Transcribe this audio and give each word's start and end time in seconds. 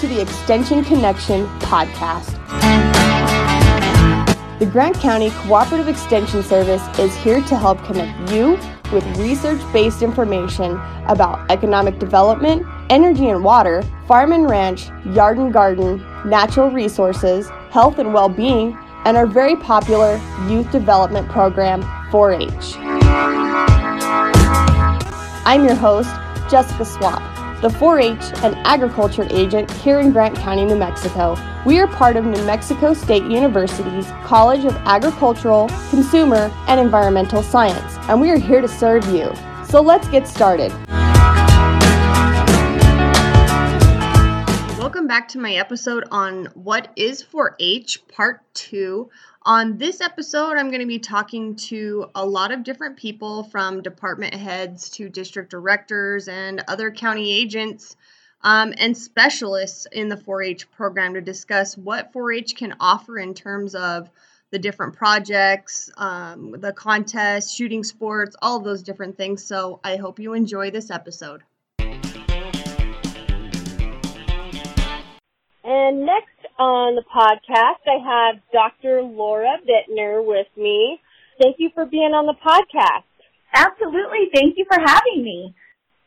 to 0.00 0.08
the 0.08 0.20
Extension 0.20 0.84
Connection 0.84 1.46
podcast. 1.60 2.32
The 4.58 4.66
Grant 4.66 4.96
County 4.96 5.30
Cooperative 5.30 5.88
Extension 5.88 6.42
Service 6.42 6.82
is 6.98 7.14
here 7.16 7.40
to 7.42 7.56
help 7.56 7.82
connect 7.84 8.32
you 8.32 8.58
with 8.92 9.04
research 9.18 9.60
based 9.72 10.02
information 10.02 10.72
about 11.06 11.50
economic 11.50 11.98
development, 11.98 12.66
energy 12.90 13.28
and 13.28 13.44
water, 13.44 13.82
farm 14.06 14.32
and 14.32 14.48
ranch, 14.48 14.88
yard 15.06 15.38
and 15.38 15.52
garden, 15.52 16.04
natural 16.24 16.70
resources, 16.70 17.48
health 17.70 17.98
and 17.98 18.12
well 18.12 18.28
being, 18.28 18.76
and 19.04 19.16
our 19.16 19.26
very 19.26 19.56
popular 19.56 20.20
youth 20.48 20.70
development 20.72 21.28
program, 21.28 21.82
4 22.10 22.32
H. 22.32 22.76
I'm 25.46 25.64
your 25.64 25.74
host, 25.74 26.10
Jessica 26.50 26.84
Swap, 26.84 27.20
the 27.64 27.70
4 27.70 27.98
H 27.98 28.20
and 28.42 28.54
agriculture 28.66 29.26
agent 29.30 29.70
here 29.70 29.98
in 29.98 30.12
Grant 30.12 30.36
County, 30.36 30.66
New 30.66 30.76
Mexico. 30.76 31.34
We 31.64 31.78
are 31.78 31.86
part 31.86 32.18
of 32.18 32.26
New 32.26 32.44
Mexico 32.44 32.92
State 32.92 33.22
University's 33.22 34.06
College 34.22 34.66
of 34.66 34.74
Agricultural, 34.84 35.70
Consumer, 35.88 36.52
and 36.68 36.78
Environmental 36.78 37.42
Science, 37.42 37.96
and 38.10 38.20
we 38.20 38.28
are 38.30 38.36
here 38.36 38.60
to 38.60 38.68
serve 38.68 39.06
you. 39.06 39.32
So 39.66 39.80
let's 39.80 40.06
get 40.08 40.28
started. 40.28 40.72
Welcome 44.78 45.06
back 45.06 45.28
to 45.28 45.38
my 45.38 45.54
episode 45.54 46.04
on 46.10 46.48
What 46.52 46.92
is 46.96 47.22
4 47.22 47.56
H, 47.58 48.06
Part 48.08 48.42
2. 48.52 49.08
On 49.46 49.76
this 49.76 50.00
episode, 50.00 50.56
I'm 50.56 50.70
going 50.70 50.80
to 50.80 50.86
be 50.86 50.98
talking 50.98 51.54
to 51.56 52.06
a 52.14 52.24
lot 52.24 52.50
of 52.50 52.64
different 52.64 52.96
people 52.96 53.44
from 53.44 53.82
department 53.82 54.32
heads 54.32 54.88
to 54.90 55.10
district 55.10 55.50
directors 55.50 56.28
and 56.28 56.64
other 56.66 56.90
county 56.90 57.30
agents 57.30 57.94
um, 58.40 58.72
and 58.78 58.96
specialists 58.96 59.86
in 59.92 60.08
the 60.08 60.16
4 60.16 60.42
H 60.42 60.70
program 60.70 61.12
to 61.12 61.20
discuss 61.20 61.76
what 61.76 62.10
4 62.14 62.32
H 62.32 62.56
can 62.56 62.74
offer 62.80 63.18
in 63.18 63.34
terms 63.34 63.74
of 63.74 64.08
the 64.50 64.58
different 64.58 64.94
projects, 64.94 65.90
um, 65.98 66.52
the 66.58 66.72
contests, 66.72 67.54
shooting 67.54 67.84
sports, 67.84 68.34
all 68.40 68.60
those 68.60 68.82
different 68.82 69.18
things. 69.18 69.44
So 69.44 69.78
I 69.84 69.96
hope 69.96 70.18
you 70.18 70.32
enjoy 70.32 70.70
this 70.70 70.90
episode. 70.90 71.42
And 75.64 76.06
next 76.06 76.33
on 76.58 76.94
the 76.94 77.02
podcast, 77.02 77.82
I 77.86 77.98
have 78.02 78.42
Dr. 78.52 79.02
Laura 79.02 79.56
Bittner 79.62 80.24
with 80.24 80.46
me. 80.56 81.00
Thank 81.40 81.56
you 81.58 81.70
for 81.74 81.84
being 81.84 82.12
on 82.14 82.26
the 82.26 82.34
podcast. 82.34 83.04
Absolutely. 83.52 84.30
Thank 84.34 84.54
you 84.56 84.64
for 84.66 84.78
having 84.78 85.22
me. 85.22 85.54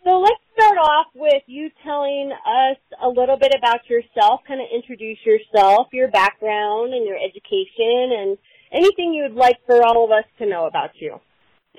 So 0.03 0.19
let's 0.19 0.39
start 0.53 0.77
off 0.77 1.07
with 1.15 1.43
you 1.47 1.69
telling 1.83 2.31
us 2.31 2.77
a 3.03 3.09
little 3.09 3.37
bit 3.37 3.53
about 3.57 3.89
yourself, 3.89 4.41
kind 4.47 4.61
of 4.61 4.67
introduce 4.73 5.17
yourself, 5.25 5.87
your 5.91 6.09
background 6.09 6.93
and 6.93 7.05
your 7.05 7.17
education 7.17 8.15
and 8.15 8.37
anything 8.71 9.13
you 9.13 9.23
would 9.23 9.35
like 9.35 9.57
for 9.65 9.83
all 9.83 10.05
of 10.05 10.11
us 10.11 10.23
to 10.39 10.45
know 10.45 10.65
about 10.65 10.91
you. 10.95 11.19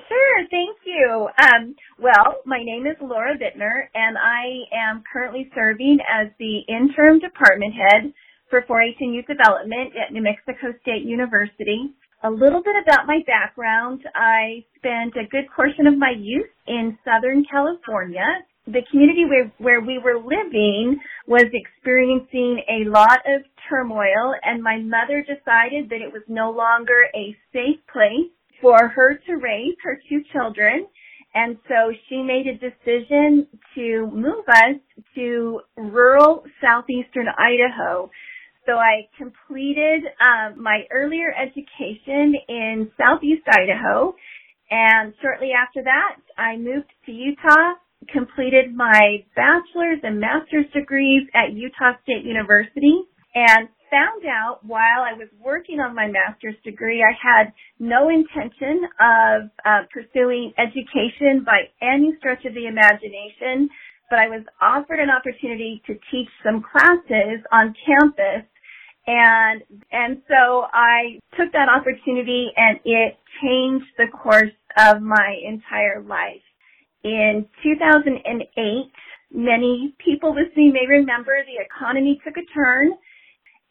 Sure, 0.08 0.46
thank 0.50 0.76
you. 0.84 1.28
Um, 1.42 1.74
well, 1.98 2.36
my 2.44 2.62
name 2.62 2.86
is 2.86 2.96
Laura 3.00 3.34
Bittner, 3.34 3.88
and 3.94 4.16
I 4.16 4.62
am 4.72 5.02
currently 5.10 5.50
serving 5.54 5.98
as 6.08 6.28
the 6.38 6.60
interim 6.68 7.18
department 7.18 7.74
head 7.74 8.12
for 8.50 8.62
4-H 8.62 8.96
and 9.00 9.14
Youth 9.14 9.26
Development 9.26 9.92
at 9.96 10.12
New 10.12 10.22
Mexico 10.22 10.72
State 10.82 11.04
University. 11.04 11.94
A 12.24 12.30
little 12.30 12.62
bit 12.62 12.74
about 12.82 13.06
my 13.06 13.20
background. 13.26 14.02
I 14.14 14.64
spent 14.76 15.14
a 15.14 15.28
good 15.30 15.46
portion 15.54 15.86
of 15.86 15.96
my 15.96 16.12
youth 16.18 16.50
in 16.66 16.98
Southern 17.04 17.44
California. 17.50 18.26
The 18.66 18.82
community 18.90 19.24
where, 19.24 19.52
where 19.58 19.80
we 19.80 19.98
were 19.98 20.18
living 20.18 20.98
was 21.26 21.44
experiencing 21.52 22.60
a 22.68 22.90
lot 22.90 23.20
of 23.24 23.42
turmoil 23.70 24.34
and 24.42 24.62
my 24.62 24.78
mother 24.78 25.22
decided 25.22 25.88
that 25.90 26.02
it 26.02 26.12
was 26.12 26.22
no 26.28 26.50
longer 26.50 27.06
a 27.14 27.36
safe 27.52 27.80
place 27.92 28.32
for 28.60 28.88
her 28.88 29.14
to 29.26 29.36
raise 29.36 29.76
her 29.84 29.98
two 30.08 30.22
children. 30.32 30.86
And 31.34 31.56
so 31.68 31.92
she 32.08 32.22
made 32.22 32.46
a 32.46 32.54
decision 32.54 33.46
to 33.74 34.10
move 34.12 34.44
us 34.48 34.76
to 35.14 35.60
rural 35.76 36.44
southeastern 36.60 37.26
Idaho. 37.38 38.10
So 38.68 38.74
I 38.74 39.08
completed 39.16 40.04
um, 40.20 40.62
my 40.62 40.82
earlier 40.92 41.32
education 41.32 42.34
in 42.48 42.90
southeast 43.00 43.48
Idaho. 43.48 44.14
And 44.70 45.14
shortly 45.22 45.52
after 45.56 45.82
that, 45.84 46.20
I 46.36 46.58
moved 46.58 46.92
to 47.06 47.12
Utah, 47.12 47.80
completed 48.12 48.76
my 48.76 49.24
bachelor's 49.34 50.00
and 50.02 50.20
master's 50.20 50.66
degrees 50.74 51.26
at 51.32 51.54
Utah 51.54 51.96
State 52.02 52.26
University, 52.26 53.08
and 53.34 53.68
found 53.90 54.28
out 54.28 54.60
while 54.62 55.00
I 55.00 55.14
was 55.16 55.28
working 55.40 55.80
on 55.80 55.94
my 55.94 56.06
master's 56.06 56.60
degree, 56.62 57.00
I 57.00 57.16
had 57.16 57.52
no 57.78 58.10
intention 58.10 58.84
of 59.00 59.48
uh, 59.64 59.88
pursuing 59.88 60.52
education 60.58 61.40
by 61.40 61.72
any 61.80 62.12
stretch 62.18 62.44
of 62.44 62.52
the 62.52 62.66
imagination, 62.66 63.70
but 64.10 64.18
I 64.18 64.28
was 64.28 64.44
offered 64.60 65.00
an 65.00 65.08
opportunity 65.08 65.80
to 65.86 65.94
teach 66.10 66.28
some 66.44 66.62
classes 66.62 67.40
on 67.50 67.74
campus. 67.86 68.44
And, 69.08 69.62
and 69.90 70.20
so 70.28 70.66
I 70.70 71.18
took 71.32 71.50
that 71.52 71.70
opportunity 71.70 72.52
and 72.54 72.78
it 72.84 73.16
changed 73.40 73.86
the 73.96 74.06
course 74.12 74.52
of 74.76 75.00
my 75.00 75.34
entire 75.48 76.02
life. 76.02 76.44
In 77.02 77.46
2008, 77.62 78.92
many 79.32 79.94
people 80.04 80.34
listening 80.34 80.74
may 80.74 80.86
remember 80.86 81.32
the 81.46 81.64
economy 81.64 82.20
took 82.22 82.36
a 82.36 82.44
turn 82.52 82.92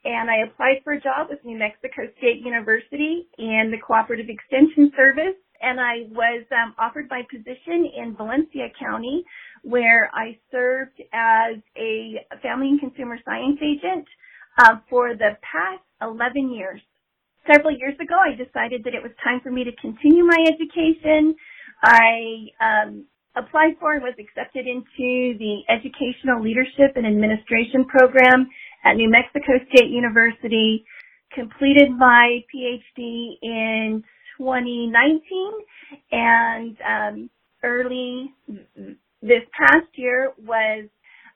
and 0.04 0.30
I 0.30 0.48
applied 0.48 0.82
for 0.84 0.94
a 0.94 1.02
job 1.02 1.28
with 1.30 1.44
New 1.46 1.60
Mexico 1.60 2.10
State 2.18 2.42
University 2.44 3.28
in 3.38 3.70
the 3.70 3.78
Cooperative 3.78 4.30
Extension 4.30 4.92
Service, 4.96 5.36
and 5.62 5.82
I 5.82 6.08
was 6.12 6.46
um, 6.52 6.74
offered 6.80 7.08
my 7.10 7.24
position 7.30 7.92
in 7.94 8.16
Valencia 8.16 8.70
County, 8.80 9.26
where 9.64 10.10
I 10.14 10.38
served 10.50 11.02
as 11.12 11.58
a 11.76 12.26
family 12.42 12.70
and 12.70 12.80
consumer 12.80 13.20
science 13.26 13.60
agent 13.62 14.08
uh, 14.58 14.78
for 14.90 15.14
the 15.16 15.38
past 15.42 15.84
11 16.02 16.52
years. 16.52 16.82
Several 17.52 17.72
years 17.72 17.96
ago, 17.96 18.16
I 18.20 18.36
decided 18.36 18.84
that 18.84 18.94
it 18.94 19.02
was 19.02 19.12
time 19.24 19.40
for 19.42 19.52
me 19.52 19.64
to 19.64 19.72
continue 19.80 20.26
my 20.26 20.38
education. 20.48 21.36
I 21.82 22.48
um, 22.60 23.06
applied 23.36 23.78
for 23.80 23.94
and 23.94 24.04
was 24.04 24.16
accepted 24.20 24.68
into 24.68 25.38
the 25.38 25.62
Educational 25.70 26.42
Leadership 26.42 26.98
and 26.98 27.06
Administration 27.06 27.86
program 27.86 28.50
at 28.84 28.96
New 28.96 29.10
Mexico 29.10 29.54
State 29.70 29.90
University, 29.90 30.84
completed 31.34 31.90
my 31.92 32.44
PhD 32.54 33.38
in 33.42 34.04
2019 34.38 35.52
and 36.12 36.78
um, 36.82 37.30
early 37.64 38.34
this 39.22 39.44
past 39.58 39.88
year 39.96 40.34
was 40.46 40.86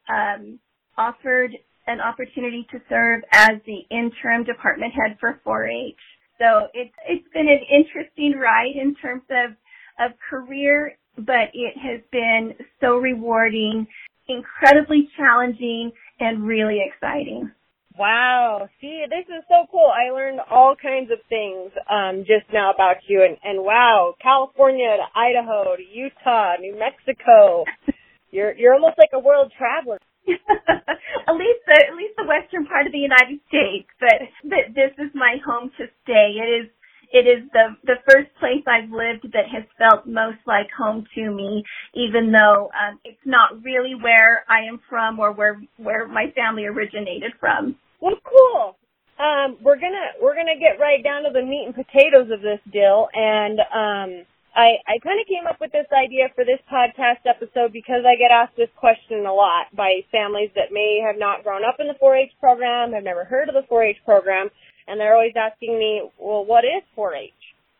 um, 0.09 0.59
offered 0.97 1.51
an 1.87 1.99
opportunity 1.99 2.67
to 2.71 2.79
serve 2.89 3.21
as 3.31 3.57
the 3.65 3.81
interim 3.89 4.43
department 4.43 4.93
head 4.93 5.17
for 5.19 5.39
4-H. 5.45 5.97
So 6.41 6.67
it's 6.73 6.93
it's 7.07 7.27
been 7.33 7.47
an 7.47 7.61
interesting 7.69 8.33
ride 8.39 8.75
in 8.75 8.95
terms 8.95 9.23
of 9.29 9.51
of 9.99 10.17
career, 10.27 10.97
but 11.15 11.53
it 11.53 11.77
has 11.77 12.01
been 12.11 12.55
so 12.79 12.97
rewarding, 12.97 13.85
incredibly 14.27 15.07
challenging, 15.15 15.91
and 16.19 16.43
really 16.43 16.81
exciting. 16.81 17.51
Wow. 17.95 18.69
See, 18.79 19.05
this 19.07 19.27
is 19.27 19.43
so 19.49 19.67
cool. 19.69 19.91
I 19.93 20.11
learned 20.11 20.39
all 20.49 20.75
kinds 20.81 21.11
of 21.11 21.19
things 21.29 21.71
um 21.87 22.25
just 22.25 22.51
now 22.51 22.71
about 22.73 22.97
you 23.07 23.23
and 23.23 23.37
and 23.43 23.63
wow, 23.63 24.15
California 24.19 24.97
to 24.97 25.19
Idaho 25.19 25.75
to 25.75 25.83
Utah, 25.83 26.55
New 26.59 26.79
Mexico. 26.79 27.66
You're 28.31 28.55
you're 28.57 28.73
almost 28.73 28.97
like 28.97 29.11
a 29.13 29.19
world 29.19 29.51
traveler. 29.55 29.99
At 30.29 31.35
least 31.35 31.62
the 31.66 31.78
at 31.90 31.96
least 31.96 32.16
the 32.18 32.28
western 32.28 32.66
part 32.66 32.85
of 32.85 32.91
the 32.91 33.00
United 33.00 33.40
States, 33.47 33.90
but 34.00 34.22
but 34.44 34.73
this 34.76 34.91
is 34.97 35.12
my 35.14 35.38
home 35.46 35.72
to 35.78 35.85
stay. 36.03 36.38
It 36.38 36.66
is 36.66 36.70
it 37.12 37.28
is 37.28 37.50
the 37.52 37.76
the 37.84 38.00
first 38.09 38.29
place 38.40 38.64
I've 38.68 38.91
lived 38.91 39.32
that 39.34 39.47
has 39.52 39.64
felt 39.78 40.08
most 40.08 40.40
like 40.47 40.68
home 40.72 41.06
to 41.16 41.32
me, 41.32 41.64
even 41.94 42.32
though 42.32 42.72
um, 42.72 43.00
it's 43.03 43.26
not 43.26 43.62
really 43.64 43.96
where 43.96 44.46
I 44.50 44.68
am 44.68 44.79
from 44.90 45.20
or 45.20 45.32
where 45.32 45.62
where 45.78 46.08
my 46.08 46.32
family 46.35 46.66
originated 46.66 47.34
from. 47.40 47.76
Well, 48.00 48.16
cool. 48.23 48.78
Um, 49.20 49.58
we're 49.62 49.76
gonna 49.76 50.18
we're 50.22 50.35
gonna 50.35 50.58
get 50.59 50.79
right 50.79 51.03
down 51.03 51.23
to 51.23 51.29
the 51.34 51.46
meat 51.46 51.66
and 51.68 51.76
potatoes 51.76 52.32
of 52.32 52.41
this 52.41 52.59
deal, 52.72 53.08
and 53.14 53.59
um, 53.59 54.26
I 54.55 54.83
I 54.87 54.99
kind 54.99 55.19
of 55.19 55.27
came 55.27 55.47
up 55.47 55.59
with 55.61 55.71
this 55.71 55.87
idea 55.95 56.27
for 56.35 56.43
this 56.43 56.59
podcast 56.71 57.23
episode 57.25 57.71
because 57.71 58.03
I 58.03 58.19
get 58.19 58.31
asked 58.31 58.57
this 58.57 58.71
question 58.75 59.25
a 59.25 59.33
lot 59.33 59.71
by 59.75 60.03
families 60.11 60.51
that 60.55 60.71
may 60.71 60.99
have 61.05 61.17
not 61.17 61.43
grown 61.43 61.63
up 61.63 61.79
in 61.79 61.87
the 61.87 61.95
4-H 62.01 62.31
program, 62.39 62.91
have 62.93 63.03
never 63.03 63.23
heard 63.23 63.47
of 63.47 63.55
the 63.55 63.67
4-H 63.71 64.03
program, 64.03 64.49
and 64.87 64.99
they're 64.99 65.15
always 65.15 65.35
asking 65.39 65.79
me, 65.79 66.03
well, 66.19 66.43
what 66.43 66.65
is 66.65 66.83
4-H? 66.97 67.31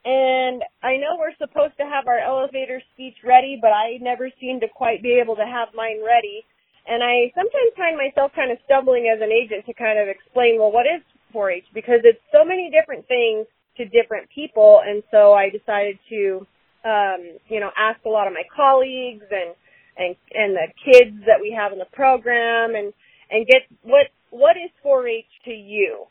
And 0.04 0.64
I 0.82 0.96
know 0.96 1.14
we're 1.18 1.36
supposed 1.38 1.76
to 1.76 1.84
have 1.84 2.08
our 2.08 2.18
elevator 2.18 2.82
speech 2.94 3.16
ready, 3.22 3.58
but 3.60 3.70
I 3.70 3.98
never 4.00 4.30
seem 4.40 4.58
to 4.60 4.68
quite 4.68 5.02
be 5.02 5.20
able 5.22 5.36
to 5.36 5.46
have 5.46 5.68
mine 5.74 6.02
ready. 6.02 6.42
And 6.88 7.04
I 7.04 7.30
sometimes 7.36 7.76
find 7.76 7.96
myself 7.96 8.32
kind 8.34 8.50
of 8.50 8.58
stumbling 8.64 9.06
as 9.06 9.20
an 9.22 9.30
agent 9.30 9.66
to 9.66 9.74
kind 9.74 10.00
of 10.00 10.08
explain, 10.08 10.58
well, 10.58 10.72
what 10.72 10.86
is 10.86 11.04
4-H? 11.34 11.66
Because 11.74 12.00
it's 12.02 12.18
so 12.32 12.44
many 12.44 12.72
different 12.72 13.06
things 13.06 13.46
to 13.76 13.84
different 13.84 14.28
people. 14.34 14.82
And 14.84 15.04
so 15.12 15.32
I 15.32 15.50
decided 15.50 15.98
to, 16.08 16.46
um, 16.84 17.38
you 17.48 17.60
know, 17.60 17.70
ask 17.76 18.00
a 18.04 18.08
lot 18.08 18.26
of 18.26 18.32
my 18.32 18.44
colleagues 18.54 19.24
and, 19.30 19.54
and, 19.96 20.16
and 20.34 20.56
the 20.56 20.68
kids 20.84 21.16
that 21.26 21.40
we 21.40 21.54
have 21.56 21.72
in 21.72 21.78
the 21.78 21.90
program 21.92 22.74
and, 22.74 22.92
and 23.30 23.46
get 23.46 23.62
what, 23.82 24.08
what 24.30 24.56
is 24.56 24.70
4-H 24.84 25.26
to 25.46 25.52
you? 25.52 26.06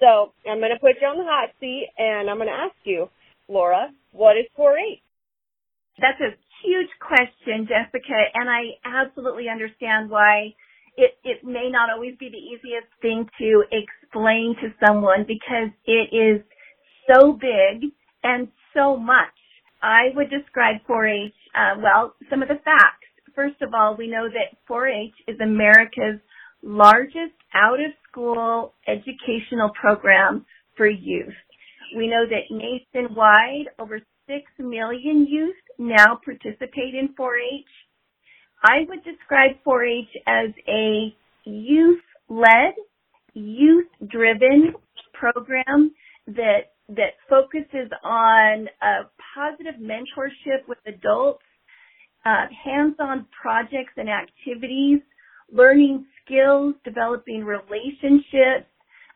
So 0.00 0.32
I'm 0.48 0.58
going 0.58 0.74
to 0.74 0.80
put 0.80 1.00
you 1.00 1.08
on 1.08 1.18
the 1.18 1.24
hot 1.24 1.50
seat 1.60 1.88
and 1.96 2.28
I'm 2.28 2.36
going 2.36 2.48
to 2.48 2.54
ask 2.54 2.76
you, 2.84 3.08
Laura, 3.48 3.90
what 4.12 4.36
is 4.36 4.46
4-H? 4.58 5.00
That's 5.98 6.20
a 6.20 6.36
huge 6.64 6.90
question, 7.00 7.68
Jessica, 7.68 8.18
and 8.34 8.50
I 8.50 8.76
absolutely 8.84 9.48
understand 9.48 10.10
why 10.10 10.54
it, 10.96 11.16
it 11.24 11.44
may 11.44 11.68
not 11.70 11.90
always 11.90 12.14
be 12.18 12.28
the 12.28 12.36
easiest 12.36 12.88
thing 13.00 13.28
to 13.38 13.64
explain 13.70 14.56
to 14.60 14.72
someone 14.84 15.24
because 15.26 15.70
it 15.86 16.12
is 16.12 16.42
so 17.10 17.32
big 17.32 17.90
and 18.22 18.48
so 18.74 18.96
much. 18.96 19.35
I 19.86 20.08
would 20.16 20.30
describe 20.30 20.76
4-H, 20.88 21.32
uh, 21.54 21.80
well, 21.80 22.14
some 22.28 22.42
of 22.42 22.48
the 22.48 22.58
facts. 22.64 23.06
First 23.36 23.62
of 23.62 23.72
all, 23.72 23.94
we 23.96 24.08
know 24.08 24.26
that 24.28 24.58
4-H 24.68 25.14
is 25.28 25.38
America's 25.40 26.20
largest 26.60 27.38
out 27.54 27.78
of 27.78 27.92
school 28.10 28.74
educational 28.88 29.70
program 29.80 30.44
for 30.76 30.88
youth. 30.88 31.34
We 31.96 32.08
know 32.08 32.24
that 32.28 32.50
nationwide 32.50 33.68
over 33.78 34.00
6 34.26 34.42
million 34.58 35.24
youth 35.28 35.54
now 35.78 36.18
participate 36.24 36.94
in 36.94 37.14
4-H. 37.16 37.64
I 38.64 38.78
would 38.88 39.04
describe 39.04 39.52
4-H 39.64 40.08
as 40.26 40.50
a 40.66 41.14
youth-led, 41.44 42.74
youth-driven 43.34 44.74
program 45.12 45.92
that 46.26 46.72
that 46.88 47.14
focuses 47.28 47.90
on 48.04 48.68
a 48.82 49.08
positive 49.34 49.80
mentorship 49.80 50.66
with 50.68 50.78
adults, 50.86 51.42
uh, 52.24 52.46
hands-on 52.64 53.26
projects 53.40 53.92
and 53.96 54.08
activities, 54.08 55.00
learning 55.52 56.06
skills, 56.24 56.74
developing 56.84 57.44
relationships, 57.44 58.70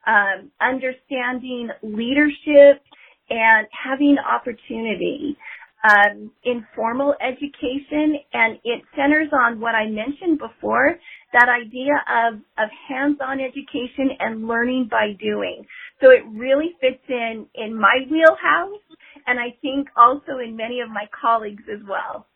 um, 0.07 0.51
understanding 0.61 1.69
leadership, 1.83 2.83
and 3.31 3.67
having 3.71 4.17
opportunity. 4.19 5.37
Um, 5.83 6.31
informal 6.45 7.15
education, 7.23 8.21
and 8.35 8.59
it 8.65 8.83
centers 8.95 9.29
on 9.33 9.61
what 9.61 9.75
I 9.75 9.87
mentioned 9.89 10.39
before, 10.39 10.99
that 11.33 11.49
idea 11.49 11.95
of, 12.07 12.35
of 12.59 12.69
hands-on 12.89 13.41
education 13.41 14.11
and 14.19 14.47
learning 14.47 14.89
by 14.91 15.13
doing. 15.19 15.65
So 16.03 16.11
it 16.11 16.21
really 16.29 16.77
fits 16.83 17.03
in, 17.09 17.47
in 17.55 17.75
my 17.81 18.05
wheelhouse, 18.11 18.83
and 19.27 19.41
I 19.41 19.57
think 19.63 19.89
also 19.97 20.39
in 20.45 20.55
many 20.55 20.81
of 20.81 20.91
my 20.91 21.09
colleagues 21.19 21.65
as 21.73 21.81
well 21.89 22.27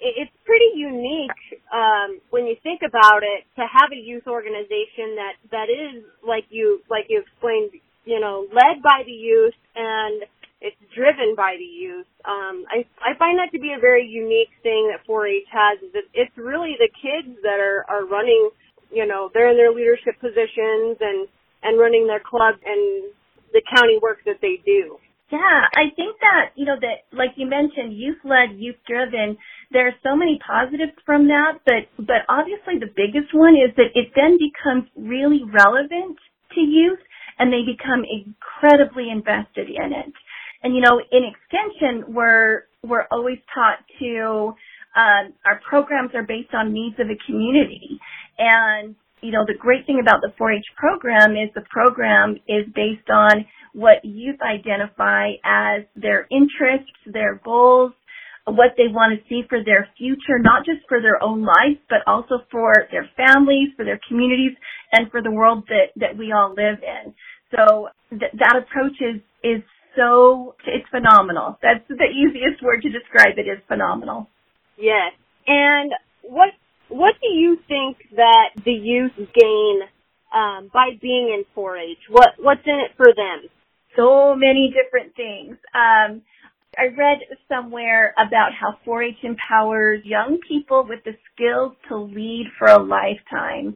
it's 0.00 0.30
pretty 0.44 0.70
unique 0.74 1.42
um, 1.74 2.20
when 2.30 2.46
you 2.46 2.56
think 2.62 2.80
about 2.86 3.22
it 3.22 3.44
to 3.56 3.62
have 3.66 3.90
a 3.92 3.98
youth 3.98 4.26
organization 4.26 5.18
that 5.18 5.34
that 5.50 5.66
is 5.70 6.04
like 6.26 6.44
you 6.50 6.80
like 6.88 7.06
you 7.08 7.20
explained, 7.20 7.70
you 8.04 8.20
know, 8.20 8.46
led 8.52 8.82
by 8.82 9.02
the 9.04 9.12
youth 9.12 9.58
and 9.74 10.22
it's 10.60 10.78
driven 10.94 11.34
by 11.36 11.56
the 11.58 11.64
youth. 11.64 12.08
Um, 12.24 12.64
I 12.68 12.84
I 13.02 13.16
find 13.18 13.38
that 13.38 13.50
to 13.52 13.60
be 13.60 13.74
a 13.76 13.80
very 13.80 14.06
unique 14.06 14.50
thing 14.62 14.90
that 14.90 15.06
4-H 15.06 15.46
has. 15.52 15.82
Is 15.82 15.92
that 15.92 16.06
it's 16.14 16.34
really 16.36 16.76
the 16.78 16.90
kids 16.90 17.38
that 17.42 17.60
are 17.60 17.84
are 17.88 18.06
running. 18.06 18.50
You 18.90 19.06
know, 19.06 19.30
they're 19.34 19.50
in 19.50 19.56
their 19.56 19.72
leadership 19.72 20.18
positions 20.20 20.98
and 21.00 21.28
and 21.62 21.78
running 21.78 22.06
their 22.06 22.22
club 22.22 22.56
and 22.64 23.12
the 23.52 23.62
county 23.74 23.98
work 24.02 24.18
that 24.26 24.38
they 24.40 24.60
do. 24.64 24.98
Yeah, 25.30 25.68
I 25.76 25.92
think 25.92 26.16
that, 26.24 26.56
you 26.56 26.64
know, 26.64 26.76
that, 26.80 27.04
like 27.12 27.36
you 27.36 27.44
mentioned, 27.44 27.92
youth-led, 27.92 28.56
youth-driven, 28.56 29.36
there 29.70 29.86
are 29.88 29.96
so 30.02 30.16
many 30.16 30.40
positives 30.40 30.96
from 31.04 31.28
that, 31.28 31.60
but, 31.66 31.84
but 32.00 32.24
obviously 32.30 32.80
the 32.80 32.88
biggest 32.88 33.34
one 33.36 33.52
is 33.52 33.76
that 33.76 33.92
it 33.92 34.08
then 34.16 34.40
becomes 34.40 34.88
really 34.96 35.44
relevant 35.44 36.16
to 36.56 36.60
youth 36.60 37.00
and 37.38 37.52
they 37.52 37.60
become 37.60 38.08
incredibly 38.08 39.10
invested 39.12 39.68
in 39.68 39.92
it. 39.92 40.12
And, 40.62 40.74
you 40.74 40.80
know, 40.80 41.00
in 41.12 41.22
extension, 41.24 42.14
we're, 42.14 42.62
we're 42.82 43.06
always 43.10 43.38
taught 43.54 43.78
to, 44.00 44.54
um, 44.96 45.32
our 45.46 45.60
programs 45.68 46.10
are 46.14 46.24
based 46.24 46.54
on 46.54 46.72
needs 46.72 46.96
of 46.98 47.06
a 47.06 47.18
community. 47.26 47.98
And, 48.38 48.94
you 49.20 49.32
know, 49.32 49.44
the 49.46 49.54
great 49.58 49.86
thing 49.86 50.00
about 50.00 50.20
the 50.20 50.32
4-H 50.40 50.64
program 50.76 51.32
is 51.32 51.50
the 51.54 51.64
program 51.70 52.36
is 52.48 52.66
based 52.74 53.08
on 53.10 53.46
what 53.72 54.04
youth 54.04 54.38
identify 54.42 55.32
as 55.44 55.84
their 55.94 56.26
interests, 56.30 56.90
their 57.06 57.40
goals, 57.44 57.92
what 58.46 58.72
they 58.76 58.88
want 58.88 59.12
to 59.12 59.28
see 59.28 59.42
for 59.48 59.62
their 59.62 59.88
future, 59.98 60.38
not 60.40 60.64
just 60.64 60.80
for 60.88 61.00
their 61.00 61.22
own 61.22 61.42
life, 61.44 61.78
but 61.88 61.98
also 62.06 62.40
for 62.50 62.72
their 62.90 63.08
families, 63.16 63.68
for 63.76 63.84
their 63.84 64.00
communities, 64.08 64.52
and 64.92 65.10
for 65.10 65.22
the 65.22 65.30
world 65.30 65.64
that, 65.68 65.92
that 65.96 66.16
we 66.16 66.32
all 66.32 66.50
live 66.50 66.78
in. 66.82 67.14
So 67.54 67.88
th- 68.10 68.32
that 68.38 68.56
approach 68.56 68.96
is, 69.00 69.20
is 69.44 69.62
so, 69.98 70.54
it's 70.66 70.88
phenomenal. 70.90 71.58
That's 71.60 71.86
the 71.88 72.06
easiest 72.06 72.62
word 72.62 72.82
to 72.82 72.90
describe 72.90 73.36
it 73.36 73.48
is 73.50 73.58
phenomenal. 73.66 74.28
Yes. 74.78 75.12
And 75.46 75.92
what, 76.22 76.50
what 76.88 77.14
do 77.20 77.28
you 77.28 77.58
think 77.66 77.98
that 78.16 78.50
the 78.64 78.72
youth 78.72 79.16
gain 79.16 79.80
um, 80.32 80.70
by 80.72 80.90
being 81.02 81.34
in 81.34 81.44
4-H? 81.56 81.98
What, 82.10 82.28
what's 82.38 82.66
in 82.66 82.78
it 82.78 82.92
for 82.96 83.06
them? 83.06 83.50
so 83.98 84.34
many 84.34 84.72
different 84.72 85.14
things. 85.16 85.56
Um, 85.74 86.22
I 86.78 86.94
read 86.96 87.18
somewhere 87.48 88.14
about 88.16 88.50
how 88.58 88.78
4-H 88.86 89.16
empowers 89.24 90.02
young 90.04 90.38
people 90.46 90.86
with 90.88 91.00
the 91.04 91.16
skills 91.34 91.72
to 91.88 91.96
lead 91.96 92.46
for 92.58 92.68
a 92.68 92.78
lifetime. 92.82 93.74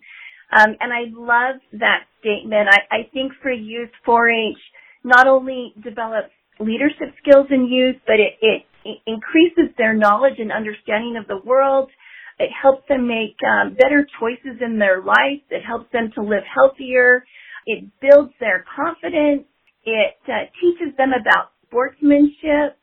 Um, 0.53 0.77
and 0.81 0.93
I 0.93 1.05
love 1.11 1.61
that 1.73 2.05
statement. 2.21 2.69
I, 2.71 2.97
I 2.97 3.11
think 3.13 3.33
for 3.43 3.51
youth, 3.51 3.91
4-H 4.07 4.59
not 5.05 5.27
only 5.27 5.75
develops 5.83 6.31
leadership 6.61 7.15
skills 7.23 7.47
in 7.51 7.67
youth, 7.67 7.97
but 8.07 8.17
it, 8.21 8.35
it, 8.41 8.63
it 8.85 8.99
increases 9.07 9.75
their 9.79 9.95
knowledge 9.95 10.39
and 10.39 10.53
understanding 10.53 11.17
of 11.17 11.27
the 11.27 11.41
world. 11.45 11.91
It 12.39 12.51
helps 12.51 12.87
them 12.89 13.07
make 13.07 13.37
um, 13.47 13.75
better 13.75 14.07
choices 14.19 14.61
in 14.61 14.79
their 14.79 15.03
life. 15.03 15.43
It 15.51 15.63
helps 15.63 15.91
them 15.93 16.11
to 16.15 16.23
live 16.23 16.45
healthier. 16.53 17.25
It 17.67 17.85
builds 18.01 18.33
their 18.41 18.65
confidence. 18.75 19.45
It 19.85 20.17
uh, 20.29 20.51
teaches 20.61 20.97
them 20.97 21.11
about 21.13 21.53
sportsmanship 21.67 22.79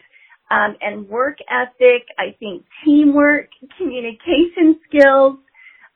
um, 0.52 0.76
and 0.82 1.08
work 1.08 1.38
ethic. 1.50 2.08
I 2.18 2.36
think 2.40 2.66
teamwork, 2.86 3.50
communication 3.78 4.80
skills. 4.88 5.38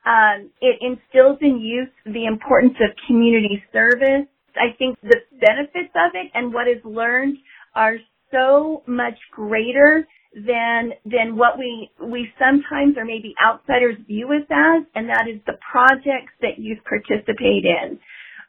Um, 0.06 0.50
it 0.60 0.80
instills 0.82 1.38
in 1.40 1.60
youth 1.60 1.88
the 2.04 2.26
importance 2.26 2.76
of 2.80 2.94
community 3.06 3.62
service. 3.72 4.28
I 4.56 4.76
think 4.78 5.00
the 5.02 5.20
benefits 5.40 5.92
of 5.94 6.12
it 6.14 6.30
and 6.34 6.52
what 6.52 6.68
is 6.68 6.82
learned 6.84 7.38
are 7.74 7.96
so 8.30 8.82
much 8.86 9.18
greater 9.32 10.06
than 10.34 10.92
than 11.04 11.36
what 11.36 11.58
we 11.58 11.90
we 12.02 12.28
sometimes 12.38 12.96
or 12.96 13.04
maybe 13.04 13.34
outsiders 13.44 13.96
view 14.06 14.26
us 14.32 14.46
as, 14.50 14.82
and 14.94 15.08
that 15.08 15.26
is 15.30 15.40
the 15.46 15.58
projects 15.70 16.32
that 16.40 16.58
youth 16.58 16.78
participate 16.84 17.64
in. 17.64 17.98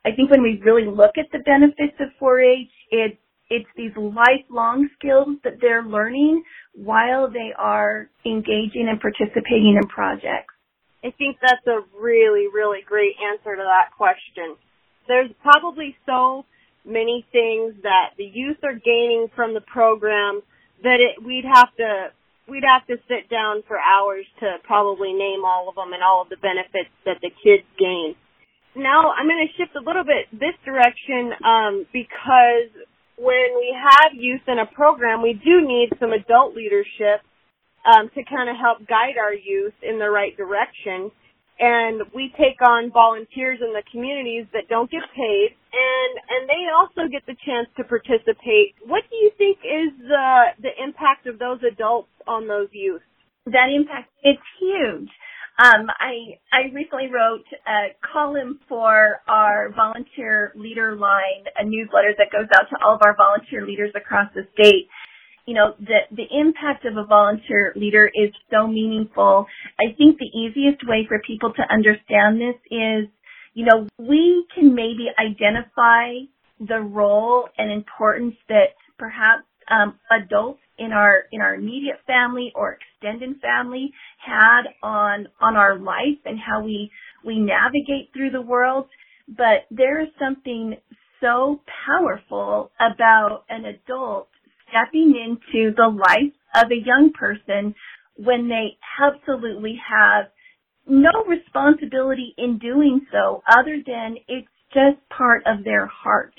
I 0.05 0.11
think 0.15 0.29
when 0.29 0.43
we 0.43 0.61
really 0.63 0.85
look 0.85 1.17
at 1.17 1.25
the 1.31 1.39
benefits 1.39 1.97
of 1.99 2.09
4-H, 2.21 2.69
it, 2.91 3.17
it's 3.49 3.69
these 3.75 3.91
lifelong 3.97 4.87
skills 4.97 5.37
that 5.43 5.57
they're 5.59 5.83
learning 5.83 6.43
while 6.75 7.29
they 7.29 7.53
are 7.57 8.07
engaging 8.23 8.87
and 8.87 9.01
participating 9.01 9.79
in 9.81 9.87
projects. 9.89 10.53
I 11.03 11.09
think 11.17 11.37
that's 11.41 11.65
a 11.67 11.81
really, 11.99 12.45
really 12.53 12.81
great 12.85 13.15
answer 13.33 13.55
to 13.55 13.63
that 13.63 13.95
question. 13.97 14.57
There's 15.07 15.31
probably 15.41 15.95
so 16.05 16.45
many 16.85 17.25
things 17.31 17.75
that 17.83 18.13
the 18.17 18.25
youth 18.25 18.57
are 18.63 18.73
gaining 18.73 19.27
from 19.35 19.53
the 19.53 19.61
program 19.61 20.41
that 20.83 20.99
it, 20.99 21.23
we'd 21.23 21.45
have 21.45 21.73
to 21.77 22.09
we'd 22.47 22.63
have 22.63 22.85
to 22.85 22.97
sit 23.07 23.27
down 23.27 23.63
for 23.67 23.77
hours 23.79 24.25
to 24.39 24.57
probably 24.63 25.13
name 25.13 25.43
all 25.43 25.67
of 25.67 25.73
them 25.73 25.93
and 25.93 26.03
all 26.03 26.21
of 26.21 26.29
the 26.29 26.37
benefits 26.37 26.93
that 27.05 27.17
the 27.21 27.31
kids 27.41 27.65
gain 27.79 28.13
now 28.75 29.11
I'm 29.11 29.27
going 29.27 29.47
to 29.47 29.53
shift 29.55 29.75
a 29.75 29.79
little 29.79 30.03
bit 30.03 30.27
this 30.31 30.55
direction 30.63 31.31
um, 31.43 31.85
because 31.91 32.69
when 33.15 33.55
we 33.55 33.71
have 33.71 34.11
youth 34.13 34.43
in 34.47 34.59
a 34.59 34.67
program, 34.67 35.23
we 35.23 35.33
do 35.33 35.65
need 35.65 35.89
some 35.99 36.11
adult 36.11 36.55
leadership 36.55 37.23
um, 37.87 38.11
to 38.13 38.23
kind 38.23 38.49
of 38.49 38.55
help 38.59 38.85
guide 38.87 39.15
our 39.15 39.33
youth 39.33 39.73
in 39.81 39.99
the 39.99 40.09
right 40.09 40.35
direction. 40.35 41.11
And 41.59 42.01
we 42.13 42.33
take 42.37 42.59
on 42.61 42.91
volunteers 42.91 43.59
in 43.61 43.71
the 43.71 43.83
communities 43.91 44.45
that 44.51 44.67
don't 44.67 44.91
get 44.91 45.03
paid, 45.15 45.55
and 45.71 46.13
and 46.27 46.49
they 46.49 46.67
also 46.75 47.07
get 47.09 47.25
the 47.25 47.35
chance 47.45 47.69
to 47.77 47.83
participate. 47.85 48.75
What 48.85 49.03
do 49.09 49.15
you 49.15 49.31
think 49.37 49.59
is 49.63 49.95
the 49.99 50.51
the 50.61 50.83
impact 50.83 51.27
of 51.27 51.39
those 51.39 51.59
adults 51.63 52.11
on 52.27 52.47
those 52.47 52.67
youth? 52.73 53.01
That 53.45 53.71
impact 53.71 54.11
it's 54.23 54.41
huge. 54.59 55.09
Um, 55.57 55.87
I 55.87 56.35
I 56.51 56.73
recently 56.73 57.07
wrote 57.07 57.47
a 57.65 57.95
column 58.03 58.59
for 58.67 59.21
our 59.29 59.71
volunteer 59.71 60.51
leader 60.55 60.97
line, 60.97 61.47
a 61.57 61.63
newsletter 61.63 62.13
that 62.17 62.31
goes 62.31 62.47
out 62.53 62.67
to 62.69 62.75
all 62.83 62.95
of 62.95 63.01
our 63.05 63.15
volunteer 63.15 63.65
leaders 63.65 63.91
across 63.95 64.27
the 64.35 64.43
state. 64.59 64.89
You 65.45 65.53
know, 65.53 65.73
the 65.79 65.99
the 66.11 66.25
impact 66.31 66.85
of 66.85 66.97
a 66.97 67.05
volunteer 67.05 67.71
leader 67.75 68.07
is 68.07 68.31
so 68.51 68.67
meaningful. 68.67 69.45
I 69.79 69.93
think 69.97 70.17
the 70.17 70.37
easiest 70.37 70.87
way 70.87 71.05
for 71.07 71.21
people 71.25 71.53
to 71.53 71.63
understand 71.71 72.41
this 72.41 72.55
is, 72.71 73.09
you 73.53 73.65
know, 73.65 73.87
we 73.99 74.45
can 74.55 74.73
maybe 74.73 75.07
identify 75.19 76.25
the 76.59 76.79
role 76.79 77.47
and 77.57 77.71
importance 77.71 78.35
that 78.49 78.73
perhaps 78.97 79.43
um, 79.69 79.99
adults 80.11 80.61
in 80.77 80.91
our 80.91 81.23
in 81.31 81.41
our 81.41 81.55
immediate 81.55 81.99
family 82.05 82.51
or 82.55 82.77
extended 82.77 83.39
family 83.41 83.91
had 84.17 84.63
on 84.83 85.27
on 85.39 85.55
our 85.55 85.77
life 85.77 86.19
and 86.25 86.39
how 86.39 86.61
we 86.63 86.91
we 87.25 87.39
navigate 87.39 88.09
through 88.13 88.29
the 88.29 88.41
world 88.41 88.87
but 89.27 89.65
there 89.71 90.01
is 90.01 90.09
something 90.19 90.75
so 91.21 91.61
powerful 91.87 92.71
about 92.79 93.43
an 93.49 93.65
adult 93.65 94.27
stepping 94.75 95.15
into 95.15 95.73
the 95.75 95.87
life 95.87 96.33
of 96.55 96.71
a 96.71 96.85
young 96.85 97.11
person 97.13 97.75
when 98.17 98.49
they 98.49 98.77
absolutely 99.01 99.77
have 99.89 100.25
no 100.87 101.23
responsibility 101.27 102.33
in 102.37 102.57
doing 102.59 103.01
so 103.11 103.41
other 103.49 103.77
than 103.85 104.17
it's 104.27 104.47
just 104.73 104.97
part 105.09 105.43
of 105.45 105.63
their 105.63 105.85
heart. 105.87 106.33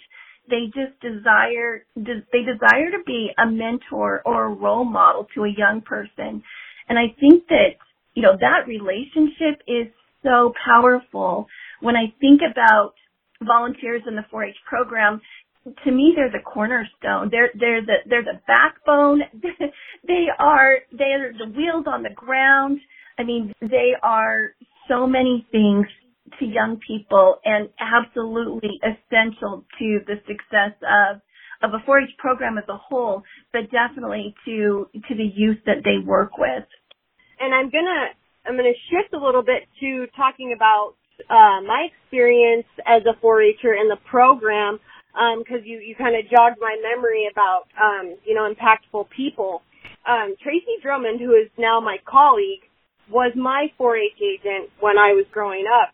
They 0.48 0.66
just 0.66 1.00
desire 1.00 1.84
they 1.96 2.42
desire 2.44 2.90
to 2.92 3.02
be 3.04 3.30
a 3.36 3.50
mentor 3.50 4.22
or 4.24 4.44
a 4.44 4.54
role 4.54 4.84
model 4.84 5.26
to 5.34 5.44
a 5.44 5.48
young 5.56 5.80
person. 5.80 6.42
And 6.88 6.98
i 6.98 7.14
think 7.18 7.48
that 7.48 7.74
you 8.14 8.22
know 8.22 8.36
that 8.40 8.68
relationship 8.68 9.62
is 9.66 9.88
so 10.22 10.52
powerful. 10.64 11.48
When 11.80 11.96
i 11.96 12.14
think 12.20 12.42
about 12.48 12.94
volunteers 13.42 14.02
in 14.06 14.14
the 14.14 14.24
4-h 14.32 14.56
program 14.68 15.20
to 15.84 15.90
me 15.90 16.12
they're 16.14 16.30
the 16.30 16.44
cornerstone. 16.44 17.28
They're 17.30 17.50
they're 17.58 17.84
the 17.84 17.96
they're 18.06 18.24
the 18.24 18.40
backbone. 18.46 19.22
They 20.06 20.26
are 20.38 20.78
they 20.92 21.12
are 21.18 21.32
the 21.32 21.50
wheels 21.50 21.86
on 21.88 22.02
the 22.04 22.14
ground. 22.14 22.78
I 23.18 23.24
mean 23.24 23.52
they 23.60 23.92
are 24.02 24.54
so 24.88 25.06
many 25.06 25.46
things 25.50 25.86
to 26.38 26.44
young 26.44 26.78
people 26.86 27.40
and 27.44 27.68
absolutely 27.80 28.80
essential 28.82 29.64
to 29.78 30.00
the 30.06 30.16
success 30.26 30.76
of 30.82 31.20
of 31.62 31.72
a 31.72 31.78
4-H 31.88 32.10
program 32.18 32.58
as 32.58 32.64
a 32.68 32.76
whole, 32.76 33.22
but 33.52 33.62
definitely 33.70 34.34
to 34.44 34.88
to 35.08 35.14
the 35.14 35.24
youth 35.34 35.58
that 35.66 35.82
they 35.84 35.98
work 36.04 36.38
with. 36.38 36.64
And 37.40 37.54
I'm 37.54 37.70
gonna 37.70 38.14
I'm 38.46 38.56
gonna 38.56 38.78
shift 38.90 39.12
a 39.14 39.18
little 39.18 39.42
bit 39.42 39.66
to 39.80 40.06
talking 40.16 40.52
about 40.54 40.94
uh, 41.30 41.60
my 41.66 41.88
experience 41.90 42.66
as 42.86 43.02
a 43.06 43.14
4-H'er 43.24 43.74
in 43.80 43.88
the 43.88 43.96
program, 44.08 44.78
because 45.16 45.64
um, 45.64 45.64
you 45.64 45.78
you 45.78 45.94
kind 45.96 46.14
of 46.14 46.28
jogged 46.28 46.60
my 46.60 46.76
memory 46.82 47.28
about 47.30 47.64
um, 47.80 48.16
you 48.24 48.34
know 48.34 48.44
impactful 48.44 49.08
people. 49.10 49.62
Um, 50.06 50.36
Tracy 50.40 50.78
Drummond, 50.82 51.20
who 51.20 51.32
is 51.32 51.50
now 51.58 51.80
my 51.80 51.96
colleague, 52.04 52.62
was 53.10 53.32
my 53.34 53.72
4-H 53.80 54.20
agent 54.22 54.70
when 54.78 54.98
I 54.98 55.12
was 55.12 55.26
growing 55.32 55.64
up. 55.66 55.90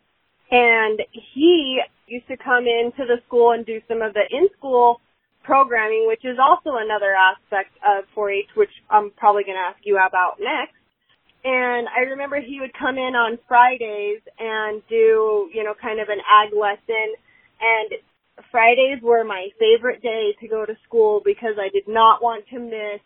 And 0.51 1.01
he 1.33 1.81
used 2.05 2.27
to 2.27 2.37
come 2.37 2.65
into 2.67 3.05
the 3.09 3.17
school 3.25 3.53
and 3.53 3.65
do 3.65 3.81
some 3.87 4.03
of 4.03 4.13
the 4.13 4.21
in-school 4.29 5.01
programming, 5.43 6.05
which 6.07 6.23
is 6.23 6.37
also 6.37 6.77
another 6.77 7.15
aspect 7.15 7.73
of 7.81 8.05
4-H, 8.15 8.53
which 8.55 8.69
I'm 8.89 9.09
probably 9.17 9.43
going 9.43 9.57
to 9.57 9.65
ask 9.65 9.79
you 9.83 9.97
about 9.97 10.37
next. 10.39 10.77
And 11.43 11.87
I 11.89 12.11
remember 12.11 12.39
he 12.39 12.59
would 12.61 12.73
come 12.77 12.97
in 12.97 13.15
on 13.15 13.37
Fridays 13.47 14.21
and 14.39 14.81
do, 14.87 15.49
you 15.53 15.63
know, 15.63 15.73
kind 15.73 15.99
of 15.99 16.07
an 16.09 16.19
ag 16.21 16.53
lesson. 16.53 17.17
And 17.59 17.99
Fridays 18.51 19.01
were 19.01 19.23
my 19.23 19.49
favorite 19.59 20.01
day 20.01 20.35
to 20.41 20.47
go 20.47 20.65
to 20.65 20.75
school 20.87 21.21
because 21.23 21.55
I 21.59 21.69
did 21.69 21.87
not 21.87 22.21
want 22.21 22.45
to 22.49 22.59
miss 22.59 23.01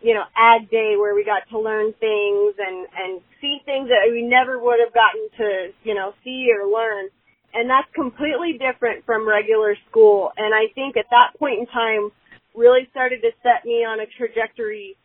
you 0.00 0.14
know, 0.14 0.24
ag 0.36 0.70
day 0.70 0.94
where 0.98 1.14
we 1.14 1.24
got 1.24 1.48
to 1.50 1.58
learn 1.58 1.92
things 1.98 2.54
and, 2.58 2.86
and 2.96 3.20
see 3.40 3.58
things 3.64 3.88
that 3.88 4.10
we 4.10 4.22
never 4.22 4.58
would 4.58 4.78
have 4.84 4.92
gotten 4.92 5.28
to, 5.38 5.72
you 5.84 5.94
know, 5.94 6.12
see 6.22 6.48
or 6.52 6.68
learn. 6.68 7.08
And 7.54 7.70
that's 7.70 7.88
completely 7.94 8.60
different 8.60 9.06
from 9.06 9.26
regular 9.26 9.76
school. 9.88 10.32
And 10.36 10.54
I 10.54 10.72
think 10.74 10.96
at 10.96 11.06
that 11.10 11.38
point 11.38 11.60
in 11.60 11.66
time 11.66 12.10
really 12.54 12.88
started 12.90 13.22
to 13.22 13.30
set 13.42 13.64
me 13.64 13.84
on 13.84 14.00
a 14.00 14.06
trajectory 14.06 14.96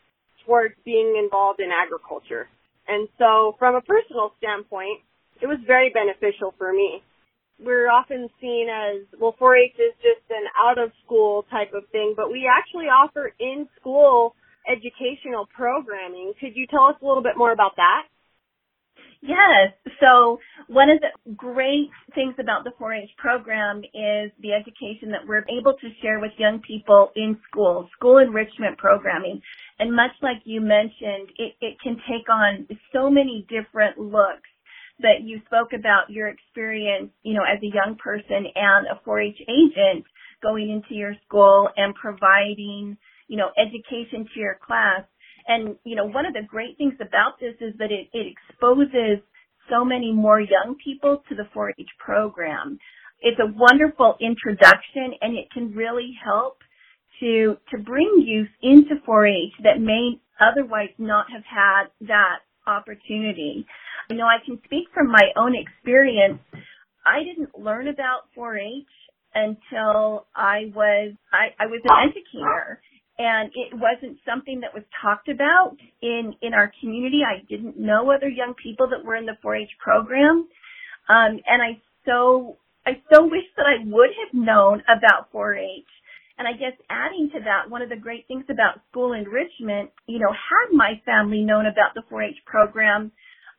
towards 0.46 0.76
being 0.84 1.16
involved 1.18 1.62
in 1.62 1.70
agriculture. 1.72 2.50
And 2.88 3.08
so 3.18 3.56
from 3.60 3.76
a 3.76 3.82
personal 3.82 4.34
standpoint, 4.38 5.00
it 5.42 5.48
was 5.48 5.60
very 5.66 5.90
beneficial 5.90 6.54
for 6.58 6.74
me. 6.74 7.02
We're 7.64 7.90
often 7.90 8.30
seen 8.40 8.68
as, 8.70 9.06
well, 9.20 9.36
4-H 9.40 9.76
is 9.78 9.94
just 10.02 10.26
an 10.30 10.46
out 10.58 10.78
of 10.78 10.92
school 11.06 11.46
type 11.52 11.74
of 11.74 11.84
thing, 11.92 12.14
but 12.16 12.32
we 12.32 12.50
actually 12.50 12.86
offer 12.86 13.32
in 13.40 13.68
school 13.80 14.36
educational 14.68 15.48
programming. 15.56 16.34
Could 16.40 16.56
you 16.56 16.66
tell 16.68 16.86
us 16.86 16.96
a 17.02 17.06
little 17.06 17.24
bit 17.24 17.38
more 17.38 17.52
about 17.52 17.76
that? 17.78 18.04
Yes. 19.22 19.74
So 20.00 20.40
one 20.68 20.90
of 20.90 21.00
the 21.00 21.34
great 21.36 21.90
things 22.16 22.34
about 22.40 22.64
the 22.64 22.72
4-H 22.82 23.12
program 23.18 23.84
is 23.94 24.32
the 24.42 24.54
education 24.54 25.12
that 25.12 25.28
we're 25.28 25.46
able 25.48 25.74
to 25.74 25.88
share 26.02 26.20
with 26.20 26.32
young 26.38 26.60
people 26.66 27.12
in 27.16 27.38
school, 27.48 27.88
school 27.96 28.18
enrichment 28.18 28.80
programming. 28.80 29.42
And 29.78 29.96
much 29.96 30.12
like 30.22 30.42
you 30.46 30.60
mentioned, 30.60 31.30
it, 31.38 31.54
it 31.62 31.78
can 31.84 31.98
take 32.10 32.30
on 32.30 32.68
so 32.92 33.10
many 33.10 33.46
different 33.48 34.00
looks 34.00 34.50
that 35.02 35.24
you 35.24 35.42
spoke 35.46 35.74
about 35.74 36.10
your 36.10 36.28
experience, 36.28 37.12
you 37.24 37.34
know, 37.34 37.44
as 37.44 37.62
a 37.64 37.68
young 37.74 37.98
person 38.02 38.46
and 38.56 38.88
a 38.88 39.00
4-H 39.08 39.38
agent 39.50 40.06
going 40.42 40.72
into 40.72 40.96
your 40.96 41.14
school 41.28 41.70
and 41.78 41.94
providing 41.96 42.98
you 43.32 43.38
know, 43.38 43.50
education 43.58 44.28
to 44.34 44.40
your 44.42 44.60
class. 44.62 45.04
And, 45.48 45.78
you 45.86 45.96
know, 45.96 46.06
one 46.06 46.26
of 46.26 46.34
the 46.34 46.44
great 46.46 46.78
things 46.78 46.96
about 47.00 47.40
this 47.40 47.56
is 47.62 47.74
that 47.80 47.90
it, 47.90 48.10
it 48.12 48.28
exposes 48.28 49.24
so 49.70 49.86
many 49.86 50.12
more 50.12 50.42
young 50.42 50.76
people 50.84 51.24
to 51.30 51.36
the 51.36 51.48
4-H 51.56 51.88
program. 51.98 52.78
It's 53.22 53.40
a 53.40 53.48
wonderful 53.56 54.18
introduction 54.20 55.16
and 55.22 55.38
it 55.38 55.50
can 55.54 55.72
really 55.72 56.12
help 56.22 56.58
to, 57.22 57.56
to 57.72 57.78
bring 57.78 58.22
youth 58.26 58.50
into 58.62 58.96
4-H 59.08 59.54
that 59.64 59.80
may 59.80 60.20
otherwise 60.42 60.92
not 60.98 61.28
have 61.32 61.46
had 61.46 61.84
that 62.08 62.40
opportunity. 62.72 63.66
You 64.10 64.18
know, 64.18 64.26
I 64.26 64.44
can 64.46 64.60
speak 64.66 64.88
from 64.94 65.08
my 65.08 65.30
own 65.36 65.54
experience. 65.56 66.40
I 67.06 67.24
didn't 67.24 67.58
learn 67.58 67.88
about 67.88 68.32
4-H 68.38 68.88
until 69.34 70.28
I 70.36 70.72
was 70.76 71.14
I, 71.32 71.56
I 71.64 71.68
was 71.68 71.82
an 71.84 72.10
educator 72.10 72.82
and 73.18 73.52
it 73.54 73.74
wasn't 73.74 74.18
something 74.26 74.62
that 74.62 74.74
was 74.74 74.84
talked 75.02 75.30
about 75.30 75.76
in 76.02 76.34
in 76.42 76.54
our 76.54 76.72
community. 76.82 77.22
I 77.26 77.46
didn't 77.48 77.78
know 77.78 78.12
other 78.12 78.30
young 78.30 78.54
people 78.62 78.90
that 78.90 79.06
were 79.06 79.16
in 79.16 79.26
the 79.26 79.38
4-H 79.44 79.70
program, 79.80 80.48
um, 81.10 81.40
and 81.48 81.62
I 81.62 81.82
so 82.06 82.58
I 82.86 83.02
so 83.14 83.24
wish 83.24 83.46
that 83.58 83.66
I 83.66 83.84
would 83.86 84.10
have 84.26 84.34
known 84.34 84.82
about 84.90 85.32
4-H. 85.34 85.86
And 86.42 86.48
I 86.48 86.58
guess 86.58 86.74
adding 86.90 87.30
to 87.34 87.40
that, 87.42 87.70
one 87.70 87.84
of 87.84 87.90
the 87.90 87.96
great 87.96 88.26
things 88.28 88.46
about 88.50 88.82
school 88.90 89.14
enrichment, 89.14 89.92
you 90.08 90.18
know, 90.18 90.32
had 90.34 90.74
my 90.76 91.00
family 91.06 91.44
known 91.44 91.68
about 91.68 91.94
the 91.94 92.02
4-H 92.12 92.38
program, 92.48 93.12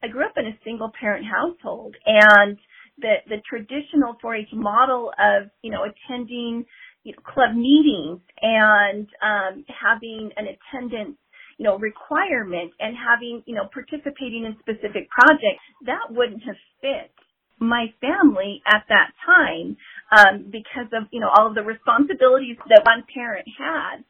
I 0.02 0.08
grew 0.08 0.26
up 0.26 0.34
in 0.36 0.46
a 0.46 0.58
single 0.64 0.90
parent 0.98 1.24
household. 1.24 1.94
And 2.04 2.58
the, 2.98 3.22
the 3.28 3.36
traditional 3.48 4.16
4-H 4.18 4.48
model 4.54 5.12
of, 5.16 5.50
you 5.62 5.70
know, 5.70 5.84
attending 5.84 6.66
you 7.04 7.12
know, 7.12 7.22
club 7.22 7.54
meetings 7.54 8.18
and 8.42 9.06
um, 9.22 9.64
having 9.70 10.30
an 10.36 10.46
attendance 10.50 11.18
you 11.58 11.64
know 11.64 11.78
requirement 11.78 12.72
and 12.80 12.96
having 12.96 13.42
you 13.46 13.54
know 13.54 13.68
participating 13.72 14.46
in 14.46 14.56
specific 14.58 15.08
projects 15.10 15.62
that 15.84 16.10
wouldn't 16.10 16.42
have 16.42 16.56
fit 16.80 17.12
my 17.60 17.86
family 18.00 18.62
at 18.66 18.84
that 18.88 19.12
time 19.24 19.76
um, 20.12 20.44
because 20.52 20.92
of 20.92 21.08
you 21.10 21.20
know 21.20 21.30
all 21.34 21.48
of 21.48 21.54
the 21.54 21.62
responsibilities 21.62 22.56
that 22.68 22.84
one 22.84 23.02
parent 23.12 23.48
had 23.58 24.04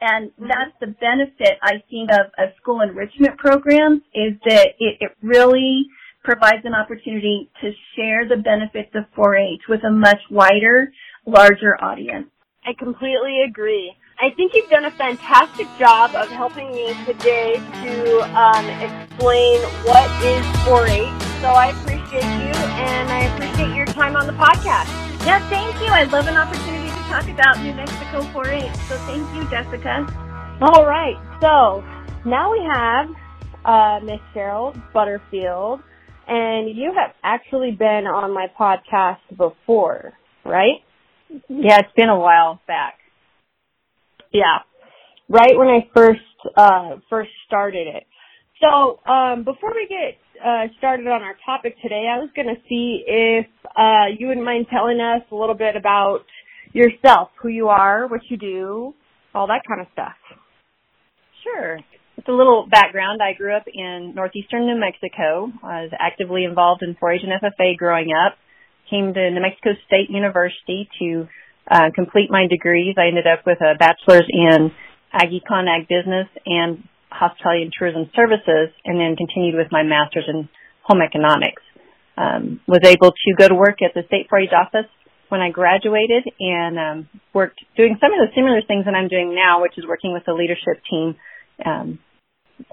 and 0.00 0.30
mm-hmm. 0.30 0.46
that's 0.46 0.72
the 0.80 0.86
benefit 0.86 1.58
I 1.62 1.82
think 1.90 2.10
of, 2.10 2.26
of 2.38 2.54
school 2.60 2.80
enrichment 2.80 3.36
programs 3.38 4.02
is 4.14 4.34
that 4.46 4.68
it, 4.78 4.98
it 5.00 5.10
really 5.22 5.86
provides 6.24 6.64
an 6.64 6.74
opportunity 6.74 7.50
to 7.60 7.70
share 7.96 8.28
the 8.28 8.36
benefits 8.36 8.90
of 8.94 9.04
4-H 9.16 9.62
with 9.68 9.82
a 9.84 9.90
much 9.90 10.20
wider, 10.30 10.92
larger 11.26 11.76
audience. 11.82 12.28
I 12.64 12.72
completely 12.78 13.42
agree. 13.48 13.94
I 14.20 14.30
think 14.36 14.52
you've 14.54 14.68
done 14.68 14.84
a 14.84 14.90
fantastic 14.90 15.66
job 15.78 16.14
of 16.14 16.28
helping 16.28 16.70
me 16.72 16.92
today 17.06 17.54
to 17.54 18.20
um, 18.36 18.66
explain 18.82 19.60
what 19.86 20.10
is 20.24 20.44
4-H. 20.66 21.22
So 21.40 21.48
I 21.48 21.68
appreciate 21.68 22.22
you 22.22 22.52
and 22.52 23.10
I 23.10 23.20
appreciate 23.34 23.74
your 23.76 23.86
time 23.86 24.16
on 24.16 24.26
the 24.26 24.32
podcast. 24.32 25.07
Yeah, 25.28 25.46
thank 25.50 25.74
you. 25.82 25.88
I 25.92 26.04
love 26.04 26.26
an 26.26 26.38
opportunity 26.38 26.88
to 26.88 27.08
talk 27.10 27.28
about 27.28 27.62
New 27.62 27.74
Mexico 27.74 28.22
4-H. 28.32 28.74
So 28.88 28.96
thank 29.04 29.28
you, 29.34 29.42
Jessica. 29.50 30.06
All 30.62 30.86
right. 30.86 31.16
So 31.42 31.84
now 32.24 32.50
we 32.50 32.64
have 32.64 33.08
uh, 33.62 34.00
Miss 34.02 34.20
Cheryl 34.34 34.72
Butterfield 34.94 35.80
and 36.26 36.74
you 36.74 36.94
have 36.96 37.14
actually 37.22 37.72
been 37.72 38.06
on 38.06 38.32
my 38.32 38.46
podcast 38.58 39.18
before, 39.36 40.14
right? 40.46 40.80
Yeah, 41.50 41.80
it's 41.80 41.92
been 41.94 42.08
a 42.08 42.18
while 42.18 42.62
back. 42.66 42.94
Yeah, 44.32 44.60
right 45.28 45.58
when 45.58 45.68
I 45.68 45.90
first 45.94 46.20
uh, 46.56 47.00
first 47.10 47.28
started 47.46 47.86
it. 47.86 48.06
So 48.62 48.98
um, 49.06 49.44
before 49.44 49.74
we 49.74 49.86
get 49.88 50.16
uh, 50.44 50.68
started 50.78 51.06
on 51.06 51.22
our 51.22 51.34
topic 51.44 51.76
today, 51.82 52.08
I 52.10 52.18
was 52.18 52.30
going 52.34 52.48
to 52.48 52.60
see 52.68 53.04
if 53.06 53.46
uh, 53.76 54.06
you 54.18 54.28
wouldn't 54.28 54.44
mind 54.44 54.66
telling 54.70 55.00
us 55.00 55.22
a 55.30 55.34
little 55.34 55.54
bit 55.54 55.76
about 55.76 56.24
yourself, 56.72 57.30
who 57.40 57.48
you 57.48 57.68
are, 57.68 58.06
what 58.06 58.20
you 58.28 58.36
do, 58.36 58.94
all 59.34 59.46
that 59.48 59.62
kind 59.66 59.80
of 59.80 59.86
stuff. 59.92 60.16
Sure. 61.42 61.78
It's 62.16 62.28
a 62.28 62.32
little 62.32 62.66
background. 62.70 63.20
I 63.22 63.32
grew 63.36 63.54
up 63.54 63.64
in 63.72 64.12
northeastern 64.14 64.66
New 64.66 64.78
Mexico. 64.78 65.52
I 65.62 65.82
was 65.82 65.92
actively 65.98 66.44
involved 66.44 66.82
in 66.82 66.96
4-H 66.96 67.22
and 67.22 67.40
FFA 67.40 67.76
growing 67.76 68.10
up. 68.12 68.36
Came 68.90 69.14
to 69.14 69.30
New 69.30 69.40
Mexico 69.40 69.70
State 69.86 70.10
University 70.10 70.88
to 70.98 71.28
uh, 71.70 71.90
complete 71.94 72.30
my 72.30 72.46
degrees. 72.48 72.96
I 72.98 73.08
ended 73.08 73.26
up 73.26 73.46
with 73.46 73.60
a 73.60 73.76
bachelor's 73.78 74.26
in 74.28 74.72
Ag 75.12 75.28
Econ 75.30 75.68
Ag 75.68 75.86
Business 75.88 76.26
and 76.44 76.82
Hospitality 77.10 77.62
and 77.62 77.72
Tourism 77.72 78.10
Services, 78.14 78.74
and 78.84 79.00
then 79.00 79.16
continued 79.16 79.56
with 79.56 79.68
my 79.70 79.82
master's 79.82 80.24
in 80.28 80.48
Home 80.82 81.02
Economics. 81.02 81.62
Um, 82.16 82.60
was 82.66 82.80
able 82.84 83.12
to 83.12 83.34
go 83.38 83.46
to 83.46 83.54
work 83.54 83.78
at 83.80 83.94
the 83.94 84.02
State 84.08 84.26
4-H 84.28 84.50
office 84.50 84.90
when 85.28 85.40
I 85.40 85.50
graduated 85.50 86.24
and 86.40 86.78
um, 86.78 87.08
worked 87.32 87.60
doing 87.76 87.96
some 88.00 88.12
of 88.12 88.18
the 88.18 88.34
similar 88.34 88.60
things 88.66 88.86
that 88.86 88.94
I'm 88.94 89.08
doing 89.08 89.34
now, 89.34 89.62
which 89.62 89.78
is 89.78 89.86
working 89.86 90.12
with 90.12 90.24
the 90.26 90.32
leadership 90.32 90.82
team. 90.90 91.14
Um, 91.64 91.98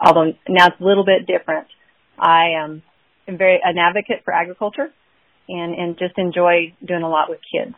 although 0.01 0.33
now 0.49 0.67
it's 0.67 0.81
a 0.81 0.83
little 0.83 1.05
bit 1.05 1.27
different. 1.27 1.67
I 2.17 2.55
um, 2.63 2.81
am 3.27 3.37
very 3.37 3.59
an 3.63 3.77
advocate 3.77 4.23
for 4.23 4.33
agriculture 4.33 4.89
and 5.47 5.75
and 5.75 5.97
just 5.97 6.17
enjoy 6.17 6.73
doing 6.85 7.03
a 7.03 7.09
lot 7.09 7.29
with 7.29 7.39
kids. 7.51 7.75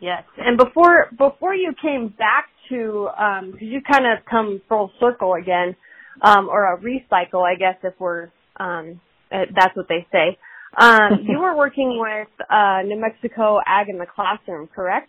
Yes, 0.00 0.24
and 0.38 0.56
before 0.56 1.08
before 1.16 1.54
you 1.54 1.74
came 1.80 2.08
back 2.08 2.48
to 2.70 3.08
because 3.10 3.52
um, 3.52 3.58
you 3.60 3.80
kind 3.82 4.06
of 4.06 4.24
come 4.24 4.60
full 4.68 4.90
circle 4.98 5.34
again, 5.34 5.76
um, 6.22 6.48
or 6.48 6.74
a 6.74 6.78
recycle, 6.78 7.42
I 7.42 7.56
guess 7.56 7.76
if 7.82 7.94
we're 7.98 8.30
um, 8.56 9.00
uh, 9.32 9.46
that's 9.54 9.76
what 9.76 9.86
they 9.88 10.06
say. 10.10 10.38
Um, 10.76 11.24
you 11.28 11.38
were 11.38 11.56
working 11.56 11.98
with 11.98 12.28
uh, 12.48 12.82
New 12.84 13.00
Mexico 13.00 13.60
Ag 13.64 13.88
in 13.88 13.98
the 13.98 14.06
classroom, 14.06 14.68
correct? 14.74 15.08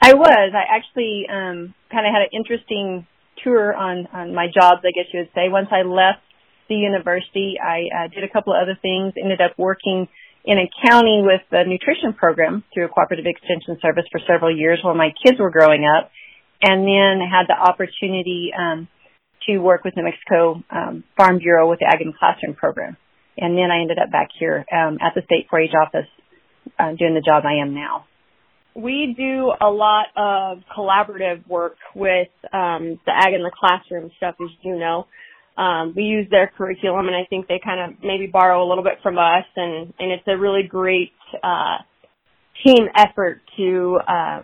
I 0.00 0.14
was. 0.14 0.52
I 0.54 0.76
actually 0.76 1.26
um, 1.28 1.74
kind 1.90 2.06
of 2.06 2.12
had 2.12 2.22
an 2.22 2.32
interesting 2.32 3.06
tour 3.44 3.74
on 3.74 4.08
on 4.12 4.34
my 4.34 4.46
jobs, 4.46 4.80
I 4.84 4.92
guess 4.94 5.12
you 5.12 5.20
would 5.20 5.32
say. 5.34 5.48
Once 5.48 5.68
I 5.70 5.82
left 5.82 6.24
the 6.68 6.76
university, 6.76 7.56
I 7.60 8.04
uh, 8.04 8.08
did 8.08 8.24
a 8.24 8.32
couple 8.32 8.54
of 8.54 8.62
other 8.62 8.78
things. 8.80 9.12
Ended 9.20 9.40
up 9.40 9.58
working 9.58 10.08
in 10.44 10.56
a 10.56 10.68
county 10.88 11.20
with 11.20 11.42
the 11.50 11.64
nutrition 11.66 12.14
program 12.16 12.64
through 12.72 12.86
a 12.86 12.88
cooperative 12.88 13.26
extension 13.26 13.76
service 13.82 14.04
for 14.10 14.20
several 14.26 14.56
years 14.56 14.80
while 14.82 14.94
my 14.94 15.12
kids 15.24 15.38
were 15.38 15.50
growing 15.50 15.84
up, 15.84 16.10
and 16.62 16.86
then 16.86 17.20
had 17.26 17.46
the 17.48 17.56
opportunity 17.56 18.50
um, 18.56 18.88
to 19.46 19.58
work 19.58 19.84
with 19.84 19.96
New 19.96 20.04
Mexico 20.04 20.62
um, 20.70 21.04
Farm 21.16 21.38
Bureau 21.38 21.68
with 21.68 21.78
the 21.80 21.86
Ag 21.86 22.00
in 22.00 22.08
the 22.08 22.18
Classroom 22.18 22.54
program. 22.54 22.96
And 23.36 23.56
then 23.56 23.70
I 23.70 23.80
ended 23.80 23.98
up 23.98 24.10
back 24.10 24.28
here 24.38 24.64
um, 24.72 24.98
at 25.00 25.14
the 25.14 25.22
state 25.24 25.46
4-H 25.52 25.72
office 25.80 26.08
uh, 26.78 26.92
doing 26.98 27.14
the 27.14 27.22
job 27.24 27.44
I 27.46 27.62
am 27.62 27.74
now. 27.74 28.04
We 28.74 29.14
do 29.16 29.52
a 29.60 29.70
lot 29.70 30.06
of 30.16 30.58
collaborative 30.76 31.46
work 31.48 31.76
with 31.94 32.28
um, 32.52 33.00
the 33.04 33.12
Ag 33.12 33.34
in 33.34 33.42
the 33.42 33.50
Classroom 33.50 34.10
stuff, 34.16 34.36
as 34.40 34.48
you 34.62 34.78
know. 34.78 35.06
Um, 35.56 35.92
we 35.96 36.04
use 36.04 36.26
their 36.30 36.50
curriculum, 36.56 37.06
and 37.06 37.16
I 37.16 37.26
think 37.28 37.48
they 37.48 37.60
kind 37.62 37.92
of 37.92 38.02
maybe 38.02 38.26
borrow 38.26 38.64
a 38.64 38.68
little 38.68 38.84
bit 38.84 38.98
from 39.02 39.18
us, 39.18 39.44
and 39.56 39.92
and 39.98 40.12
it's 40.12 40.22
a 40.28 40.38
really 40.38 40.62
great 40.62 41.12
uh, 41.42 41.78
team 42.64 42.86
effort 42.96 43.40
to 43.56 43.98
uh, 44.06 44.42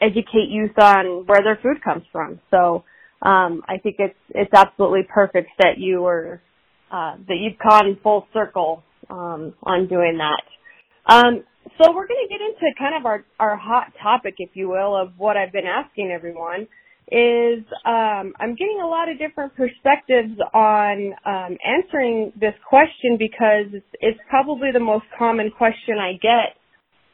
educate 0.00 0.48
youth 0.48 0.78
on 0.78 1.26
where 1.26 1.42
their 1.42 1.58
food 1.62 1.82
comes 1.82 2.04
from. 2.12 2.40
So 2.50 2.84
um, 3.22 3.62
I 3.68 3.78
think 3.82 3.96
it's 3.98 4.18
it's 4.30 4.52
absolutely 4.54 5.02
perfect 5.12 5.50
that 5.58 5.78
you 5.78 6.02
were 6.02 6.40
uh, 6.90 7.16
that 7.28 7.36
you've 7.36 7.58
gone 7.58 7.98
full 8.02 8.26
circle 8.32 8.84
um, 9.10 9.54
on 9.62 9.88
doing 9.88 10.18
that. 10.18 10.42
Um, 11.12 11.44
so 11.78 11.92
we're 11.92 12.06
going 12.06 12.24
to 12.26 12.28
get 12.28 12.40
into 12.40 12.74
kind 12.78 12.94
of 12.96 13.06
our 13.06 13.24
our 13.38 13.56
hot 13.56 13.92
topic, 14.02 14.34
if 14.38 14.50
you 14.54 14.68
will, 14.68 14.96
of 14.96 15.12
what 15.18 15.36
I've 15.36 15.52
been 15.52 15.66
asking 15.66 16.10
everyone 16.10 16.68
is 17.10 17.64
um, 17.86 18.34
I'm 18.38 18.54
getting 18.54 18.80
a 18.82 18.86
lot 18.86 19.08
of 19.08 19.18
different 19.18 19.54
perspectives 19.56 20.38
on 20.52 21.14
um, 21.24 21.56
answering 21.64 22.32
this 22.38 22.52
question 22.68 23.16
because 23.18 23.72
it's, 23.72 23.86
it's 24.00 24.20
probably 24.28 24.72
the 24.72 24.80
most 24.80 25.06
common 25.18 25.50
question 25.50 25.96
I 25.98 26.12
get 26.20 26.56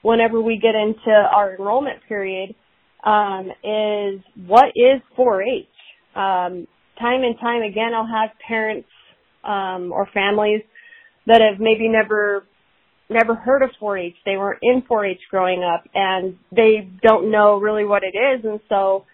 whenever 0.03 0.41
we 0.41 0.59
get 0.61 0.75
into 0.75 1.11
our 1.11 1.55
enrollment 1.55 2.01
period 2.09 2.57
um, 3.05 3.51
is 3.63 4.21
what 4.47 4.69
is 4.75 5.01
4-H? 5.19 5.67
Um, 6.17 6.67
time 6.99 7.23
and 7.23 7.39
time 7.41 7.63
again, 7.63 7.93
I'll 7.95 8.07
have 8.07 8.31
parents 8.47 8.89
um, 9.45 9.93
or 9.93 10.09
families 10.13 10.63
that 11.27 11.41
have 11.41 11.61
maybe 11.61 11.89
never 11.89 12.45
never 13.11 13.35
heard 13.35 13.63
of 13.63 13.71
4-H. 13.81 14.17
They 14.25 14.37
weren't 14.37 14.61
in 14.63 14.83
4-H 14.91 15.21
growing 15.31 15.63
up, 15.63 15.85
and 15.95 16.37
they 16.51 16.89
don't 17.03 17.31
know 17.31 17.59
really 17.59 17.85
what 17.85 18.03
it 18.03 18.17
is, 18.17 18.45
and 18.45 18.61
so 18.69 19.05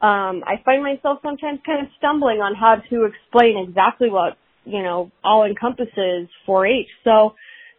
um, 0.00 0.44
I 0.46 0.62
find 0.64 0.82
myself 0.82 1.18
sometimes 1.22 1.60
kind 1.66 1.84
of 1.84 1.88
stumbling 1.98 2.38
on 2.38 2.54
how 2.54 2.76
to 2.90 3.04
explain 3.04 3.66
exactly 3.68 4.10
what 4.10 4.36
you 4.64 4.82
know 4.82 5.10
all 5.24 5.44
encompasses 5.44 6.28
4-H. 6.46 6.88
So 7.04 7.34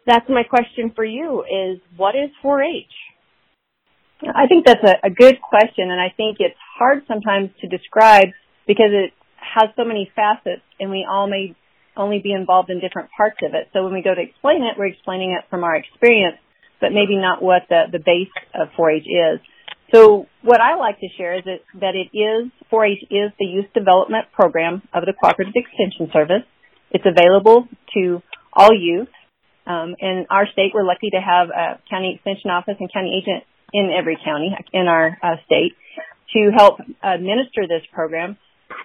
that's 0.06 0.28
my 0.28 0.42
question 0.42 0.92
for 0.94 1.04
you: 1.04 1.42
is 1.42 1.80
what 1.96 2.14
is 2.16 2.30
4-H? 2.44 2.92
I 4.22 4.46
think 4.46 4.66
that's 4.66 4.84
a, 4.84 5.06
a 5.06 5.10
good 5.10 5.40
question, 5.40 5.90
and 5.90 6.00
I 6.00 6.12
think 6.14 6.36
it's 6.40 6.58
hard 6.78 7.04
sometimes 7.08 7.50
to 7.60 7.68
describe 7.68 8.28
because 8.66 8.92
it 8.92 9.12
has 9.36 9.70
so 9.76 9.84
many 9.84 10.10
facets, 10.14 10.62
and 10.78 10.90
we 10.90 11.06
all 11.08 11.26
may 11.26 11.56
only 11.96 12.20
be 12.22 12.32
involved 12.32 12.70
in 12.70 12.80
different 12.80 13.10
parts 13.16 13.38
of 13.42 13.54
it. 13.54 13.68
So 13.72 13.84
when 13.84 13.92
we 13.92 14.02
go 14.02 14.14
to 14.14 14.20
explain 14.20 14.62
it, 14.62 14.78
we're 14.78 14.86
explaining 14.86 15.32
it 15.32 15.48
from 15.50 15.64
our 15.64 15.74
experience, 15.76 16.36
but 16.80 16.92
maybe 16.92 17.16
not 17.16 17.42
what 17.42 17.62
the, 17.68 17.84
the 17.90 17.98
base 17.98 18.32
of 18.54 18.68
4-H 18.78 19.04
is. 19.04 19.40
So 19.92 20.26
what 20.42 20.60
I 20.60 20.76
like 20.76 21.00
to 21.00 21.08
share 21.16 21.38
is 21.38 21.44
that, 21.44 21.60
that 21.80 21.94
it 21.96 22.16
is, 22.16 22.52
4-H 22.72 23.02
is 23.10 23.32
the 23.38 23.44
youth 23.44 23.72
development 23.74 24.26
program 24.32 24.82
of 24.94 25.04
the 25.04 25.12
Cooperative 25.12 25.54
Extension 25.56 26.10
Service. 26.12 26.46
It's 26.90 27.04
available 27.04 27.66
to 27.94 28.22
all 28.52 28.70
youth. 28.72 29.08
Um, 29.66 29.94
in 29.98 30.26
our 30.30 30.46
state, 30.52 30.72
we're 30.74 30.86
lucky 30.86 31.10
to 31.10 31.20
have 31.20 31.48
a 31.50 31.80
county 31.90 32.14
extension 32.14 32.50
office 32.50 32.76
and 32.78 32.90
county 32.92 33.18
agent 33.18 33.44
in 33.72 33.90
every 33.96 34.18
county 34.24 34.54
in 34.72 34.86
our 34.86 35.18
uh, 35.22 35.36
state 35.46 35.74
to 36.34 36.50
help 36.56 36.80
administer 37.02 37.66
this 37.68 37.82
program. 37.92 38.36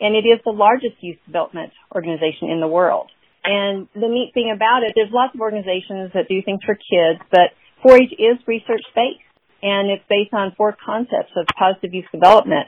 And 0.01 0.15
it 0.15 0.27
is 0.27 0.39
the 0.43 0.51
largest 0.51 0.95
youth 1.01 1.17
development 1.25 1.71
organization 1.93 2.49
in 2.49 2.59
the 2.59 2.67
world. 2.67 3.11
And 3.43 3.87
the 3.93 4.09
neat 4.09 4.31
thing 4.33 4.51
about 4.53 4.81
it, 4.83 4.93
there's 4.95 5.11
lots 5.13 5.35
of 5.35 5.41
organizations 5.41 6.11
that 6.13 6.27
do 6.27 6.41
things 6.41 6.61
for 6.65 6.73
kids, 6.73 7.21
but 7.29 7.53
4-H 7.85 8.13
is 8.17 8.41
research 8.47 8.81
based 8.95 9.21
and 9.61 9.89
it's 9.89 10.03
based 10.09 10.33
on 10.33 10.53
four 10.57 10.75
concepts 10.83 11.31
of 11.37 11.45
positive 11.57 11.93
youth 11.93 12.05
development. 12.11 12.67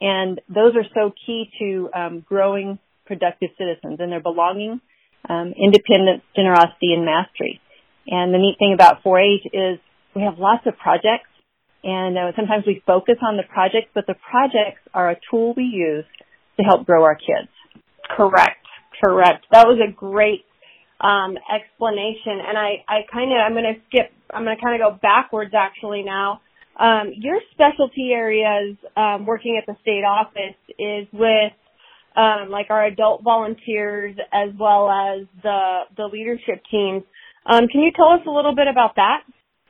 And 0.00 0.40
those 0.48 0.76
are 0.76 0.84
so 0.94 1.12
key 1.26 1.50
to 1.58 1.90
um, 1.94 2.20
growing 2.26 2.78
productive 3.06 3.50
citizens 3.58 3.98
and 4.00 4.12
their 4.12 4.20
belonging, 4.20 4.80
um, 5.28 5.54
independence, 5.56 6.22
generosity, 6.36 6.92
and 6.94 7.04
mastery. 7.04 7.60
And 8.06 8.32
the 8.32 8.38
neat 8.38 8.56
thing 8.58 8.72
about 8.72 9.02
4-H 9.02 9.50
is 9.52 9.78
we 10.14 10.22
have 10.22 10.38
lots 10.38 10.66
of 10.66 10.76
projects, 10.78 11.27
and 11.88 12.18
uh, 12.18 12.32
sometimes 12.36 12.64
we 12.66 12.82
focus 12.86 13.16
on 13.26 13.38
the 13.38 13.44
projects, 13.48 13.88
but 13.94 14.06
the 14.06 14.14
projects 14.30 14.82
are 14.92 15.10
a 15.10 15.16
tool 15.30 15.54
we 15.56 15.64
use 15.64 16.04
to 16.58 16.62
help 16.62 16.84
grow 16.84 17.02
our 17.04 17.14
kids. 17.14 17.48
Correct. 18.14 18.66
Correct. 19.02 19.46
That 19.52 19.66
was 19.66 19.78
a 19.80 19.90
great 19.90 20.44
um, 21.00 21.38
explanation, 21.48 22.44
and 22.46 22.58
I, 22.58 22.84
I 22.86 23.06
kind 23.10 23.32
of, 23.32 23.38
I'm 23.38 23.52
going 23.52 23.72
to 23.74 23.80
skip, 23.88 24.12
I'm 24.30 24.44
going 24.44 24.56
to 24.56 24.62
kind 24.62 24.82
of 24.82 24.92
go 24.92 24.98
backwards 25.00 25.52
actually 25.56 26.02
now. 26.02 26.42
Um, 26.78 27.12
your 27.16 27.40
specialty 27.52 28.10
areas 28.12 28.76
um, 28.96 29.24
working 29.24 29.58
at 29.60 29.66
the 29.66 29.80
state 29.80 30.04
office 30.04 30.58
is 30.78 31.08
with 31.12 31.52
um, 32.16 32.50
like 32.50 32.66
our 32.70 32.84
adult 32.84 33.22
volunteers 33.22 34.16
as 34.32 34.50
well 34.58 34.90
as 34.90 35.26
the 35.42 35.80
the 35.96 36.04
leadership 36.04 36.62
teams. 36.70 37.02
Um, 37.46 37.66
can 37.68 37.80
you 37.80 37.90
tell 37.94 38.08
us 38.08 38.20
a 38.26 38.30
little 38.30 38.54
bit 38.54 38.66
about 38.68 38.96
that? 38.96 39.22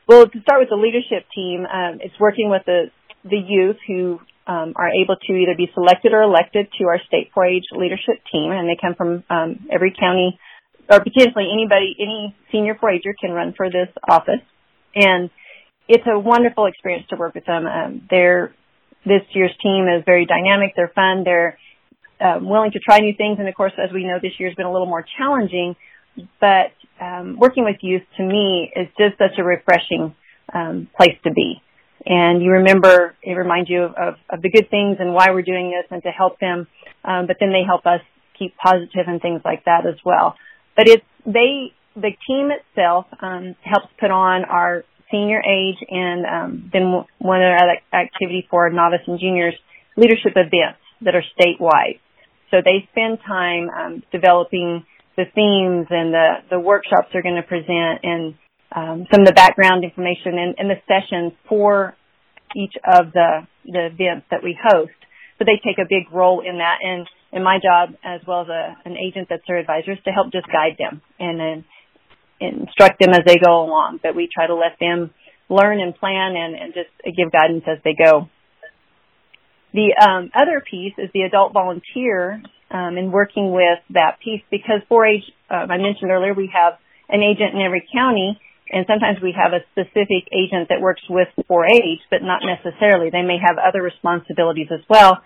Well, 0.08 0.26
to 0.26 0.40
start 0.40 0.60
with 0.60 0.70
the 0.70 0.76
leadership 0.76 1.28
team, 1.34 1.66
um, 1.66 2.00
it's 2.00 2.18
working 2.18 2.48
with 2.48 2.62
the 2.64 2.90
the 3.24 3.36
youth 3.36 3.76
who 3.86 4.20
um, 4.46 4.72
are 4.74 4.88
able 4.88 5.16
to 5.16 5.32
either 5.34 5.54
be 5.54 5.68
selected 5.74 6.14
or 6.14 6.22
elected 6.22 6.68
to 6.78 6.84
our 6.86 6.98
state 7.06 7.30
4-H 7.36 7.66
leadership 7.72 8.24
team, 8.32 8.50
and 8.52 8.66
they 8.66 8.78
come 8.80 8.94
from 8.94 9.22
um, 9.28 9.68
every 9.70 9.92
county 9.92 10.38
or 10.90 11.00
potentially 11.00 11.50
anybody, 11.52 11.94
any 12.00 12.34
senior 12.50 12.74
4-H'er 12.74 13.12
can 13.20 13.32
run 13.32 13.52
for 13.54 13.68
this 13.68 13.88
office. 14.08 14.40
And 14.94 15.28
it's 15.86 16.04
a 16.06 16.18
wonderful 16.18 16.66
experience 16.66 17.06
to 17.10 17.16
work 17.16 17.34
with 17.34 17.44
them. 17.44 17.66
Um, 17.66 18.08
they're, 18.08 18.54
this 19.04 19.22
year's 19.32 19.54
team 19.62 19.86
is 19.88 20.04
very 20.06 20.24
dynamic. 20.24 20.72
They're 20.74 20.92
fun. 20.94 21.24
They're 21.24 21.58
um, 22.20 22.48
willing 22.48 22.70
to 22.72 22.78
try 22.78 23.00
new 23.00 23.14
things. 23.14 23.38
And 23.38 23.48
of 23.48 23.54
course, 23.54 23.72
as 23.76 23.92
we 23.92 24.04
know, 24.04 24.18
this 24.22 24.32
year's 24.38 24.54
been 24.54 24.66
a 24.66 24.72
little 24.72 24.86
more 24.86 25.04
challenging. 25.18 25.76
But 26.40 26.72
um, 27.00 27.36
working 27.38 27.64
with 27.64 27.76
youth 27.80 28.02
to 28.16 28.22
me 28.22 28.72
is 28.74 28.88
just 28.98 29.18
such 29.18 29.38
a 29.38 29.44
refreshing 29.44 30.14
um, 30.52 30.88
place 30.96 31.16
to 31.24 31.30
be. 31.32 31.62
And 32.06 32.42
you 32.42 32.52
remember, 32.52 33.14
it 33.22 33.32
reminds 33.32 33.68
you 33.68 33.82
of, 33.82 33.94
of, 33.94 34.14
of, 34.30 34.42
the 34.42 34.50
good 34.50 34.70
things 34.70 34.96
and 35.00 35.12
why 35.12 35.30
we're 35.30 35.42
doing 35.42 35.70
this 35.70 35.86
and 35.90 36.02
to 36.04 36.10
help 36.10 36.38
them. 36.38 36.66
Um, 37.04 37.26
but 37.26 37.36
then 37.40 37.50
they 37.50 37.62
help 37.66 37.86
us 37.86 38.00
keep 38.38 38.56
positive 38.56 39.06
and 39.06 39.20
things 39.20 39.42
like 39.44 39.64
that 39.64 39.86
as 39.86 39.96
well. 40.04 40.36
But 40.76 40.88
it's, 40.88 41.04
they, 41.26 41.74
the 41.96 42.12
team 42.26 42.50
itself, 42.50 43.06
um, 43.20 43.56
helps 43.62 43.88
put 43.98 44.10
on 44.10 44.44
our 44.44 44.84
senior 45.10 45.40
age 45.40 45.76
and, 45.90 46.24
um, 46.24 46.70
then 46.72 47.04
one 47.18 47.42
of 47.42 47.48
our 47.48 47.56
other 47.56 47.80
activity 47.92 48.46
for 48.48 48.70
novice 48.70 49.00
and 49.06 49.18
juniors 49.18 49.54
leadership 49.96 50.32
events 50.36 50.80
that 51.02 51.14
are 51.14 51.24
statewide. 51.38 51.98
So 52.50 52.58
they 52.64 52.88
spend 52.92 53.18
time, 53.26 53.68
um, 53.70 54.02
developing 54.12 54.86
the 55.18 55.26
themes 55.34 55.90
and 55.90 56.14
the, 56.14 56.28
the 56.48 56.60
workshops 56.60 57.10
they're 57.12 57.26
going 57.26 57.42
to 57.42 57.42
present 57.42 58.06
and 58.06 58.34
um, 58.70 59.06
some 59.10 59.22
of 59.22 59.26
the 59.26 59.34
background 59.34 59.82
information 59.82 60.38
and, 60.38 60.54
and, 60.58 60.70
the 60.70 60.78
sessions 60.86 61.32
for 61.48 61.96
each 62.54 62.74
of 62.86 63.10
the, 63.12 63.48
the 63.64 63.86
events 63.90 64.26
that 64.30 64.44
we 64.44 64.54
host. 64.54 64.94
So 65.38 65.44
they 65.44 65.58
take 65.58 65.82
a 65.82 65.88
big 65.88 66.14
role 66.14 66.40
in 66.46 66.58
that 66.58 66.78
and, 66.84 67.08
and 67.32 67.42
my 67.42 67.58
job 67.58 67.98
as 68.04 68.20
well 68.28 68.42
as 68.42 68.48
a, 68.48 68.76
an 68.84 68.96
agent 68.96 69.26
that's 69.28 69.42
their 69.48 69.58
advisor 69.58 69.92
is 69.92 69.98
to 70.04 70.12
help 70.12 70.30
just 70.30 70.46
guide 70.46 70.78
them 70.78 71.02
and 71.18 71.40
then 71.40 71.64
instruct 72.38 73.00
them 73.00 73.10
as 73.10 73.24
they 73.26 73.42
go 73.42 73.64
along. 73.64 73.98
But 74.00 74.14
we 74.14 74.28
try 74.32 74.46
to 74.46 74.54
let 74.54 74.78
them 74.78 75.10
learn 75.48 75.80
and 75.80 75.96
plan 75.96 76.36
and, 76.36 76.54
and 76.54 76.74
just 76.74 76.94
give 77.02 77.32
guidance 77.32 77.64
as 77.66 77.78
they 77.82 77.96
go. 77.98 78.28
The 79.74 79.96
um, 79.98 80.30
other 80.30 80.62
piece 80.62 80.94
is 80.96 81.10
the 81.12 81.22
adult 81.22 81.52
volunteer 81.52 82.42
um, 82.70 82.98
in 82.98 83.10
working 83.10 83.52
with 83.52 83.78
that 83.90 84.18
piece 84.22 84.42
because 84.50 84.80
4-H, 84.90 85.24
um, 85.50 85.70
I 85.70 85.78
mentioned 85.78 86.10
earlier, 86.10 86.34
we 86.34 86.50
have 86.52 86.78
an 87.08 87.22
agent 87.22 87.54
in 87.54 87.60
every 87.60 87.86
county, 87.92 88.38
and 88.70 88.84
sometimes 88.86 89.18
we 89.22 89.32
have 89.32 89.52
a 89.52 89.64
specific 89.72 90.28
agent 90.32 90.68
that 90.68 90.80
works 90.80 91.02
with 91.08 91.28
4-H, 91.48 92.00
but 92.10 92.20
not 92.22 92.42
necessarily. 92.44 93.10
They 93.10 93.22
may 93.22 93.38
have 93.40 93.56
other 93.56 93.82
responsibilities 93.82 94.68
as 94.70 94.84
well. 94.88 95.18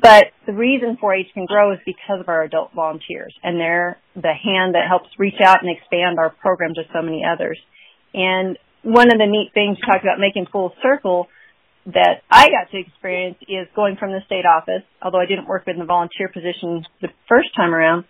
But 0.00 0.30
the 0.46 0.52
reason 0.52 0.96
4-H 1.02 1.34
can 1.34 1.46
grow 1.46 1.72
is 1.72 1.80
because 1.84 2.20
of 2.20 2.28
our 2.28 2.42
adult 2.42 2.72
volunteers, 2.74 3.34
and 3.42 3.58
they're 3.58 3.98
the 4.14 4.32
hand 4.32 4.74
that 4.76 4.86
helps 4.86 5.08
reach 5.18 5.40
out 5.44 5.62
and 5.62 5.76
expand 5.76 6.20
our 6.20 6.30
program 6.30 6.74
to 6.74 6.82
so 6.94 7.02
many 7.02 7.24
others. 7.26 7.58
And 8.14 8.56
one 8.82 9.08
of 9.08 9.18
the 9.18 9.26
neat 9.26 9.50
things 9.52 9.78
you 9.80 9.86
talked 9.86 10.04
about 10.04 10.20
making 10.20 10.46
full 10.52 10.72
circle 10.80 11.26
that 11.86 12.22
I 12.30 12.48
got 12.48 12.70
to 12.70 12.78
experience 12.78 13.38
is 13.48 13.66
going 13.74 13.96
from 13.96 14.12
the 14.12 14.20
state 14.26 14.44
office, 14.44 14.84
although 15.00 15.20
I 15.20 15.26
didn't 15.26 15.48
work 15.48 15.64
in 15.66 15.78
the 15.78 15.84
volunteer 15.84 16.28
position 16.28 16.84
the 17.00 17.08
first 17.28 17.54
time 17.56 17.72
around, 17.72 18.04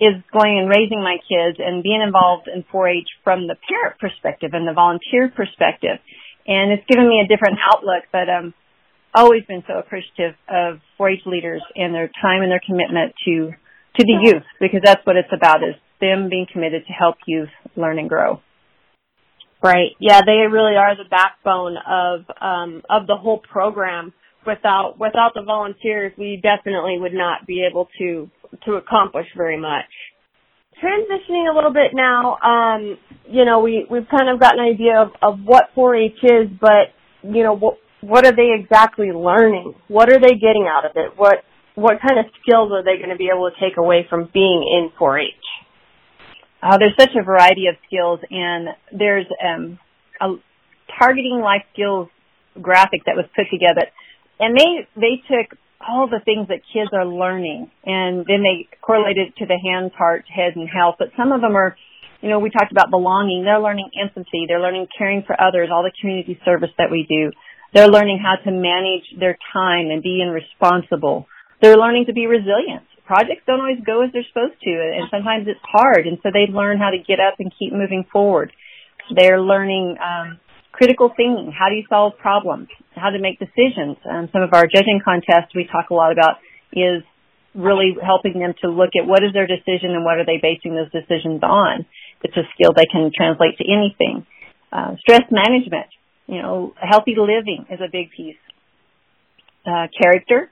is 0.00 0.14
going 0.32 0.58
and 0.58 0.68
raising 0.68 1.02
my 1.02 1.16
kids 1.16 1.58
and 1.58 1.82
being 1.82 2.02
involved 2.02 2.46
in 2.46 2.62
4-H 2.62 3.08
from 3.24 3.48
the 3.48 3.56
parent 3.68 3.98
perspective 3.98 4.50
and 4.52 4.68
the 4.68 4.72
volunteer 4.72 5.32
perspective. 5.34 5.98
And 6.46 6.72
it's 6.72 6.86
given 6.86 7.08
me 7.08 7.20
a 7.24 7.28
different 7.28 7.58
outlook, 7.72 8.04
but 8.12 8.28
um 8.28 8.54
always 9.14 9.42
been 9.48 9.64
so 9.66 9.78
appreciative 9.78 10.36
of 10.48 10.78
4-H 11.00 11.22
leaders 11.26 11.62
and 11.74 11.94
their 11.94 12.10
time 12.22 12.42
and 12.42 12.50
their 12.50 12.62
commitment 12.64 13.14
to 13.24 13.52
to 13.96 14.04
the 14.04 14.18
youth 14.22 14.44
because 14.60 14.80
that's 14.84 15.04
what 15.04 15.16
it's 15.16 15.32
about 15.32 15.62
is 15.62 15.74
them 16.00 16.28
being 16.28 16.46
committed 16.52 16.86
to 16.86 16.92
help 16.92 17.16
youth 17.26 17.48
learn 17.74 17.98
and 17.98 18.08
grow. 18.08 18.40
Right. 19.62 19.90
Yeah, 19.98 20.20
they 20.24 20.46
really 20.50 20.76
are 20.76 20.96
the 20.96 21.08
backbone 21.10 21.76
of 21.76 22.20
um, 22.40 22.82
of 22.88 23.06
the 23.06 23.16
whole 23.16 23.38
program. 23.38 24.12
Without 24.46 24.94
without 24.98 25.32
the 25.34 25.42
volunteers, 25.42 26.12
we 26.16 26.40
definitely 26.40 26.96
would 26.98 27.12
not 27.12 27.46
be 27.46 27.66
able 27.68 27.88
to 27.98 28.30
to 28.64 28.72
accomplish 28.74 29.26
very 29.36 29.60
much. 29.60 29.90
Transitioning 30.82 31.50
a 31.50 31.54
little 31.54 31.72
bit 31.72 31.90
now, 31.92 32.38
um, 32.38 32.98
you 33.28 33.44
know, 33.44 33.58
we 33.58 33.84
we've 33.90 34.08
kind 34.08 34.30
of 34.30 34.38
got 34.38 34.54
an 34.54 34.64
idea 34.64 35.02
of, 35.02 35.08
of 35.20 35.40
what 35.44 35.74
4-H 35.76 36.18
is, 36.22 36.48
but 36.60 36.94
you 37.24 37.42
know, 37.42 37.54
what 37.56 37.78
what 38.00 38.24
are 38.24 38.34
they 38.34 38.54
exactly 38.54 39.10
learning? 39.10 39.74
What 39.88 40.08
are 40.08 40.20
they 40.20 40.34
getting 40.34 40.68
out 40.70 40.88
of 40.88 40.92
it? 40.94 41.18
What 41.18 41.42
what 41.74 41.98
kind 42.00 42.20
of 42.20 42.26
skills 42.42 42.70
are 42.72 42.84
they 42.84 42.96
going 42.96 43.10
to 43.10 43.16
be 43.16 43.28
able 43.34 43.50
to 43.50 43.56
take 43.60 43.76
away 43.76 44.06
from 44.08 44.30
being 44.32 44.62
in 44.62 44.90
4-H? 44.98 45.47
Uh, 46.62 46.78
there's 46.78 46.96
such 46.98 47.14
a 47.18 47.22
variety 47.22 47.66
of 47.68 47.76
skills, 47.86 48.20
and 48.30 48.68
there's 48.92 49.26
um, 49.44 49.78
a 50.20 50.34
targeting 50.98 51.40
life 51.42 51.62
skills 51.72 52.08
graphic 52.60 53.04
that 53.06 53.14
was 53.14 53.26
put 53.36 53.46
together, 53.50 53.86
and 54.40 54.58
they 54.58 54.88
they 54.96 55.22
took 55.30 55.56
all 55.78 56.08
the 56.08 56.18
things 56.24 56.48
that 56.48 56.60
kids 56.72 56.90
are 56.92 57.06
learning, 57.06 57.70
and 57.84 58.26
then 58.26 58.42
they 58.42 58.66
correlated 58.82 59.36
to 59.36 59.46
the 59.46 59.58
hands, 59.62 59.92
heart, 59.96 60.24
head, 60.26 60.56
and 60.56 60.68
health. 60.68 60.96
But 60.98 61.14
some 61.16 61.30
of 61.30 61.40
them 61.40 61.54
are, 61.54 61.76
you 62.20 62.28
know, 62.28 62.40
we 62.40 62.50
talked 62.50 62.72
about 62.72 62.90
belonging. 62.90 63.44
They're 63.44 63.62
learning 63.62 63.90
empathy. 63.94 64.46
They're 64.48 64.60
learning 64.60 64.88
caring 64.96 65.22
for 65.24 65.40
others. 65.40 65.68
All 65.72 65.84
the 65.84 65.92
community 66.00 66.40
service 66.44 66.70
that 66.78 66.90
we 66.90 67.06
do. 67.08 67.30
They're 67.72 67.88
learning 67.88 68.18
how 68.18 68.42
to 68.42 68.50
manage 68.50 69.04
their 69.20 69.38
time 69.52 69.90
and 69.90 70.02
be 70.02 70.24
responsible. 70.26 71.28
They're 71.62 71.76
learning 71.76 72.06
to 72.06 72.12
be 72.12 72.26
resilient 72.26 72.87
projects 73.08 73.48
don't 73.48 73.64
always 73.64 73.80
go 73.80 74.04
as 74.04 74.12
they're 74.12 74.28
supposed 74.28 74.60
to, 74.60 74.70
and 74.70 75.08
sometimes 75.10 75.48
it's 75.48 75.64
hard. 75.64 76.06
And 76.06 76.20
so 76.22 76.28
they 76.28 76.52
learn 76.52 76.76
how 76.76 76.92
to 76.92 77.00
get 77.00 77.18
up 77.18 77.40
and 77.40 77.48
keep 77.58 77.72
moving 77.72 78.04
forward. 78.12 78.52
They're 79.08 79.40
learning 79.40 79.96
um, 79.96 80.38
critical 80.70 81.08
thinking. 81.08 81.48
How 81.48 81.72
do 81.72 81.76
you 81.80 81.88
solve 81.88 82.20
problems? 82.20 82.68
How 82.94 83.08
to 83.08 83.18
make 83.18 83.40
decisions. 83.40 83.96
Um, 84.04 84.28
some 84.30 84.44
of 84.44 84.52
our 84.52 84.68
judging 84.68 85.00
contests 85.02 85.56
we 85.56 85.64
talk 85.64 85.88
a 85.88 85.94
lot 85.94 86.12
about 86.12 86.36
is 86.70 87.00
really 87.56 87.96
helping 87.96 88.38
them 88.38 88.52
to 88.60 88.68
look 88.68 88.92
at 88.92 89.08
what 89.08 89.24
is 89.24 89.32
their 89.32 89.48
decision 89.48 89.96
and 89.96 90.04
what 90.04 90.20
are 90.20 90.26
they 90.28 90.36
basing 90.36 90.76
those 90.76 90.92
decisions 90.92 91.40
on. 91.42 91.86
It's 92.22 92.36
a 92.36 92.44
skill 92.54 92.76
they 92.76 92.86
can 92.86 93.10
translate 93.16 93.56
to 93.56 93.64
anything. 93.64 94.26
Uh, 94.70 95.00
stress 95.00 95.24
management, 95.32 95.88
you 96.26 96.42
know, 96.42 96.74
healthy 96.76 97.16
living 97.16 97.64
is 97.72 97.80
a 97.80 97.88
big 97.90 98.12
piece. 98.12 98.36
Uh, 99.64 99.88
character, 99.96 100.50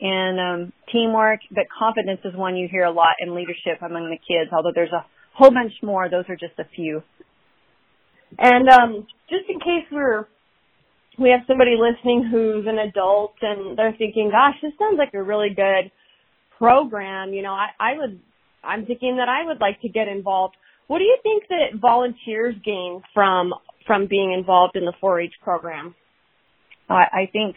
and 0.00 0.40
um, 0.40 0.72
teamwork, 0.92 1.40
but 1.50 1.64
confidence 1.76 2.20
is 2.24 2.34
one 2.34 2.56
you 2.56 2.68
hear 2.70 2.84
a 2.84 2.90
lot 2.90 3.14
in 3.20 3.34
leadership 3.34 3.80
among 3.80 4.10
the 4.10 4.18
kids. 4.18 4.50
Although 4.52 4.72
there's 4.74 4.92
a 4.92 5.06
whole 5.34 5.50
bunch 5.50 5.72
more, 5.82 6.08
those 6.08 6.24
are 6.28 6.36
just 6.36 6.58
a 6.58 6.64
few. 6.74 7.02
And 8.38 8.68
um, 8.68 9.06
just 9.30 9.48
in 9.48 9.58
case 9.60 9.86
we're 9.90 10.26
we 11.18 11.30
have 11.30 11.40
somebody 11.46 11.76
listening 11.78 12.28
who's 12.30 12.66
an 12.66 12.78
adult 12.78 13.34
and 13.40 13.78
they're 13.78 13.94
thinking, 13.96 14.30
"Gosh, 14.30 14.56
this 14.62 14.72
sounds 14.78 14.98
like 14.98 15.14
a 15.14 15.22
really 15.22 15.48
good 15.48 15.90
program." 16.58 17.32
You 17.32 17.42
know, 17.42 17.52
I, 17.52 17.68
I 17.80 17.96
would, 17.96 18.20
I'm 18.62 18.84
thinking 18.84 19.16
that 19.16 19.28
I 19.28 19.46
would 19.46 19.60
like 19.60 19.80
to 19.80 19.88
get 19.88 20.08
involved. 20.08 20.56
What 20.88 20.98
do 20.98 21.04
you 21.04 21.16
think 21.22 21.44
that 21.48 21.80
volunteers 21.80 22.54
gain 22.64 23.02
from 23.14 23.54
from 23.86 24.08
being 24.08 24.32
involved 24.36 24.76
in 24.76 24.84
the 24.84 24.92
4-H 25.02 25.34
program? 25.42 25.94
I, 26.88 27.04
I 27.12 27.30
think 27.32 27.56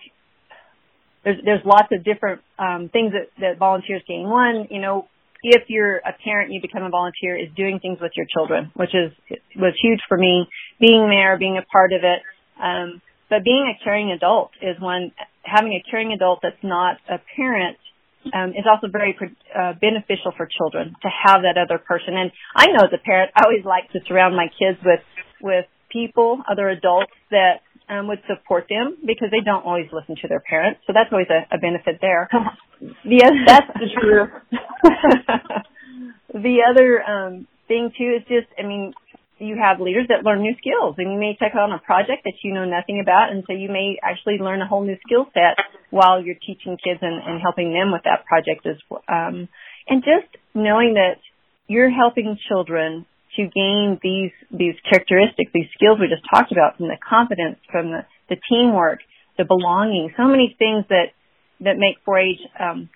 there's 1.23 1.37
there's 1.43 1.61
lots 1.65 1.89
of 1.91 2.03
different 2.03 2.41
um, 2.57 2.89
things 2.91 3.13
that, 3.13 3.27
that 3.39 3.57
volunteers 3.57 4.01
gain. 4.07 4.23
One, 4.29 4.67
you 4.69 4.79
know, 4.79 5.07
if 5.43 5.63
you're 5.67 5.97
a 5.97 6.13
parent, 6.23 6.51
you 6.51 6.61
become 6.61 6.83
a 6.83 6.89
volunteer 6.89 7.37
is 7.37 7.49
doing 7.55 7.79
things 7.79 7.99
with 8.01 8.11
your 8.15 8.25
children, 8.33 8.71
which 8.75 8.93
is 8.93 9.11
was 9.55 9.73
huge 9.81 9.99
for 10.07 10.17
me. 10.17 10.47
Being 10.79 11.09
there, 11.09 11.37
being 11.37 11.57
a 11.57 11.65
part 11.65 11.91
of 11.93 12.01
it, 12.03 12.21
um, 12.61 13.01
but 13.29 13.43
being 13.43 13.73
a 13.73 13.83
caring 13.83 14.11
adult 14.11 14.51
is 14.61 14.79
one. 14.79 15.11
Having 15.43 15.73
a 15.73 15.83
caring 15.89 16.11
adult 16.13 16.39
that's 16.43 16.61
not 16.63 16.97
a 17.09 17.19
parent 17.35 17.77
um, 18.33 18.49
is 18.51 18.65
also 18.69 18.87
very 18.91 19.17
uh, 19.55 19.73
beneficial 19.79 20.31
for 20.35 20.47
children 20.47 20.95
to 21.01 21.09
have 21.25 21.41
that 21.41 21.57
other 21.57 21.79
person. 21.79 22.15
And 22.15 22.31
I 22.55 22.67
know 22.67 22.85
as 22.85 22.93
a 22.93 23.01
parent, 23.01 23.31
I 23.35 23.45
always 23.45 23.65
like 23.65 23.91
to 23.93 23.99
surround 24.07 24.35
my 24.35 24.47
kids 24.47 24.77
with 24.83 25.01
with 25.41 25.65
people, 25.89 26.41
other 26.49 26.69
adults 26.69 27.11
that 27.31 27.61
um, 27.89 28.07
would 28.07 28.21
support 28.27 28.67
them 28.69 28.97
because 29.05 29.29
they 29.31 29.41
don't 29.43 29.65
always 29.65 29.87
listen 29.91 30.15
to 30.21 30.27
their 30.27 30.39
parents. 30.39 30.81
So 30.87 30.93
that's 30.93 31.09
always 31.11 31.27
a, 31.29 31.55
a 31.55 31.57
benefit 31.57 31.97
there. 32.01 32.29
the 33.03 33.23
other, 33.25 33.41
that's 33.47 33.71
the 33.73 33.89
truth. 33.99 34.29
the 36.33 36.57
other 36.69 37.03
um, 37.03 37.47
thing 37.67 37.91
too 37.97 38.17
is 38.17 38.23
just, 38.27 38.47
I 38.57 38.65
mean, 38.65 38.93
you 39.39 39.55
have 39.55 39.79
leaders 39.79 40.07
that 40.09 40.23
learn 40.23 40.41
new 40.41 40.53
skills 40.59 40.95
and 40.97 41.11
you 41.11 41.17
may 41.17 41.35
take 41.39 41.55
on 41.55 41.71
a 41.71 41.79
project 41.79 42.23
that 42.25 42.33
you 42.43 42.53
know 42.53 42.65
nothing 42.65 42.99
about 43.01 43.31
and 43.31 43.43
so 43.47 43.53
you 43.53 43.69
may 43.69 43.97
actually 44.03 44.37
learn 44.37 44.61
a 44.61 44.67
whole 44.67 44.83
new 44.83 44.97
skill 45.07 45.25
set 45.33 45.55
while 45.89 46.21
you're 46.21 46.35
teaching 46.35 46.77
kids 46.77 46.99
and, 47.01 47.23
and 47.23 47.41
helping 47.41 47.71
them 47.71 47.91
with 47.91 48.03
that 48.03 48.25
project 48.25 48.67
as 48.67 48.75
well. 48.89 49.01
Um, 49.07 49.47
and 49.87 50.03
just 50.03 50.27
knowing 50.53 50.95
that 50.95 51.23
you're 51.67 51.89
helping 51.89 52.37
children 52.49 53.05
to 53.39 53.47
gain 53.47 53.97
these 54.03 54.31
these 54.51 54.75
characteristics, 54.83 55.51
these 55.53 55.71
skills 55.73 55.97
we 55.99 56.07
just 56.11 56.27
talked 56.27 56.51
about, 56.51 56.75
from 56.77 56.87
the 56.87 56.97
confidence, 56.99 57.57
from 57.71 57.91
the, 57.91 58.03
the 58.27 58.35
teamwork, 58.49 58.99
the 59.37 59.45
belonging, 59.45 60.11
so 60.17 60.27
many 60.27 60.55
things 60.59 60.83
that 60.89 61.15
that 61.61 61.77
make 61.77 62.03
4-H. 62.05 62.39
Um, 62.59 62.89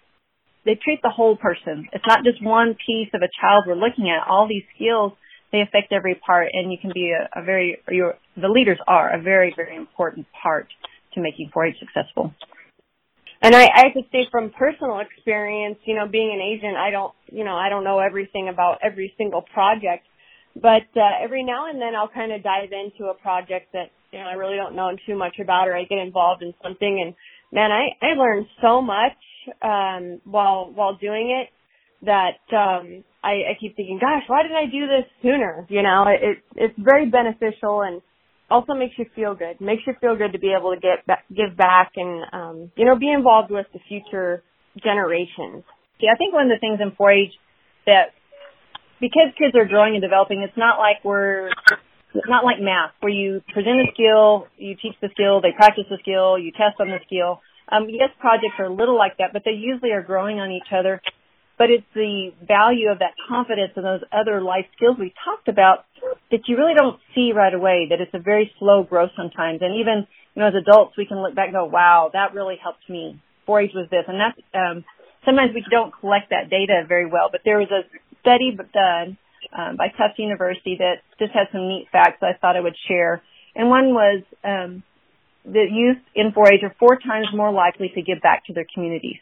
they 0.65 0.75
treat 0.75 1.01
the 1.01 1.09
whole 1.09 1.35
person. 1.35 1.87
It's 1.91 2.05
not 2.07 2.23
just 2.23 2.43
one 2.43 2.75
piece 2.85 3.09
of 3.13 3.21
a 3.21 3.31
child 3.39 3.65
we're 3.67 3.75
looking 3.75 4.09
at. 4.09 4.27
All 4.27 4.47
these 4.47 4.63
skills 4.75 5.13
they 5.51 5.61
affect 5.61 5.93
every 5.93 6.15
part, 6.15 6.49
and 6.51 6.71
you 6.71 6.77
can 6.81 6.91
be 6.93 7.13
a, 7.13 7.39
a 7.39 7.43
very 7.43 7.77
your 7.89 8.15
the 8.35 8.49
leaders 8.49 8.79
are 8.85 9.15
a 9.15 9.21
very 9.21 9.53
very 9.55 9.75
important 9.75 10.27
part 10.43 10.67
to 11.13 11.21
making 11.21 11.51
4-H 11.55 11.75
successful. 11.79 12.33
And 13.41 13.53
I, 13.53 13.67
I 13.75 13.83
to 13.93 14.01
say 14.11 14.25
from 14.31 14.51
personal 14.51 14.99
experience, 14.99 15.77
you 15.83 15.95
know, 15.95 16.07
being 16.07 16.31
an 16.33 16.39
agent, 16.39 16.77
I 16.77 16.91
don't, 16.91 17.13
you 17.29 17.43
know, 17.43 17.55
I 17.55 17.67
don't 17.67 17.83
know 17.83 17.99
everything 17.99 18.47
about 18.47 18.79
every 18.81 19.13
single 19.17 19.41
project, 19.41 20.07
But 20.55 20.87
uh, 20.95 21.23
every 21.23 21.43
now 21.43 21.69
and 21.69 21.81
then 21.81 21.95
I'll 21.95 22.09
kind 22.09 22.31
of 22.31 22.43
dive 22.43 22.69
into 22.71 23.09
a 23.09 23.13
project 23.15 23.73
that 23.73 23.89
you 24.11 24.19
know 24.19 24.25
I 24.25 24.33
really 24.33 24.55
don't 24.55 24.75
know 24.75 24.91
too 25.05 25.17
much 25.17 25.35
about, 25.41 25.67
or 25.67 25.75
I 25.75 25.85
get 25.85 25.97
involved 25.97 26.43
in 26.43 26.53
something, 26.61 27.01
and 27.03 27.15
man, 27.51 27.71
I 27.71 28.05
I 28.05 28.13
learned 28.13 28.47
so 28.61 28.81
much 28.81 29.17
um, 29.61 30.21
while 30.25 30.71
while 30.73 30.95
doing 30.95 31.31
it 31.41 31.49
that 32.05 32.41
um, 32.55 33.03
I, 33.23 33.55
I 33.55 33.57
keep 33.59 33.75
thinking, 33.75 33.97
gosh, 33.99 34.23
why 34.27 34.43
didn't 34.43 34.57
I 34.57 34.65
do 34.65 34.87
this 34.87 35.09
sooner? 35.21 35.65
You 35.69 35.81
know, 35.81 36.05
it 36.07 36.37
it's 36.55 36.75
very 36.77 37.09
beneficial 37.09 37.81
and 37.81 38.01
also 38.49 38.73
makes 38.73 38.93
you 38.97 39.05
feel 39.15 39.33
good. 39.33 39.59
Makes 39.59 39.83
you 39.87 39.93
feel 39.99 40.15
good 40.15 40.33
to 40.33 40.39
be 40.39 40.53
able 40.57 40.73
to 40.75 40.79
get 40.79 41.05
back, 41.07 41.25
give 41.29 41.57
back 41.57 41.93
and 41.95 42.23
um, 42.31 42.71
you 42.75 42.85
know 42.85 42.97
be 42.97 43.09
involved 43.09 43.51
with 43.51 43.65
the 43.73 43.79
future 43.87 44.43
generations. 44.83 45.63
Yeah, 45.99 46.11
I 46.13 46.17
think 46.17 46.33
one 46.33 46.51
of 46.51 46.53
the 46.53 46.59
things 46.59 46.79
in 46.81 46.91
4-H 46.91 47.33
that 47.85 48.11
because 49.03 49.35
kids 49.35 49.51
are 49.59 49.67
growing 49.67 49.99
and 49.99 50.01
developing, 50.01 50.47
it's 50.47 50.55
not 50.55 50.79
like 50.79 51.03
we're 51.03 51.51
it's 52.15 52.31
not 52.31 52.45
like 52.45 52.63
math 52.63 52.95
where 53.01 53.11
you 53.11 53.43
present 53.51 53.83
a 53.83 53.91
skill, 53.91 54.47
you 54.55 54.79
teach 54.79 54.95
the 55.01 55.09
skill, 55.11 55.41
they 55.41 55.51
practice 55.51 55.83
the 55.89 55.99
skill, 55.99 56.39
you 56.39 56.55
test 56.55 56.79
on 56.79 56.87
the 56.87 57.03
skill. 57.05 57.41
Um, 57.67 57.91
yes, 57.91 58.15
projects 58.23 58.55
are 58.59 58.71
a 58.71 58.73
little 58.73 58.95
like 58.95 59.17
that, 59.17 59.33
but 59.33 59.41
they 59.43 59.59
usually 59.59 59.91
are 59.91 60.01
growing 60.01 60.39
on 60.39 60.51
each 60.51 60.71
other. 60.71 61.01
But 61.57 61.69
it's 61.69 61.85
the 61.93 62.31
value 62.47 62.89
of 62.89 62.99
that 62.99 63.11
confidence 63.27 63.73
and 63.75 63.83
those 63.83 64.07
other 64.11 64.41
life 64.41 64.65
skills 64.75 64.95
we 64.97 65.13
talked 65.19 65.49
about 65.49 65.83
that 66.31 66.47
you 66.47 66.55
really 66.55 66.73
don't 66.73 66.99
see 67.13 67.31
right 67.35 67.53
away, 67.53 67.87
that 67.89 67.99
it's 67.99 68.13
a 68.13 68.23
very 68.23 68.51
slow 68.57 68.83
growth 68.83 69.11
sometimes. 69.17 69.59
And 69.61 69.75
even, 69.75 70.07
you 70.33 70.41
know, 70.41 70.47
as 70.47 70.55
adults, 70.55 70.95
we 70.97 71.05
can 71.05 71.21
look 71.21 71.35
back 71.35 71.51
and 71.51 71.55
go, 71.59 71.65
wow, 71.65 72.09
that 72.13 72.33
really 72.33 72.55
helped 72.55 72.87
me. 72.89 73.21
4-H 73.47 73.71
was 73.75 73.87
this. 73.91 74.05
And 74.07 74.19
that's, 74.19 74.39
um, 74.55 74.83
sometimes 75.25 75.51
we 75.53 75.63
don't 75.69 75.93
collect 75.99 76.29
that 76.31 76.49
data 76.49 76.83
very 76.87 77.05
well, 77.05 77.29
but 77.31 77.41
there 77.43 77.59
was 77.59 77.69
a 77.71 77.83
study 78.23 78.57
done 78.73 79.17
um, 79.51 79.75
by 79.75 79.89
Tufts 79.89 80.17
University 80.17 80.79
that 80.79 81.03
just 81.19 81.33
had 81.33 81.51
some 81.51 81.67
neat 81.67 81.87
facts 81.91 82.23
I 82.23 82.33
thought 82.39 82.55
I 82.55 82.61
would 82.61 82.75
share. 82.87 83.21
And 83.55 83.69
one 83.69 83.93
was 83.93 84.23
um, 84.43 84.83
that 85.45 85.67
youth 85.69 86.01
in 86.15 86.31
4-H 86.31 86.63
are 86.63 86.75
four 86.79 86.97
times 86.97 87.27
more 87.35 87.51
likely 87.51 87.91
to 87.93 88.01
give 88.01 88.21
back 88.21 88.45
to 88.47 88.53
their 88.53 88.65
communities. 88.73 89.19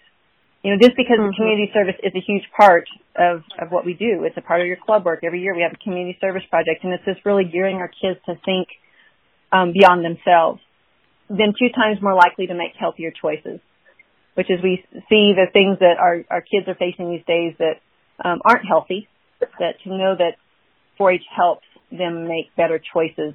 You 0.63 0.71
know, 0.71 0.77
just 0.77 0.95
because 0.95 1.17
mm-hmm. 1.17 1.35
community 1.35 1.71
service 1.73 1.97
is 2.03 2.13
a 2.13 2.21
huge 2.21 2.45
part 2.55 2.85
of, 3.17 3.41
of 3.59 3.71
what 3.71 3.83
we 3.83 3.93
do. 3.93 4.23
It's 4.23 4.37
a 4.37 4.45
part 4.45 4.61
of 4.61 4.67
your 4.67 4.77
club 4.77 5.03
work. 5.05 5.21
Every 5.23 5.41
year 5.41 5.55
we 5.55 5.63
have 5.63 5.73
a 5.73 5.83
community 5.83 6.17
service 6.21 6.43
project 6.49 6.83
and 6.83 6.93
it's 6.93 7.03
just 7.03 7.25
really 7.25 7.45
gearing 7.45 7.77
our 7.77 7.89
kids 7.89 8.19
to 8.27 8.35
think 8.45 8.67
um, 9.51 9.73
beyond 9.73 10.05
themselves. 10.05 10.61
Then 11.29 11.53
two 11.57 11.73
times 11.73 11.97
more 12.01 12.13
likely 12.13 12.47
to 12.47 12.53
make 12.53 12.77
healthier 12.77 13.09
choices, 13.09 13.59
which 14.35 14.51
is 14.51 14.61
we 14.61 14.85
see 15.09 15.33
the 15.33 15.47
things 15.51 15.79
that 15.79 15.97
our, 15.97 16.23
our 16.29 16.41
kids 16.41 16.67
are 16.67 16.75
facing 16.75 17.09
these 17.09 17.25
days 17.25 17.55
that 17.57 17.81
um, 18.23 18.41
aren't 18.45 18.65
healthy, 18.67 19.07
that 19.59 19.75
to 19.83 19.89
know 19.89 20.15
that 20.17 20.35
4-H 20.99 21.23
helps 21.35 21.65
them 21.91 22.27
make 22.27 22.55
better 22.55 22.79
choices 22.93 23.33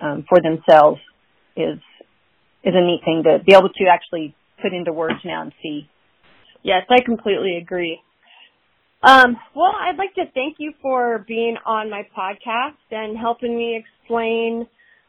um, 0.00 0.24
for 0.28 0.40
themselves 0.40 1.00
is 1.56 1.78
is 2.64 2.72
a 2.74 2.80
neat 2.80 3.02
thing 3.04 3.22
to 3.24 3.44
be 3.44 3.52
able 3.52 3.68
to 3.68 3.84
actually 3.90 4.34
put 4.60 4.72
into 4.72 4.92
words 4.92 5.20
now 5.24 5.42
and 5.42 5.52
see. 5.62 5.88
Yes, 6.62 6.82
I 6.88 7.02
completely 7.04 7.58
agree. 7.58 8.00
Um, 9.02 9.36
well, 9.54 9.74
I'd 9.78 9.98
like 9.98 10.14
to 10.14 10.24
thank 10.32 10.56
you 10.58 10.72
for 10.80 11.24
being 11.28 11.56
on 11.66 11.90
my 11.90 12.08
podcast 12.16 12.78
and 12.90 13.18
helping 13.18 13.54
me 13.54 13.76
explain 13.84 14.66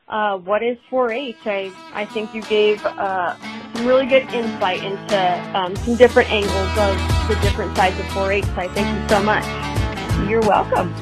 uh, 0.07 0.37
what 0.37 0.63
is 0.63 0.77
4-H. 0.91 1.35
I, 1.45 1.73
I 1.93 2.05
think 2.05 2.33
you 2.33 2.41
gave 2.43 2.83
uh, 2.85 3.35
some 3.73 3.85
really 3.85 4.05
good 4.05 4.23
insight 4.33 4.83
into 4.83 5.57
um, 5.57 5.75
some 5.77 5.95
different 5.95 6.29
angles 6.31 6.77
of 6.77 7.27
the 7.27 7.35
different 7.41 7.75
sides 7.75 7.99
of 7.99 8.05
4-H. 8.07 8.45
So 8.45 8.55
I 8.57 8.67
thank 8.69 9.01
you 9.01 9.09
so 9.09 9.23
much. 9.23 9.45
You're 10.29 10.41
welcome. 10.41 10.93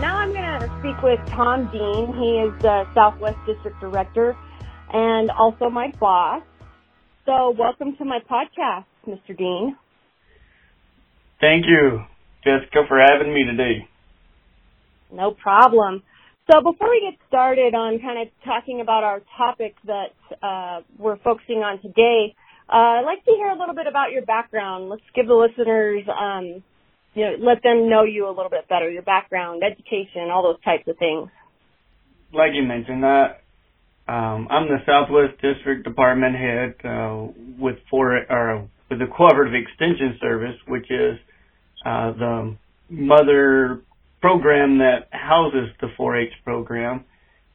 Now 0.00 0.16
I'm 0.16 0.32
going 0.32 0.60
to 0.60 0.78
speak 0.80 1.00
with 1.02 1.20
Tom 1.28 1.70
Dean. 1.70 2.12
He 2.18 2.38
is 2.38 2.62
the 2.62 2.86
Southwest 2.94 3.38
District 3.46 3.78
Director 3.80 4.36
and 4.92 5.30
also 5.30 5.70
my 5.70 5.92
boss. 6.00 6.42
So 7.24 7.50
welcome 7.56 7.96
to 7.96 8.04
my 8.04 8.18
podcast, 8.28 8.84
Mr. 9.06 9.36
Dean. 9.36 9.76
Thank 11.40 11.66
you, 11.66 12.04
Jessica, 12.44 12.82
for 12.88 13.00
having 13.00 13.32
me 13.32 13.44
today. 13.44 13.88
No 15.12 15.32
problem. 15.32 16.02
So 16.50 16.60
before 16.60 16.90
we 16.90 17.08
get 17.08 17.18
started 17.28 17.74
on 17.74 18.00
kind 18.00 18.20
of 18.20 18.28
talking 18.44 18.80
about 18.80 19.04
our 19.04 19.22
topic 19.36 19.76
that 19.86 20.12
uh, 20.42 20.82
we're 20.98 21.18
focusing 21.18 21.58
on 21.58 21.80
today, 21.80 22.34
uh, 22.68 23.00
I'd 23.00 23.04
like 23.04 23.24
to 23.24 23.30
hear 23.30 23.48
a 23.48 23.58
little 23.58 23.74
bit 23.74 23.86
about 23.86 24.10
your 24.10 24.22
background. 24.22 24.88
Let's 24.88 25.02
give 25.14 25.26
the 25.26 25.34
listeners, 25.34 26.02
um, 26.08 26.64
you 27.14 27.24
know, 27.24 27.36
let 27.38 27.62
them 27.62 27.88
know 27.88 28.02
you 28.02 28.26
a 28.26 28.34
little 28.34 28.50
bit 28.50 28.68
better, 28.68 28.90
your 28.90 29.02
background, 29.02 29.62
education, 29.62 30.30
all 30.32 30.42
those 30.42 30.60
types 30.64 30.88
of 30.88 30.98
things. 30.98 31.28
Like 32.32 32.52
you 32.54 32.62
mentioned, 32.62 33.04
uh, 33.04 33.28
um, 34.08 34.48
I'm 34.50 34.66
the 34.66 34.78
Southwest 34.84 35.40
District 35.40 35.84
Department 35.84 36.34
head 36.34 36.74
uh, 36.84 37.26
with 37.58 37.76
four 37.88 38.18
or 38.28 38.68
with 38.90 38.98
the 38.98 39.06
Cooperative 39.06 39.54
Extension 39.54 40.18
Service, 40.20 40.56
which 40.66 40.90
is 40.90 41.18
uh, 41.86 42.12
the 42.12 42.56
mother 42.88 43.82
program 44.22 44.78
that 44.78 45.08
houses 45.10 45.68
the 45.80 45.88
4-H 45.98 46.32
program, 46.44 47.04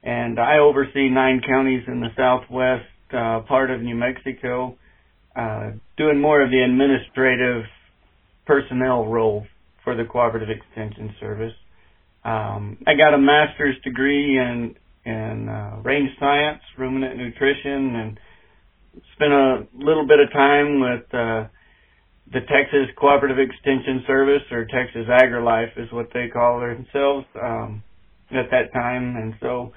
and 0.03 0.39
I 0.39 0.59
oversee 0.59 1.09
nine 1.09 1.41
counties 1.47 1.83
in 1.87 2.01
the 2.01 2.09
Southwest 2.15 2.85
uh, 3.11 3.39
part 3.47 3.71
of 3.71 3.81
New 3.81 3.95
Mexico, 3.95 4.77
uh, 5.35 5.71
doing 5.97 6.19
more 6.19 6.41
of 6.41 6.51
the 6.51 6.61
administrative 6.61 7.63
personnel 8.45 9.05
role 9.05 9.47
for 9.83 9.95
the 9.95 10.03
Cooperative 10.03 10.49
Extension 10.49 11.15
Service. 11.19 11.53
Um, 12.25 12.77
I 12.85 12.95
got 12.95 13.13
a 13.13 13.17
master's 13.17 13.75
degree 13.83 14.37
in 14.37 14.75
in 15.05 15.47
uh, 15.47 15.79
range 15.83 16.09
science, 16.19 16.59
ruminant 16.77 17.15
nutrition, 17.15 17.95
and 17.95 18.19
spent 19.15 19.31
a 19.31 19.65
little 19.73 20.05
bit 20.05 20.19
of 20.19 20.29
time 20.33 20.81
with 20.81 21.13
uh, 21.13 21.47
the 22.33 22.41
Texas 22.41 22.93
Cooperative 22.97 23.39
Extension 23.39 24.03
Service, 24.05 24.43
or 24.51 24.65
Texas 24.65 25.07
AgriLife 25.07 25.77
is 25.77 25.91
what 25.91 26.09
they 26.13 26.27
call 26.27 26.59
themselves 26.59 27.25
um, 27.41 27.83
at 28.31 28.51
that 28.51 28.73
time. 28.73 29.15
And 29.15 29.33
so 29.39 29.71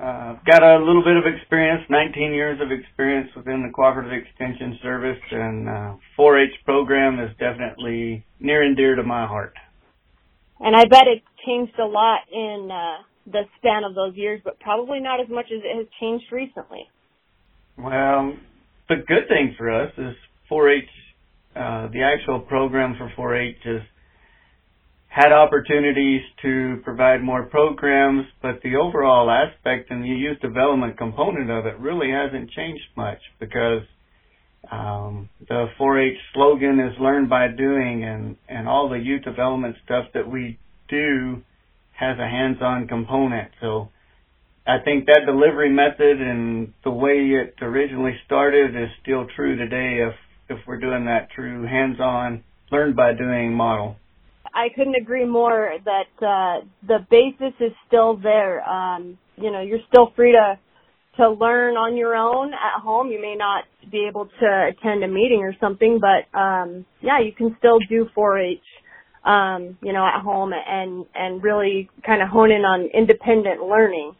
uh, 0.00 0.34
got 0.44 0.62
a 0.62 0.78
little 0.78 1.04
bit 1.04 1.16
of 1.16 1.22
experience, 1.26 1.84
19 1.88 2.32
years 2.32 2.60
of 2.60 2.72
experience 2.72 3.30
within 3.36 3.62
the 3.62 3.72
Cooperative 3.72 4.12
Extension 4.12 4.78
Service, 4.82 5.20
and 5.30 5.68
uh, 5.68 5.94
4-H 6.18 6.64
program 6.64 7.20
is 7.20 7.30
definitely 7.38 8.24
near 8.40 8.62
and 8.62 8.76
dear 8.76 8.96
to 8.96 9.04
my 9.04 9.26
heart. 9.26 9.54
And 10.58 10.74
I 10.74 10.84
bet 10.86 11.06
it 11.06 11.22
changed 11.46 11.78
a 11.78 11.86
lot 11.86 12.20
in 12.32 12.68
uh, 12.72 13.02
the 13.30 13.42
span 13.58 13.84
of 13.84 13.94
those 13.94 14.16
years, 14.16 14.40
but 14.42 14.58
probably 14.58 14.98
not 14.98 15.20
as 15.20 15.28
much 15.28 15.46
as 15.46 15.62
it 15.64 15.76
has 15.76 15.86
changed 16.00 16.24
recently. 16.32 16.88
Well, 17.78 18.34
the 18.88 18.96
good 18.96 19.28
thing 19.28 19.54
for 19.56 19.70
us 19.70 19.92
is 19.96 20.14
4-H, 20.50 20.88
uh, 21.56 21.88
the 21.92 22.02
actual 22.02 22.40
program 22.40 22.96
for 22.98 23.12
4-H 23.16 23.56
has 23.64 23.82
had 25.08 25.32
opportunities 25.32 26.22
to 26.42 26.80
provide 26.82 27.22
more 27.22 27.44
programs, 27.44 28.26
but 28.42 28.60
the 28.62 28.74
overall 28.74 29.30
aspect 29.30 29.90
and 29.90 30.02
the 30.02 30.08
youth 30.08 30.40
development 30.40 30.98
component 30.98 31.50
of 31.50 31.66
it 31.66 31.78
really 31.78 32.10
hasn't 32.10 32.50
changed 32.50 32.82
much 32.96 33.20
because 33.38 33.82
um, 34.72 35.28
the 35.48 35.66
4-H 35.78 36.18
slogan 36.32 36.80
is 36.80 36.98
learn 36.98 37.28
by 37.28 37.46
doing 37.48 38.02
and, 38.02 38.36
and 38.48 38.66
all 38.66 38.88
the 38.88 38.98
youth 38.98 39.22
development 39.22 39.76
stuff 39.84 40.06
that 40.14 40.28
we 40.28 40.58
do 40.88 41.42
has 41.92 42.18
a 42.18 42.28
hands-on 42.28 42.88
component. 42.88 43.52
So 43.60 43.90
I 44.66 44.78
think 44.84 45.06
that 45.06 45.26
delivery 45.26 45.70
method 45.70 46.20
and 46.20 46.72
the 46.82 46.90
way 46.90 47.18
it 47.18 47.54
originally 47.62 48.16
started 48.26 48.74
is 48.74 48.88
still 49.02 49.26
true 49.36 49.56
today 49.56 50.02
if 50.02 50.14
if 50.48 50.58
we're 50.66 50.80
doing 50.80 51.06
that 51.06 51.28
true 51.34 51.66
hands-on, 51.66 52.42
learn 52.70 52.94
by 52.94 53.12
doing 53.12 53.52
model. 53.52 53.96
I 54.54 54.68
couldn't 54.74 54.94
agree 54.94 55.24
more 55.24 55.76
that 55.84 56.24
uh, 56.24 56.64
the 56.86 56.98
basis 57.10 57.54
is 57.60 57.72
still 57.86 58.16
there. 58.16 58.62
Um, 58.68 59.18
you 59.36 59.50
know, 59.50 59.60
you're 59.60 59.80
still 59.88 60.12
free 60.14 60.32
to 60.32 60.58
to 61.16 61.30
learn 61.30 61.76
on 61.76 61.96
your 61.96 62.16
own 62.16 62.52
at 62.52 62.82
home. 62.82 63.08
You 63.08 63.20
may 63.20 63.36
not 63.36 63.64
be 63.90 64.06
able 64.08 64.26
to 64.40 64.70
attend 64.70 65.04
a 65.04 65.08
meeting 65.08 65.42
or 65.42 65.54
something, 65.60 66.00
but 66.00 66.36
um, 66.36 66.84
yeah, 67.00 67.20
you 67.20 67.30
can 67.30 67.54
still 67.60 67.78
do 67.88 68.08
4-H 68.16 68.58
um, 69.24 69.78
you 69.82 69.92
know, 69.92 70.04
at 70.04 70.20
home 70.22 70.52
and, 70.52 71.06
and 71.14 71.42
really 71.42 71.88
kind 72.04 72.22
of 72.22 72.28
hone 72.28 72.50
in 72.50 72.62
on 72.62 72.88
independent 72.92 73.62
learning. 73.62 74.14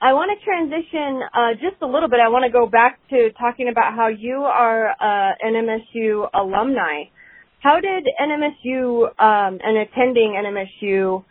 I 0.00 0.12
want 0.12 0.30
to 0.30 0.44
transition 0.44 1.22
uh, 1.34 1.54
just 1.54 1.82
a 1.82 1.86
little 1.86 2.08
bit. 2.08 2.20
I 2.24 2.28
want 2.28 2.44
to 2.44 2.52
go 2.52 2.68
back 2.68 3.00
to 3.10 3.30
talking 3.32 3.68
about 3.68 3.94
how 3.94 4.06
you 4.06 4.44
are 4.44 4.90
uh, 4.90 5.34
an 5.42 5.54
MSU 5.54 6.28
alumni. 6.32 7.10
How 7.58 7.80
did 7.80 8.06
NMSU 8.20 9.06
um, 9.18 9.58
and 9.60 9.76
attending 9.78 10.38
NMSU 10.38 11.24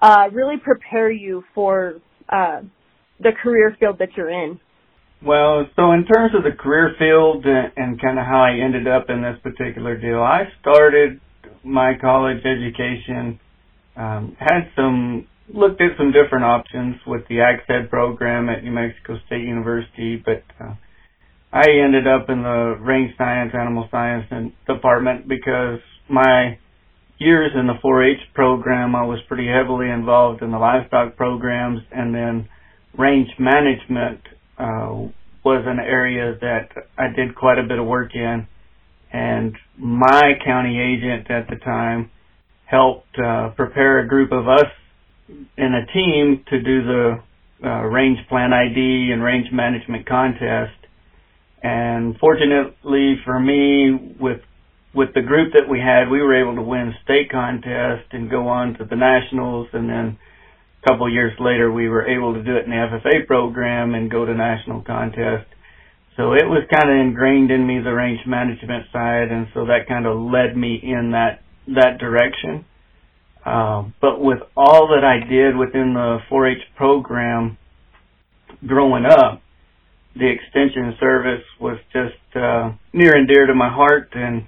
uh, 0.00 0.30
really 0.32 0.56
prepare 0.56 1.10
you 1.10 1.44
for 1.54 2.00
uh, 2.30 2.62
the 3.20 3.32
career 3.42 3.76
field 3.78 3.98
that 3.98 4.08
you're 4.16 4.30
in? 4.30 4.58
Well, 5.22 5.66
so 5.76 5.92
in 5.92 6.06
terms 6.06 6.32
of 6.34 6.44
the 6.44 6.56
career 6.56 6.94
field 6.98 7.44
and, 7.44 7.72
and 7.76 8.00
kind 8.00 8.18
of 8.18 8.24
how 8.24 8.40
I 8.40 8.52
ended 8.64 8.88
up 8.88 9.10
in 9.10 9.20
this 9.20 9.36
particular 9.42 9.98
deal, 9.98 10.22
I 10.22 10.44
started 10.62 11.20
my 11.62 11.92
college 12.00 12.38
education, 12.46 13.38
um, 13.96 14.34
had 14.38 14.70
some 14.74 15.26
looked 15.52 15.80
at 15.80 15.96
some 15.96 16.12
different 16.12 16.44
options 16.44 16.96
with 17.06 17.22
the 17.28 17.36
AgSed 17.36 17.88
program 17.90 18.48
at 18.48 18.62
New 18.64 18.72
Mexico 18.72 19.18
State 19.26 19.42
University, 19.42 20.16
but 20.16 20.42
uh, 20.60 20.74
I 21.52 21.64
ended 21.84 22.06
up 22.06 22.28
in 22.28 22.42
the 22.42 22.76
range 22.80 23.16
science, 23.16 23.52
animal 23.54 23.88
science 23.90 24.52
department 24.66 25.26
because 25.28 25.80
my 26.08 26.58
years 27.18 27.50
in 27.58 27.66
the 27.66 27.74
4-H 27.84 28.34
program, 28.34 28.94
I 28.94 29.04
was 29.04 29.18
pretty 29.28 29.48
heavily 29.48 29.90
involved 29.90 30.42
in 30.42 30.50
the 30.50 30.58
livestock 30.58 31.16
programs, 31.16 31.80
and 31.90 32.14
then 32.14 32.48
range 32.96 33.28
management 33.38 34.20
uh, 34.58 35.08
was 35.44 35.64
an 35.66 35.78
area 35.80 36.36
that 36.40 36.68
I 36.98 37.14
did 37.14 37.34
quite 37.34 37.58
a 37.58 37.66
bit 37.66 37.78
of 37.78 37.86
work 37.86 38.14
in, 38.14 38.46
and 39.12 39.56
my 39.78 40.32
county 40.44 40.78
agent 40.78 41.30
at 41.30 41.48
the 41.48 41.56
time 41.56 42.10
helped 42.66 43.18
uh, 43.18 43.50
prepare 43.56 44.00
a 44.00 44.08
group 44.08 44.30
of 44.30 44.46
us 44.46 44.66
in 45.28 45.74
a 45.74 45.86
team 45.92 46.44
to 46.48 46.62
do 46.62 46.84
the 46.84 47.22
uh, 47.64 47.82
range 47.84 48.18
plant 48.28 48.52
ID 48.52 49.10
and 49.12 49.22
range 49.22 49.48
management 49.52 50.06
contest. 50.06 50.74
And 51.62 52.16
fortunately 52.18 53.16
for 53.24 53.38
me, 53.38 54.14
with 54.18 54.40
with 54.94 55.12
the 55.14 55.20
group 55.20 55.52
that 55.52 55.68
we 55.68 55.78
had, 55.78 56.08
we 56.08 56.22
were 56.22 56.34
able 56.34 56.56
to 56.56 56.62
win 56.62 56.94
state 57.04 57.30
contest 57.30 58.08
and 58.12 58.30
go 58.30 58.48
on 58.48 58.74
to 58.78 58.84
the 58.84 58.96
nationals. 58.96 59.68
And 59.72 59.88
then 59.88 60.18
a 60.82 60.88
couple 60.88 61.06
of 61.06 61.12
years 61.12 61.32
later, 61.38 61.70
we 61.70 61.88
were 61.88 62.06
able 62.08 62.34
to 62.34 62.42
do 62.42 62.56
it 62.56 62.64
in 62.64 62.70
the 62.70 62.76
FFA 62.76 63.26
program 63.26 63.94
and 63.94 64.10
go 64.10 64.24
to 64.24 64.34
national 64.34 64.82
contest. 64.82 65.46
So 66.16 66.32
it 66.32 66.48
was 66.48 66.66
kind 66.72 66.90
of 66.90 66.96
ingrained 66.96 67.50
in 67.52 67.66
me 67.66 67.78
the 67.78 67.92
range 67.94 68.26
management 68.26 68.86
side, 68.92 69.30
and 69.30 69.46
so 69.54 69.66
that 69.66 69.86
kind 69.86 70.04
of 70.06 70.18
led 70.18 70.56
me 70.56 70.80
in 70.82 71.12
that 71.12 71.42
that 71.68 71.98
direction. 71.98 72.64
Uh, 73.48 73.88
but 74.02 74.20
with 74.20 74.40
all 74.54 74.88
that 74.88 75.04
I 75.04 75.26
did 75.26 75.56
within 75.56 75.94
the 75.94 76.18
4-H 76.30 76.62
program 76.76 77.56
growing 78.66 79.06
up, 79.06 79.40
the 80.14 80.28
extension 80.28 80.94
service 81.00 81.44
was 81.58 81.78
just 81.90 82.36
uh, 82.36 82.72
near 82.92 83.16
and 83.16 83.26
dear 83.26 83.46
to 83.46 83.54
my 83.54 83.70
heart, 83.70 84.10
and 84.12 84.46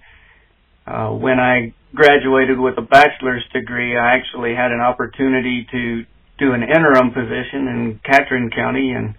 uh, 0.86 1.12
when 1.12 1.40
I 1.40 1.72
graduated 1.94 2.58
with 2.58 2.76
a 2.76 2.82
bachelor's 2.82 3.44
degree, 3.54 3.96
I 3.96 4.16
actually 4.16 4.54
had 4.54 4.70
an 4.70 4.80
opportunity 4.80 5.66
to 5.70 6.04
do 6.38 6.52
an 6.52 6.62
interim 6.62 7.12
position 7.12 7.68
in 7.68 8.00
Catron 8.04 8.50
County 8.50 8.92
and 8.92 9.14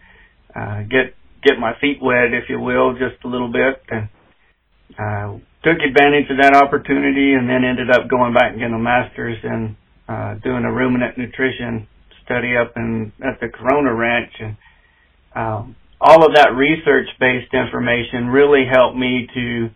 uh, 0.56 0.84
get 0.84 1.16
get 1.42 1.58
my 1.58 1.74
feet 1.82 1.98
wet, 2.00 2.34
if 2.34 2.50
you 2.50 2.60
will, 2.60 2.94
just 2.94 3.24
a 3.24 3.28
little 3.28 3.52
bit, 3.52 3.82
and 3.90 4.10
uh, 5.00 5.40
took 5.64 5.80
advantage 5.80 6.30
of 6.30 6.38
that 6.38 6.56
opportunity, 6.56 7.34
and 7.34 7.48
then 7.50 7.64
ended 7.64 7.90
up 7.92 8.10
going 8.10 8.34
back 8.34 8.52
and 8.52 8.60
getting 8.60 8.76
a 8.76 8.80
master's 8.80 9.38
in 9.44 9.76
uh, 10.08 10.36
doing 10.44 10.66
a 10.66 10.72
ruminant 10.72 11.18
nutrition 11.18 11.88
study 12.26 12.58
up 12.58 12.74
in 12.76 13.12
at 13.24 13.40
the 13.40 13.48
Corona 13.48 13.94
Ranch, 13.94 14.34
and 14.40 14.58
um, 15.36 15.76
all 16.00 16.26
of 16.26 16.34
that 16.36 16.56
research-based 16.56 17.54
information 17.54 18.28
really 18.28 18.66
helped 18.66 18.98
me 18.98 19.28
to 19.34 19.70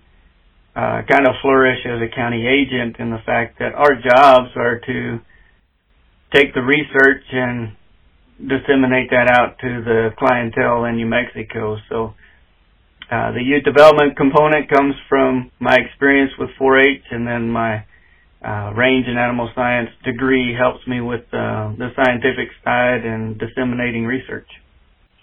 uh, 0.75 1.01
kind 1.07 1.27
of 1.27 1.35
flourish 1.41 1.79
as 1.85 2.01
a 2.01 2.13
county 2.13 2.47
agent 2.47 2.97
in 2.99 3.11
the 3.11 3.21
fact 3.25 3.59
that 3.59 3.73
our 3.75 3.95
jobs 3.95 4.49
are 4.57 4.79
to 4.79 5.19
take 6.33 6.53
the 6.53 6.61
research 6.61 7.23
and 7.31 7.77
disseminate 8.39 9.09
that 9.11 9.29
out 9.29 9.57
to 9.59 9.81
the 9.83 10.09
clientele 10.17 10.83
in 10.85 10.97
New 10.97 11.05
Mexico. 11.05 11.77
So 11.87 12.13
uh, 13.11 13.31
the 13.31 13.41
youth 13.41 13.63
development 13.63 14.17
component 14.17 14.69
comes 14.69 14.95
from 15.07 15.51
my 15.59 15.75
experience 15.75 16.31
with 16.39 16.49
4-H, 16.59 17.03
and 17.11 17.27
then 17.27 17.49
my 17.49 17.85
uh, 18.43 18.71
range 18.73 19.05
and 19.07 19.17
animal 19.17 19.49
science 19.55 19.89
degree 20.03 20.55
helps 20.57 20.85
me 20.87 21.01
with 21.01 21.25
uh, 21.33 21.73
the 21.77 21.89
scientific 21.95 22.49
side 22.63 23.05
and 23.05 23.39
disseminating 23.39 24.05
research. 24.05 24.47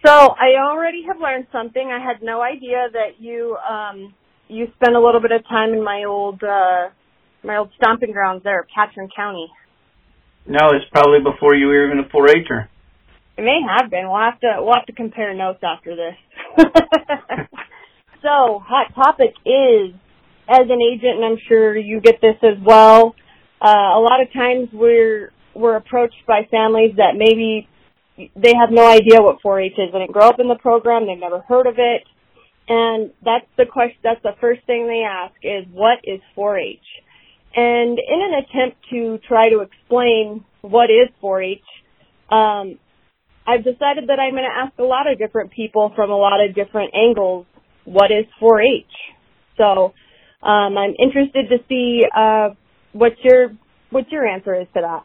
So 0.04 0.10
I 0.10 0.58
already 0.58 1.04
have 1.06 1.20
learned 1.20 1.46
something. 1.52 1.90
I 1.90 2.02
had 2.02 2.22
no 2.22 2.42
idea 2.42 2.88
that 2.92 3.20
you 3.20 3.56
um, 3.56 4.14
you 4.48 4.66
spent 4.74 4.96
a 4.96 5.00
little 5.00 5.20
bit 5.20 5.30
of 5.30 5.46
time 5.48 5.72
in 5.72 5.84
my 5.84 6.04
old 6.04 6.42
uh 6.42 6.88
my 7.44 7.56
old 7.56 7.70
stomping 7.76 8.12
grounds 8.12 8.42
there, 8.42 8.66
Catron 8.74 9.08
County. 9.14 9.48
No, 10.46 10.70
it's 10.74 10.84
probably 10.92 11.20
before 11.20 11.54
you 11.54 11.66
were 11.66 11.86
even 11.86 11.98
a 11.98 12.08
4-H'er. 12.08 12.68
It 13.38 13.42
may 13.42 13.60
have 13.78 13.90
been. 13.90 14.08
We'll 14.08 14.20
have 14.20 14.40
to 14.40 14.56
we'll 14.58 14.74
have 14.74 14.86
to 14.86 14.92
compare 14.92 15.34
notes 15.34 15.60
after 15.62 15.94
this. 15.94 16.66
so, 18.22 18.62
hot 18.64 18.94
topic 18.94 19.34
is 19.44 19.94
as 20.48 20.66
an 20.68 20.80
agent, 20.80 21.16
and 21.16 21.24
I'm 21.24 21.38
sure 21.48 21.76
you 21.76 22.00
get 22.00 22.20
this 22.20 22.36
as 22.42 22.62
well. 22.64 23.14
Uh, 23.60 23.68
a 23.68 24.02
lot 24.02 24.20
of 24.20 24.32
times 24.32 24.68
we're 24.72 25.32
we're 25.54 25.76
approached 25.76 26.26
by 26.26 26.46
families 26.50 26.96
that 26.96 27.14
maybe 27.16 27.68
they 28.36 28.52
have 28.58 28.70
no 28.70 28.88
idea 28.88 29.20
what 29.20 29.42
4-H 29.44 29.72
is. 29.72 29.92
They 29.92 29.98
didn't 29.98 30.12
grow 30.12 30.28
up 30.28 30.40
in 30.40 30.48
the 30.48 30.56
program. 30.56 31.06
They've 31.06 31.18
never 31.18 31.40
heard 31.40 31.66
of 31.66 31.74
it. 31.78 32.04
And 32.68 33.10
that's 33.24 33.46
the 33.56 33.66
question, 33.66 33.98
that's 34.02 34.22
the 34.22 34.34
first 34.40 34.64
thing 34.66 34.86
they 34.86 35.04
ask 35.06 35.34
is 35.42 35.66
what 35.72 35.98
is 36.04 36.20
4-H? 36.36 36.78
And 37.54 37.98
in 37.98 38.20
an 38.22 38.44
attempt 38.44 38.78
to 38.90 39.18
try 39.28 39.50
to 39.50 39.60
explain 39.60 40.44
what 40.62 40.88
is 40.88 41.08
4-H, 41.22 41.60
um, 42.30 42.78
I've 43.46 43.64
decided 43.64 44.08
that 44.08 44.18
I'm 44.20 44.32
going 44.32 44.48
to 44.48 44.66
ask 44.66 44.78
a 44.78 44.84
lot 44.84 45.10
of 45.10 45.18
different 45.18 45.50
people 45.50 45.92
from 45.94 46.10
a 46.10 46.16
lot 46.16 46.42
of 46.42 46.54
different 46.54 46.94
angles 46.94 47.46
what 47.84 48.10
is 48.10 48.26
4-H. 48.40 48.86
So 49.56 49.94
um, 50.42 50.78
I'm 50.78 50.94
interested 50.98 51.48
to 51.50 51.58
see 51.68 52.02
uh, 52.14 52.50
what 52.92 53.12
your 53.22 53.50
what 53.90 54.10
your 54.10 54.26
answer 54.26 54.58
is 54.58 54.66
to 54.74 54.80
that. 54.80 55.04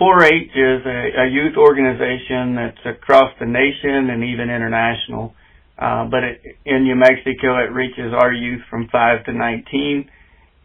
4-H 0.00 0.50
is 0.54 0.82
a, 0.84 1.22
a 1.22 1.28
youth 1.30 1.56
organization 1.56 2.54
that's 2.56 2.96
across 2.98 3.32
the 3.40 3.46
nation 3.46 4.10
and 4.10 4.24
even 4.24 4.50
international. 4.50 5.32
Uh, 5.78 6.06
but 6.06 6.24
it, 6.24 6.40
in 6.64 6.84
New 6.84 6.96
Mexico, 6.96 7.56
it 7.58 7.72
reaches 7.72 8.12
our 8.12 8.32
youth 8.32 8.62
from 8.68 8.88
5 8.90 9.24
to 9.26 9.32
19, 9.32 10.10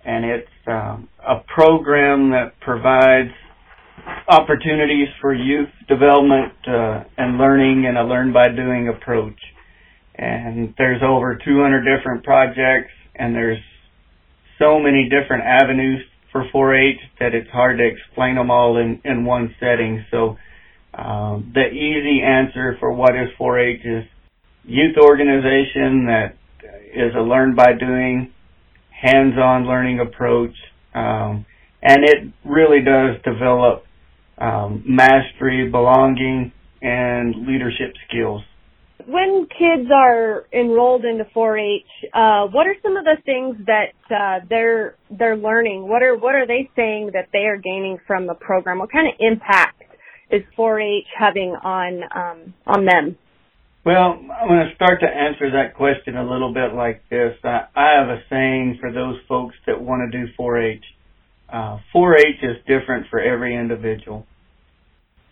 and 0.05 0.25
it's 0.25 0.47
um, 0.67 1.07
a 1.19 1.41
program 1.53 2.31
that 2.31 2.59
provides 2.61 3.31
opportunities 4.27 5.07
for 5.19 5.33
youth 5.33 5.69
development 5.87 6.53
uh, 6.67 7.03
and 7.17 7.37
learning 7.37 7.85
and 7.87 7.97
a 7.97 8.03
learn 8.03 8.33
by 8.33 8.47
doing 8.47 8.87
approach. 8.89 9.39
And 10.21 10.75
there's 10.77 11.01
over 11.01 11.35
200 11.35 11.83
different 11.83 12.23
projects, 12.23 12.91
and 13.15 13.33
there's 13.33 13.57
so 14.59 14.79
many 14.79 15.09
different 15.09 15.43
avenues 15.43 16.05
for 16.31 16.45
4-H 16.53 16.99
that 17.19 17.33
it's 17.33 17.49
hard 17.49 17.79
to 17.79 17.87
explain 17.87 18.35
them 18.35 18.51
all 18.51 18.77
in, 18.77 19.01
in 19.03 19.25
one 19.25 19.55
setting. 19.59 20.05
So 20.11 20.37
um, 20.93 21.51
the 21.55 21.67
easy 21.67 22.21
answer 22.21 22.77
for 22.79 22.91
what 22.91 23.15
is 23.15 23.29
4-H 23.39 23.81
is 23.83 24.03
youth 24.63 24.95
organization 25.01 26.05
that 26.05 26.37
is 26.93 27.13
a 27.15 27.21
learn 27.21 27.55
by 27.55 27.73
doing, 27.73 28.31
hands-on 28.91 29.65
learning 29.65 29.99
approach, 29.99 30.53
um, 30.93 31.45
and 31.81 32.03
it 32.03 32.31
really 32.45 32.81
does 32.83 33.19
develop 33.23 33.85
um, 34.37 34.83
mastery, 34.85 35.69
belonging, 35.69 36.51
and 36.81 37.47
leadership 37.47 37.93
skills. 38.07 38.43
When 39.07 39.47
kids 39.47 39.89
are 39.93 40.45
enrolled 40.53 41.05
into 41.05 41.25
4-H, 41.35 41.83
uh, 42.13 42.47
what 42.47 42.67
are 42.67 42.75
some 42.81 42.97
of 42.97 43.03
the 43.03 43.17
things 43.25 43.57
that 43.67 43.93
uh, 44.13 44.45
they're 44.49 44.95
they're 45.09 45.37
learning? 45.37 45.87
What 45.87 46.03
are 46.03 46.15
what 46.15 46.35
are 46.35 46.47
they 46.47 46.69
saying 46.75 47.11
that 47.13 47.29
they 47.33 47.45
are 47.45 47.57
gaining 47.57 47.99
from 48.07 48.27
the 48.27 48.33
program? 48.33 48.79
What 48.79 48.91
kind 48.91 49.07
of 49.07 49.13
impact 49.19 49.83
is 50.29 50.41
4-H 50.57 51.05
having 51.17 51.55
on 51.63 52.01
um, 52.15 52.53
on 52.65 52.85
them? 52.85 53.17
Well, 53.83 54.19
I'm 54.21 54.47
going 54.47 54.69
to 54.69 54.75
start 54.75 54.99
to 55.01 55.07
answer 55.07 55.51
that 55.51 55.75
question 55.75 56.15
a 56.15 56.23
little 56.23 56.53
bit 56.53 56.75
like 56.75 57.01
this. 57.09 57.33
I, 57.43 57.65
I 57.75 57.99
have 57.99 58.09
a 58.09 58.21
saying 58.29 58.77
for 58.79 58.91
those 58.91 59.17
folks 59.27 59.55
that 59.65 59.81
want 59.81 60.11
to 60.11 60.17
do 60.17 60.31
4-H. 60.39 60.83
Uh, 61.51 61.77
4-H 61.93 62.43
is 62.43 62.57
different 62.67 63.07
for 63.09 63.19
every 63.19 63.55
individual, 63.55 64.27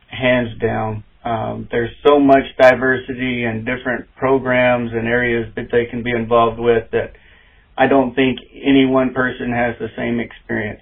hands 0.08 0.60
down. 0.60 1.04
Um, 1.24 1.68
there's 1.72 1.92
so 2.08 2.20
much 2.20 2.46
diversity 2.58 3.44
and 3.44 3.66
different 3.66 4.08
programs 4.16 4.92
and 4.94 5.08
areas 5.08 5.52
that 5.56 5.68
they 5.72 5.86
can 5.86 6.02
be 6.02 6.12
involved 6.12 6.60
with 6.60 6.92
that 6.92 7.14
I 7.78 7.88
don't 7.88 8.14
think 8.14 8.40
any 8.54 8.86
one 8.86 9.14
person 9.14 9.52
has 9.52 9.76
the 9.80 9.88
same 9.98 10.20
experience. 10.20 10.82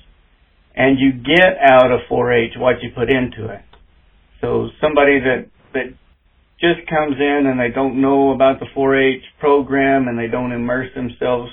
And 0.76 1.00
you 1.00 1.12
get 1.12 1.58
out 1.62 1.92
of 1.92 2.02
4-H 2.10 2.54
what 2.58 2.82
you 2.82 2.92
put 2.96 3.10
into 3.10 3.52
it. 3.52 3.62
So 4.42 4.70
somebody 4.82 5.20
that 5.20 5.50
that 5.74 5.94
just 6.60 6.88
comes 6.90 7.16
in 7.20 7.46
and 7.48 7.60
they 7.60 7.74
don't 7.74 8.02
know 8.02 8.32
about 8.32 8.60
the 8.60 8.66
4-H 8.76 9.24
program 9.40 10.08
and 10.08 10.18
they 10.18 10.28
don't 10.28 10.52
immerse 10.52 10.94
themselves 10.96 11.52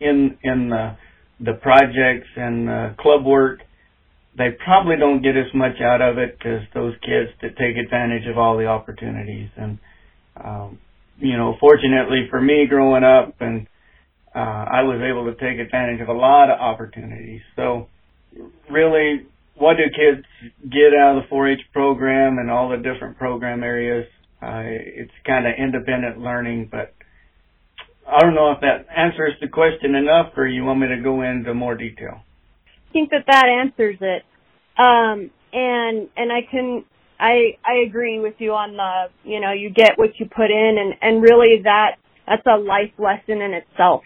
in 0.00 0.38
in 0.42 0.68
the 0.70 0.96
the 1.40 1.54
projects 1.54 2.28
and 2.36 2.68
uh, 2.68 2.90
club 3.00 3.24
work, 3.24 3.60
they 4.36 4.50
probably 4.64 4.96
don't 4.96 5.22
get 5.22 5.36
as 5.36 5.52
much 5.54 5.80
out 5.80 6.00
of 6.00 6.18
it 6.18 6.38
as 6.44 6.62
those 6.74 6.94
kids 7.02 7.30
that 7.42 7.56
take 7.56 7.76
advantage 7.76 8.26
of 8.26 8.38
all 8.38 8.56
the 8.56 8.66
opportunities. 8.66 9.50
And 9.56 9.78
um, 10.42 10.78
you 11.18 11.36
know, 11.36 11.56
fortunately 11.60 12.26
for 12.30 12.40
me 12.40 12.66
growing 12.68 13.04
up 13.04 13.34
and 13.40 13.66
uh, 14.34 14.38
I 14.38 14.82
was 14.82 15.00
able 15.02 15.26
to 15.26 15.34
take 15.34 15.60
advantage 15.60 16.00
of 16.00 16.08
a 16.08 16.12
lot 16.12 16.50
of 16.50 16.58
opportunities. 16.58 17.42
So 17.54 17.88
really, 18.70 19.26
what 19.56 19.76
do 19.76 19.84
kids 19.94 20.26
get 20.64 20.94
out 20.98 21.18
of 21.18 21.24
the 21.24 21.34
4-H 21.34 21.60
program 21.72 22.38
and 22.38 22.50
all 22.50 22.70
the 22.70 22.78
different 22.78 23.18
program 23.18 23.62
areas? 23.62 24.06
Uh, 24.40 24.62
it's 24.64 25.12
kind 25.26 25.46
of 25.46 25.52
independent 25.58 26.18
learning, 26.18 26.68
but 26.72 26.94
I 28.08 28.20
don't 28.20 28.34
know 28.34 28.52
if 28.52 28.60
that 28.62 28.86
answers 28.94 29.34
the 29.40 29.48
question 29.48 29.94
enough 29.94 30.32
or 30.36 30.46
you 30.46 30.64
want 30.64 30.80
me 30.80 30.88
to 30.88 31.02
go 31.02 31.22
into 31.22 31.54
more 31.54 31.76
detail. 31.76 32.22
Think 32.92 33.10
that 33.10 33.24
that 33.26 33.46
answers 33.46 33.96
it. 34.00 34.22
Um, 34.78 35.30
and, 35.52 36.08
and 36.16 36.32
I 36.32 36.40
can, 36.50 36.84
I, 37.18 37.58
I 37.64 37.86
agree 37.86 38.20
with 38.20 38.34
you 38.38 38.52
on 38.52 38.76
the, 38.76 39.28
you 39.28 39.40
know, 39.40 39.52
you 39.52 39.70
get 39.70 39.92
what 39.96 40.10
you 40.18 40.26
put 40.26 40.50
in 40.50 40.76
and, 40.78 40.94
and 41.00 41.22
really 41.22 41.62
that, 41.64 41.96
that's 42.26 42.46
a 42.46 42.58
life 42.58 42.92
lesson 42.98 43.42
in 43.42 43.52
itself. 43.52 44.02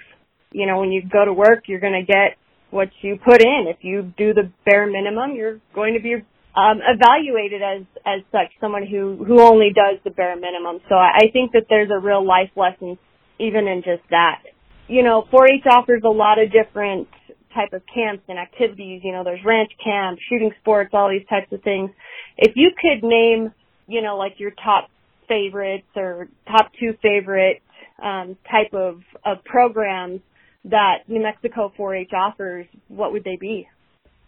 You 0.53 0.67
know, 0.67 0.79
when 0.81 0.93
you 0.93 1.03
go 1.03 1.25
to 1.25 1.33
work, 1.33 1.65
you're 1.67 1.81
going 1.81 2.05
to 2.05 2.07
get 2.07 2.37
what 2.71 2.89
you 3.03 3.19
put 3.23 3.43
in. 3.43 3.67
If 3.69 3.79
you 3.83 4.13
do 4.17 4.35
the 4.35 4.51
bare 4.65 4.87
minimum, 4.87 5.35
you're 5.35 5.61
going 5.75 5.95
to 5.95 6.01
be 6.01 6.15
um, 6.57 6.81
evaluated 6.81 7.61
as 7.63 7.83
as 8.07 8.23
such, 8.33 8.53
someone 8.61 8.87
who 8.87 9.23
who 9.25 9.41
only 9.41 9.71
does 9.75 10.01
the 10.05 10.11
bare 10.11 10.37
minimum. 10.37 10.81
So 10.89 10.95
I, 10.95 11.29
I 11.29 11.31
think 11.33 11.53
that 11.53 11.67
there's 11.69 11.91
a 11.91 12.01
real 12.01 12.27
life 12.27 12.51
lesson 12.57 12.99
even 13.39 13.69
in 13.69 13.83
just 13.83 14.03
that. 14.11 14.43
You 14.89 15.03
know, 15.03 15.25
4-H 15.33 15.65
offers 15.71 16.03
a 16.05 16.09
lot 16.09 16.39
of 16.39 16.51
different 16.53 17.09
type 17.57 17.73
of 17.73 17.83
camps 17.93 18.23
and 18.29 18.39
activities. 18.39 19.01
You 19.03 19.13
know, 19.13 19.25
there's 19.25 19.45
ranch 19.45 19.73
camp, 19.83 20.19
shooting 20.29 20.53
sports, 20.61 20.91
all 20.93 21.09
these 21.09 21.27
types 21.29 21.51
of 21.53 21.63
things. 21.63 21.91
If 22.37 22.53
you 22.55 22.71
could 22.79 23.03
name, 23.03 23.53
you 23.89 24.03
know, 24.03 24.17
like 24.19 24.35
your 24.39 24.53
top 24.63 24.91
favorites 25.27 25.89
or 25.97 26.29
top 26.47 26.71
two 26.79 26.93
favorite 27.03 27.63
um, 28.03 28.37
type 28.51 28.75
of 28.75 29.01
of 29.25 29.43
programs 29.45 30.21
that 30.67 31.09
New 31.09 31.23
Mexico 31.23 31.73
4-H 31.79 32.11
offers, 32.13 32.67
what 32.89 33.13
would 33.13 33.25
they 33.25 33.37
be? 33.41 33.69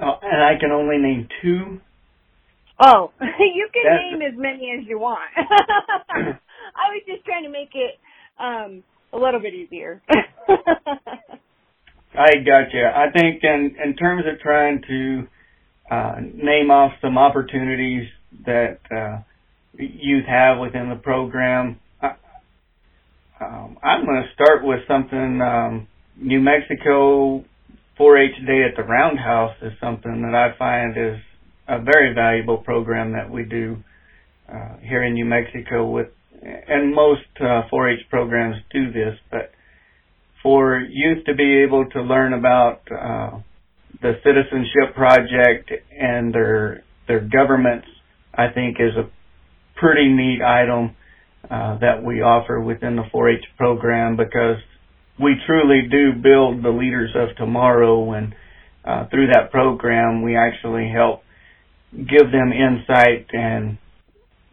Oh, 0.00 0.14
and 0.22 0.42
I 0.42 0.58
can 0.58 0.70
only 0.70 0.96
name 0.98 1.28
two. 1.42 1.80
Oh, 2.80 3.10
you 3.20 3.68
can 3.72 3.82
That's... 3.84 4.02
name 4.02 4.22
as 4.22 4.38
many 4.38 4.72
as 4.78 4.86
you 4.86 4.98
want. 4.98 5.20
I 5.36 6.92
was 6.92 7.02
just 7.06 7.24
trying 7.24 7.42
to 7.44 7.50
make 7.50 7.70
it 7.74 7.98
um, 8.38 8.84
a 9.12 9.18
little 9.18 9.40
bit 9.40 9.54
easier. 9.54 10.00
I 12.18 12.38
got 12.44 12.74
you. 12.74 12.84
I 12.84 13.10
think 13.12 13.44
in 13.44 13.76
in 13.82 13.94
terms 13.94 14.24
of 14.26 14.40
trying 14.40 14.82
to 14.88 15.28
uh, 15.90 16.16
name 16.20 16.70
off 16.70 16.92
some 17.00 17.16
opportunities 17.16 18.08
that 18.44 18.80
uh, 18.90 19.20
youth 19.78 20.26
have 20.26 20.58
within 20.58 20.88
the 20.88 20.96
program, 20.96 21.78
I, 22.02 22.14
um, 23.40 23.78
I'm 23.82 24.04
going 24.04 24.22
to 24.22 24.28
start 24.34 24.64
with 24.64 24.80
something. 24.88 25.40
Um, 25.40 25.86
New 26.20 26.40
Mexico 26.40 27.44
4-H 27.98 28.44
Day 28.44 28.64
at 28.64 28.76
the 28.76 28.82
Roundhouse 28.82 29.54
is 29.62 29.72
something 29.80 30.22
that 30.22 30.34
I 30.34 30.58
find 30.58 30.96
is 30.96 31.20
a 31.68 31.80
very 31.80 32.12
valuable 32.12 32.58
program 32.58 33.12
that 33.12 33.30
we 33.30 33.44
do 33.44 33.76
uh, 34.52 34.78
here 34.82 35.04
in 35.04 35.14
New 35.14 35.24
Mexico 35.24 35.88
with, 35.88 36.08
and 36.42 36.92
most 36.92 37.22
uh, 37.40 37.62
4-H 37.72 38.10
programs 38.10 38.56
do 38.72 38.90
this, 38.90 39.16
but 39.30 39.52
for 40.42 40.78
youth 40.78 41.24
to 41.26 41.34
be 41.34 41.62
able 41.62 41.88
to 41.90 42.02
learn 42.02 42.32
about 42.32 42.80
uh, 42.90 43.38
the 44.00 44.14
citizenship 44.24 44.94
project 44.94 45.72
and 45.90 46.32
their 46.32 46.84
their 47.06 47.20
governments, 47.20 47.88
I 48.34 48.48
think 48.48 48.76
is 48.78 48.94
a 48.96 49.08
pretty 49.76 50.08
neat 50.08 50.42
item 50.42 50.94
uh, 51.50 51.78
that 51.78 52.04
we 52.04 52.20
offer 52.20 52.60
within 52.60 52.96
the 52.96 53.04
4-H 53.14 53.44
program 53.56 54.16
because 54.16 54.58
we 55.18 55.36
truly 55.46 55.88
do 55.90 56.12
build 56.12 56.62
the 56.62 56.68
leaders 56.68 57.10
of 57.14 57.34
tomorrow 57.36 58.12
and 58.12 58.34
uh, 58.84 59.08
through 59.08 59.28
that 59.28 59.50
program 59.50 60.22
we 60.22 60.36
actually 60.36 60.90
help 60.90 61.22
give 61.92 62.30
them 62.30 62.52
insight 62.52 63.26
and 63.32 63.78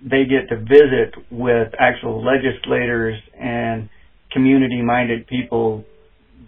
they 0.02 0.26
get 0.26 0.48
to 0.50 0.58
visit 0.58 1.16
with 1.32 1.74
actual 1.80 2.24
legislators 2.24 3.20
and 3.40 3.90
community 4.36 4.82
minded 4.84 5.26
people 5.26 5.86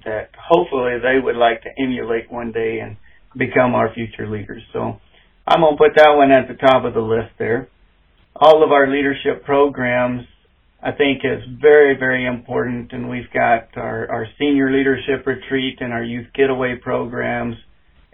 that 0.05 0.29
hopefully 0.37 0.99
they 1.01 1.19
would 1.19 1.35
like 1.35 1.63
to 1.63 1.69
emulate 1.81 2.31
one 2.31 2.51
day 2.51 2.79
and 2.79 2.97
become 3.35 3.73
our 3.73 3.91
future 3.93 4.29
leaders. 4.29 4.61
So 4.73 4.99
I'm 5.47 5.61
going 5.61 5.73
to 5.73 5.77
put 5.77 5.95
that 5.95 6.13
one 6.15 6.31
at 6.31 6.47
the 6.47 6.53
top 6.53 6.85
of 6.85 6.93
the 6.93 7.01
list 7.01 7.31
there. 7.39 7.69
All 8.35 8.63
of 8.63 8.71
our 8.71 8.87
leadership 8.87 9.43
programs 9.43 10.27
I 10.81 10.91
think 10.91 11.21
is 11.23 11.43
very, 11.59 11.97
very 11.97 12.25
important. 12.25 12.93
And 12.93 13.09
we've 13.09 13.31
got 13.33 13.75
our, 13.75 14.09
our 14.09 14.27
senior 14.39 14.71
leadership 14.71 15.25
retreat 15.25 15.79
and 15.81 15.91
our 15.91 16.03
youth 16.03 16.27
getaway 16.35 16.75
programs. 16.81 17.55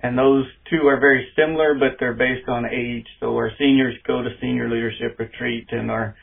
And 0.02 0.18
those 0.18 0.46
two 0.70 0.88
are 0.88 1.00
very 1.00 1.28
similar, 1.36 1.76
but 1.76 1.98
they're 2.00 2.14
based 2.14 2.48
on 2.48 2.66
age. 2.66 3.06
So 3.20 3.36
our 3.36 3.52
seniors 3.58 3.96
go 4.08 4.22
to 4.22 4.30
senior 4.42 4.70
leadership 4.70 5.20
retreat 5.20 5.68
and 5.72 5.92
our 5.92 6.16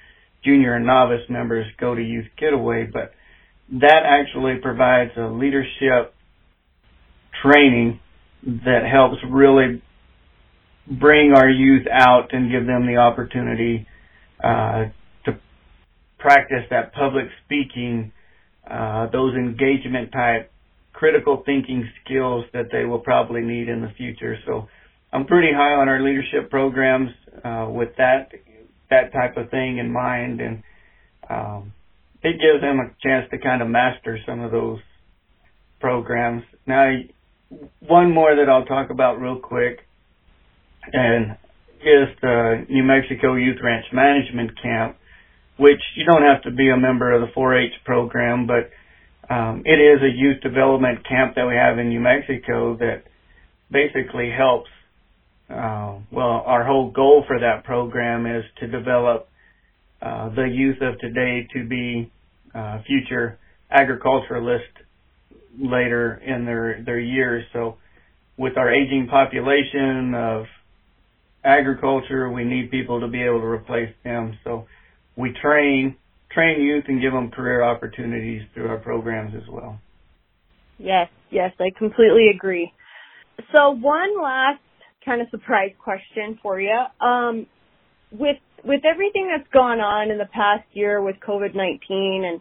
junior 0.45 0.75
and 0.75 0.87
novice 0.87 1.29
members 1.29 1.67
go 1.79 1.95
to 1.95 2.03
youth 2.03 2.27
getaway. 2.39 2.89
But 2.91 3.13
that 3.73 4.03
actually 4.05 4.57
provides 4.62 5.12
a 5.16 5.27
leadership 5.27 6.14
training 7.43 8.01
that 8.43 8.81
helps 8.91 9.16
really 9.29 9.83
bring 10.91 11.33
our 11.35 11.49
youth 11.49 11.87
out 11.91 12.33
and 12.33 12.51
give 12.51 12.66
them 12.66 12.87
the 12.87 12.97
opportunity 12.97 13.87
uh, 14.43 14.87
to 15.25 15.39
practice 16.18 16.64
that 16.71 16.93
public 16.95 17.27
speaking, 17.45 18.12
uh, 18.68 19.07
those 19.12 19.35
engagement 19.35 20.11
type 20.12 20.51
critical 20.93 21.43
thinking 21.47 21.89
skills 22.05 22.45
that 22.53 22.66
they 22.73 22.85
will 22.85 22.99
probably 22.99 23.41
need 23.41 23.68
in 23.68 23.81
the 23.81 23.91
future. 23.97 24.37
So 24.47 24.68
I'm 25.12 25.27
pretty 25.27 25.53
high 25.53 25.75
on 25.75 25.89
our 25.89 26.03
leadership 26.03 26.51
programs 26.51 27.11
uh, 27.45 27.66
with 27.71 27.91
that 27.99 28.33
that 28.91 29.12
type 29.12 29.37
of 29.37 29.51
thing 29.51 29.79
in 29.79 29.93
mind, 29.93 30.41
and 30.41 30.62
um, 31.31 31.73
it 32.23 32.41
gives 32.41 32.61
them 32.61 32.79
a 32.81 32.91
chance 33.03 33.29
to 33.31 33.39
kind 33.39 33.62
of 33.62 33.68
master 33.68 34.18
some 34.27 34.41
of 34.41 34.51
those 34.51 34.81
programs. 35.81 36.43
Now, 36.66 36.93
one 37.81 38.12
more 38.12 38.35
that 38.37 38.49
I'll 38.49 38.64
talk 38.64 38.91
about 38.91 39.21
real 39.21 39.39
quick, 39.39 39.81
and 40.93 41.37
is 41.81 42.09
the 42.21 42.66
New 42.68 42.85
Mexico 42.85 43.35
Youth 43.35 43.59
Ranch 43.62 43.87
Management 43.93 44.51
Camp 44.62 44.97
which 45.61 45.83
you 45.95 46.07
don't 46.07 46.23
have 46.23 46.43
to 46.43 46.51
be 46.51 46.71
a 46.71 46.77
member 46.77 47.12
of 47.12 47.21
the 47.21 47.33
4-H 47.39 47.85
program, 47.85 48.47
but 48.47 48.71
um, 49.33 49.62
it 49.66 49.79
is 49.79 50.01
a 50.03 50.11
youth 50.11 50.41
development 50.41 51.07
camp 51.07 51.35
that 51.37 51.47
we 51.47 51.55
have 51.55 51.79
in 51.79 51.91
New 51.91 52.01
Mexico 52.01 52.77
that 52.79 53.05
basically 53.71 54.31
helps. 54.31 54.71
Uh, 55.51 55.99
well, 56.11 56.43
our 56.47 56.64
whole 56.64 56.91
goal 56.91 57.25
for 57.27 57.39
that 57.41 57.64
program 57.64 58.25
is 58.25 58.43
to 58.61 58.68
develop 58.68 59.29
uh, 60.03 60.31
the 60.35 60.45
youth 60.45 60.81
of 60.81 60.99
today 60.99 61.47
to 61.55 61.67
be 61.67 62.11
uh, 62.55 62.83
future 62.87 63.39
agriculturalists 63.71 64.67
later 65.59 66.21
in 66.25 66.45
their 66.45 66.83
their 66.85 66.99
years. 67.01 67.45
So, 67.53 67.77
with 68.37 68.57
our 68.57 68.73
aging 68.73 69.09
population 69.09 70.15
of 70.15 70.47
agriculture, 71.45 72.31
we 72.31 72.45
need 72.45 72.71
people 72.71 73.01
to 73.01 73.09
be 73.09 73.23
able 73.23 73.41
to 73.41 73.47
replace 73.47 73.95
them. 74.05 74.39
So 74.45 74.67
we 75.17 75.33
train 75.41 75.97
train 76.33 76.63
youth 76.63 76.85
and 76.89 77.01
give 77.01 77.13
them 77.13 77.31
career 77.31 77.63
opportunities 77.63 78.43
through 78.55 78.69
our 78.69 78.79
programs 78.79 79.35
as 79.35 79.49
well. 79.51 79.81
Yes, 80.79 81.09
yes, 81.31 81.53
I 81.59 81.71
completely 81.77 82.29
agree. 82.35 82.73
So 83.53 83.71
one 83.71 84.23
last 84.23 84.61
kind 85.05 85.21
of 85.21 85.29
surprise 85.31 85.73
question 85.83 86.39
for 86.43 86.61
you. 86.61 86.79
Um, 87.01 87.47
with 88.11 88.37
with 88.65 88.83
everything 88.85 89.31
that's 89.35 89.49
gone 89.53 89.81
on 89.81 90.11
in 90.11 90.19
the 90.19 90.27
past 90.27 90.65
year 90.73 91.03
with 91.03 91.17
COVID 91.27 91.55
nineteen, 91.55 92.25
and 92.25 92.41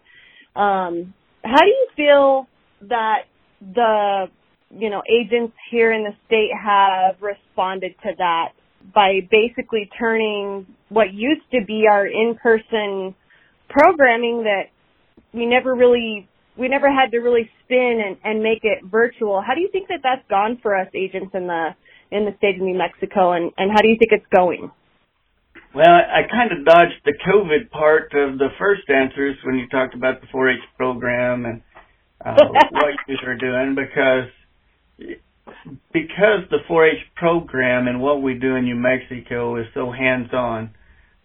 um, 0.56 1.14
how 1.44 1.62
do 1.62 1.68
you 1.68 1.88
feel 1.96 2.48
that 2.90 3.24
the 3.62 4.26
you 4.72 4.90
know 4.90 5.02
agents 5.10 5.54
here 5.72 5.92
in 5.92 6.04
the 6.04 6.14
state 6.26 6.52
have 6.62 7.16
responded 7.22 7.94
to 8.04 8.12
that 8.18 8.50
by 8.94 9.20
basically 9.30 9.90
turning 10.00 10.66
what 10.90 11.14
used 11.14 11.44
to 11.52 11.60
be 11.66 11.86
our 11.90 12.08
in-person 12.08 13.14
programming 13.70 14.44
that 14.44 14.64
we 15.34 15.46
never 15.46 15.76
really 15.76 16.28
we 16.58 16.68
never 16.68 16.92
had 16.92 17.12
to 17.12 17.20
really 17.20 17.50
spin 17.64 18.02
and, 18.06 18.18
and 18.24 18.44
make 18.44 18.64
it 18.64 18.84
virtual. 18.84 19.42
How 19.46 19.56
do 19.56 19.62
you 19.62 19.70
think 19.72 19.88
that 19.88 20.00
that's 20.04 20.28
gone 20.30 20.60
for 20.62 20.76
us 20.76 20.88
agents 20.94 21.32
in 21.34 21.48
the 21.48 21.70
in 22.12 22.26
the 22.26 22.36
state 22.38 22.56
of 22.56 22.62
New 22.62 22.78
Mexico, 22.78 23.32
and 23.34 23.52
and 23.58 23.72
how 23.72 23.82
do 23.82 23.88
you 23.88 23.98
think 23.98 24.12
it's 24.12 24.26
going? 24.36 24.72
Well, 25.74 25.86
I 25.86 26.22
kind 26.32 26.52
of 26.52 26.66
dodged 26.66 27.02
the 27.06 27.14
COVID 27.14 27.70
part 27.70 28.14
of 28.14 28.40
the 28.40 28.50
first 28.58 28.90
answers 28.90 29.38
when 29.44 29.56
you 29.56 29.68
talked 29.68 29.94
about 29.94 30.20
the 30.20 30.28
4-H 30.28 30.62
program 30.78 31.46
and 31.46 31.62
uh, 32.26 32.36
what 32.72 32.94
you 33.08 33.18
are 33.26 33.36
doing 33.36 33.76
because 33.76 34.30
because 35.94 36.42
the 36.50 36.60
4-H 36.70 37.06
program 37.16 37.88
and 37.88 38.02
what 38.02 38.22
we 38.22 38.34
do 38.34 38.56
in 38.56 38.66
New 38.66 38.76
Mexico 38.76 39.58
is 39.58 39.68
so 39.74 39.92
hands-on, 39.92 40.72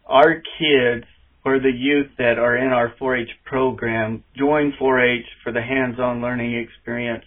our 0.07 0.34
kids 0.59 1.07
or 1.45 1.59
the 1.59 1.72
youth 1.74 2.11
that 2.18 2.38
are 2.38 2.57
in 2.57 2.68
our 2.68 2.95
4-H 3.01 3.30
program 3.47 4.24
join 4.36 4.74
4-H 4.80 5.26
for 5.42 5.53
the 5.53 5.62
hands-on 5.62 6.20
learning 6.20 6.55
experience. 6.55 7.24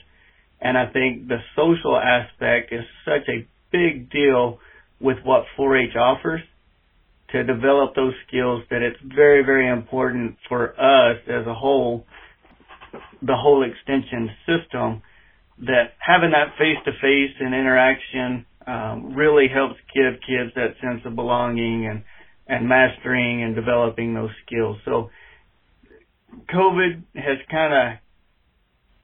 And 0.62 0.78
I 0.78 0.92
think 0.92 1.28
the 1.28 1.38
social 1.56 1.98
aspect 1.98 2.72
is 2.72 2.84
such 3.06 3.28
a 3.28 3.48
big 3.72 4.12
deal 4.12 4.60
with 5.00 5.18
what 5.24 5.46
4-H 5.58 5.96
offers 5.96 6.42
to 7.32 7.44
develop 7.44 7.96
those 7.96 8.14
skills 8.28 8.64
that 8.70 8.82
it's 8.82 9.00
very, 9.04 9.44
very 9.44 9.70
important 9.70 10.38
for 10.48 10.70
us 10.80 11.18
as 11.28 11.46
a 11.46 11.54
whole, 11.54 12.06
the 13.22 13.36
whole 13.36 13.64
extension 13.64 14.30
system, 14.46 15.02
that 15.60 15.94
having 16.00 16.32
that 16.32 16.56
face-to-face 16.58 17.36
and 17.40 17.54
interaction 17.54 18.46
um, 18.66 19.14
really 19.16 19.48
helps 19.54 19.76
give 19.94 20.14
kids 20.22 20.52
that 20.56 20.76
sense 20.82 21.02
of 21.06 21.16
belonging 21.16 21.88
and 21.88 22.04
and 22.50 22.68
mastering 22.68 23.44
and 23.44 23.56
developing 23.56 24.14
those 24.14 24.30
skills. 24.46 24.78
So 24.86 25.10
COVID 26.54 27.04
has 27.16 27.38
kind 27.52 27.74
of 27.74 28.00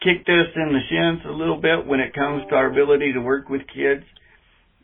kicked 0.01 0.30
us 0.30 0.47
in 0.55 0.74
the 0.74 0.80
shins 0.89 1.21
a 1.26 1.32
little 1.32 1.59
bit 1.59 1.86
when 1.86 1.99
it 1.99 2.13
comes 2.13 2.43
to 2.49 2.55
our 2.55 2.71
ability 2.71 3.13
to 3.13 3.19
work 3.19 3.49
with 3.49 3.61
kids, 3.74 4.03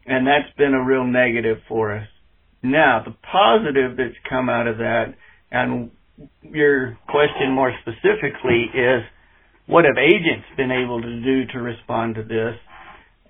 and 0.05 0.27
that's 0.27 0.53
been 0.57 0.73
a 0.73 0.83
real 0.83 1.05
negative 1.05 1.59
for 1.67 1.95
us. 1.95 2.07
Now, 2.61 3.03
the 3.05 3.15
positive 3.31 3.97
that's 3.97 4.17
come 4.29 4.49
out 4.49 4.67
of 4.67 4.77
that, 4.77 5.15
and 5.51 5.91
your 6.43 6.97
question 7.07 7.51
more 7.51 7.73
specifically 7.81 8.65
is, 8.73 9.03
what 9.65 9.85
have 9.85 9.97
agents 9.97 10.47
been 10.57 10.71
able 10.71 11.01
to 11.01 11.21
do 11.21 11.45
to 11.53 11.59
respond 11.59 12.15
to 12.15 12.23
this? 12.23 12.55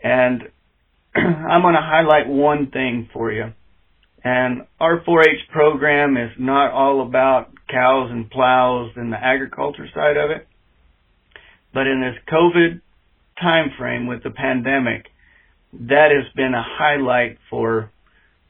And 0.03 0.43
I'm 1.15 1.61
going 1.61 1.75
to 1.75 1.81
highlight 1.81 2.27
one 2.27 2.71
thing 2.71 3.09
for 3.13 3.31
you. 3.31 3.53
And 4.23 4.63
our 4.79 5.01
4-H 5.01 5.49
program 5.51 6.17
is 6.17 6.31
not 6.39 6.71
all 6.71 7.05
about 7.05 7.51
cows 7.69 8.09
and 8.11 8.29
plows 8.29 8.91
and 8.95 9.13
the 9.13 9.17
agriculture 9.17 9.87
side 9.93 10.17
of 10.17 10.31
it. 10.31 10.47
But 11.73 11.87
in 11.87 12.01
this 12.01 12.15
COVID 12.31 12.81
time 13.39 13.71
frame 13.77 14.07
with 14.07 14.23
the 14.23 14.31
pandemic, 14.31 15.05
that 15.73 16.09
has 16.11 16.33
been 16.35 16.53
a 16.53 16.63
highlight 16.65 17.37
for 17.49 17.91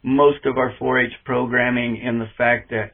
most 0.04 0.45
of 0.45 0.58
our 0.58 0.74
4-H 0.80 1.14
programming 1.26 1.97
in 1.97 2.20
the 2.20 2.30
fact 2.38 2.70
that 2.70 2.93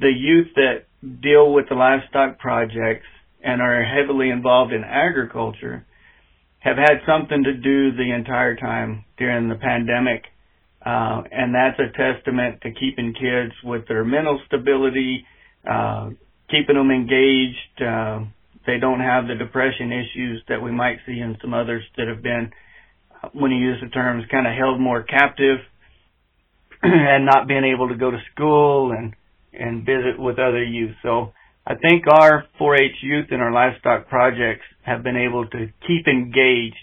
the 0.00 0.10
youth 0.10 0.48
that 0.56 0.84
deal 1.20 1.52
with 1.52 1.68
the 1.68 1.74
livestock 1.74 2.38
projects 2.38 3.06
and 3.42 3.60
are 3.60 3.84
heavily 3.84 4.30
involved 4.30 4.72
in 4.72 4.82
agriculture 4.82 5.86
have 6.58 6.76
had 6.78 7.02
something 7.06 7.44
to 7.44 7.52
do 7.52 7.92
the 7.92 8.12
entire 8.14 8.56
time 8.56 9.04
during 9.18 9.48
the 9.48 9.54
pandemic 9.54 10.24
uh, 10.84 11.22
and 11.32 11.54
that's 11.54 11.78
a 11.78 11.90
testament 11.96 12.60
to 12.60 12.70
keeping 12.70 13.14
kids 13.14 13.54
with 13.64 13.88
their 13.88 14.04
mental 14.04 14.40
stability, 14.46 15.24
uh, 15.68 16.10
keeping 16.50 16.76
them 16.76 16.90
engaged. 16.90 17.80
Uh, 17.80 18.20
they 18.66 18.78
don't 18.78 19.00
have 19.00 19.26
the 19.26 19.34
depression 19.34 19.92
issues 19.92 20.42
that 20.48 20.60
we 20.60 20.70
might 20.70 20.98
see 21.06 21.18
in 21.18 21.36
some 21.40 21.54
others 21.54 21.82
that 21.96 22.06
have 22.06 22.22
been, 22.22 22.50
when 23.32 23.50
you 23.50 23.58
use 23.58 23.78
the 23.82 23.88
terms, 23.88 24.24
kind 24.30 24.46
of 24.46 24.52
held 24.54 24.78
more 24.78 25.02
captive 25.02 25.58
and 27.14 27.24
not 27.24 27.48
being 27.48 27.64
able 27.64 27.88
to 27.88 27.96
go 27.96 28.10
to 28.10 28.18
school 28.32 28.92
and, 28.92 29.14
and 29.52 29.86
visit 29.86 30.18
with 30.18 30.38
other 30.38 30.62
youth. 30.62 30.94
So 31.02 31.32
I 31.66 31.74
think 31.76 32.04
our 32.06 32.44
4-H 32.60 32.96
youth 33.02 33.26
and 33.30 33.40
our 33.40 33.52
livestock 33.52 34.08
projects 34.08 34.64
have 34.82 35.02
been 35.02 35.16
able 35.16 35.46
to 35.46 35.66
keep 35.86 36.06
engaged 36.06 36.76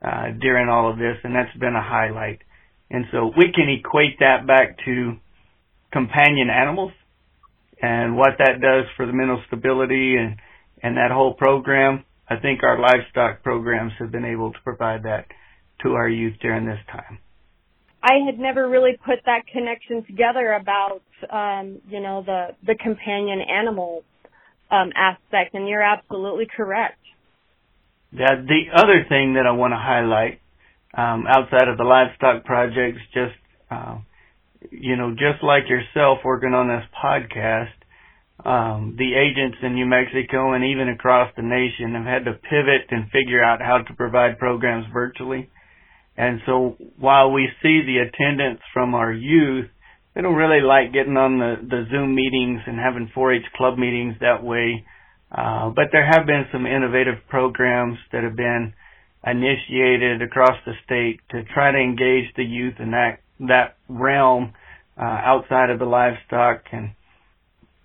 uh, 0.00 0.30
during 0.40 0.68
all 0.68 0.90
of 0.90 0.98
this, 0.98 1.16
and 1.24 1.34
that's 1.34 1.56
been 1.58 1.74
a 1.74 1.82
highlight. 1.82 2.40
And 2.90 3.06
so 3.10 3.32
we 3.36 3.52
can 3.52 3.68
equate 3.68 4.18
that 4.20 4.46
back 4.46 4.78
to 4.84 5.14
companion 5.92 6.48
animals 6.50 6.92
and 7.80 8.16
what 8.16 8.38
that 8.38 8.60
does 8.60 8.84
for 8.96 9.06
the 9.06 9.12
mental 9.12 9.42
stability 9.48 10.16
and, 10.16 10.36
and 10.82 10.96
that 10.96 11.10
whole 11.10 11.34
program. 11.34 12.04
I 12.28 12.36
think 12.36 12.62
our 12.62 12.78
livestock 12.78 13.42
programs 13.42 13.92
have 13.98 14.12
been 14.12 14.24
able 14.24 14.52
to 14.52 14.58
provide 14.62 15.02
that 15.02 15.26
to 15.82 15.94
our 15.94 16.08
youth 16.08 16.34
during 16.40 16.66
this 16.66 16.78
time. 16.90 17.18
I 18.02 18.24
had 18.26 18.38
never 18.38 18.68
really 18.68 18.98
put 19.04 19.20
that 19.26 19.46
connection 19.52 20.04
together 20.04 20.52
about, 20.52 21.02
um, 21.30 21.80
you 21.88 22.00
know, 22.00 22.22
the, 22.24 22.48
the 22.66 22.74
companion 22.74 23.40
animal 23.40 24.02
um, 24.70 24.90
aspect, 24.96 25.54
and 25.54 25.68
you're 25.68 25.82
absolutely 25.82 26.46
correct. 26.54 26.98
Yeah, 28.10 28.42
the 28.46 28.64
other 28.74 29.06
thing 29.08 29.34
that 29.34 29.46
I 29.46 29.52
want 29.52 29.72
to 29.72 29.78
highlight 29.78 30.40
um, 30.94 31.26
outside 31.26 31.68
of 31.68 31.78
the 31.78 31.84
livestock 31.84 32.44
projects, 32.44 32.98
just 33.14 33.34
uh, 33.70 33.98
you 34.70 34.96
know, 34.96 35.12
just 35.12 35.42
like 35.42 35.68
yourself 35.68 36.18
working 36.24 36.54
on 36.54 36.68
this 36.68 36.84
podcast, 36.92 37.72
um, 38.44 38.96
the 38.98 39.14
agents 39.14 39.58
in 39.62 39.74
New 39.74 39.86
Mexico 39.86 40.52
and 40.52 40.64
even 40.64 40.88
across 40.88 41.32
the 41.36 41.42
nation 41.42 41.94
have 41.94 42.04
had 42.04 42.24
to 42.24 42.32
pivot 42.32 42.90
and 42.90 43.10
figure 43.10 43.42
out 43.42 43.60
how 43.60 43.78
to 43.78 43.94
provide 43.94 44.38
programs 44.38 44.86
virtually. 44.92 45.48
And 46.16 46.40
so 46.46 46.76
while 46.98 47.32
we 47.32 47.48
see 47.62 47.82
the 47.86 47.98
attendance 47.98 48.60
from 48.74 48.94
our 48.94 49.12
youth, 49.12 49.66
they 50.14 50.20
don't 50.20 50.34
really 50.34 50.60
like 50.60 50.92
getting 50.92 51.16
on 51.16 51.38
the, 51.38 51.54
the 51.62 51.84
Zoom 51.90 52.14
meetings 52.14 52.60
and 52.66 52.78
having 52.78 53.10
4-H 53.16 53.46
club 53.56 53.78
meetings 53.78 54.16
that 54.20 54.44
way. 54.44 54.84
Uh, 55.30 55.70
but 55.70 55.86
there 55.92 56.04
have 56.04 56.26
been 56.26 56.44
some 56.52 56.66
innovative 56.66 57.26
programs 57.28 57.96
that 58.12 58.22
have 58.22 58.36
been 58.36 58.74
initiated 59.26 60.20
across 60.20 60.56
the 60.66 60.72
state 60.84 61.20
to 61.30 61.42
try 61.54 61.72
to 61.72 61.78
engage 61.78 62.26
the 62.36 62.44
youth 62.44 62.74
in 62.78 62.90
that 62.90 63.20
that 63.40 63.76
realm 63.88 64.52
uh, 64.98 65.04
outside 65.04 65.70
of 65.70 65.78
the 65.78 65.84
livestock 65.84 66.64
and 66.72 66.90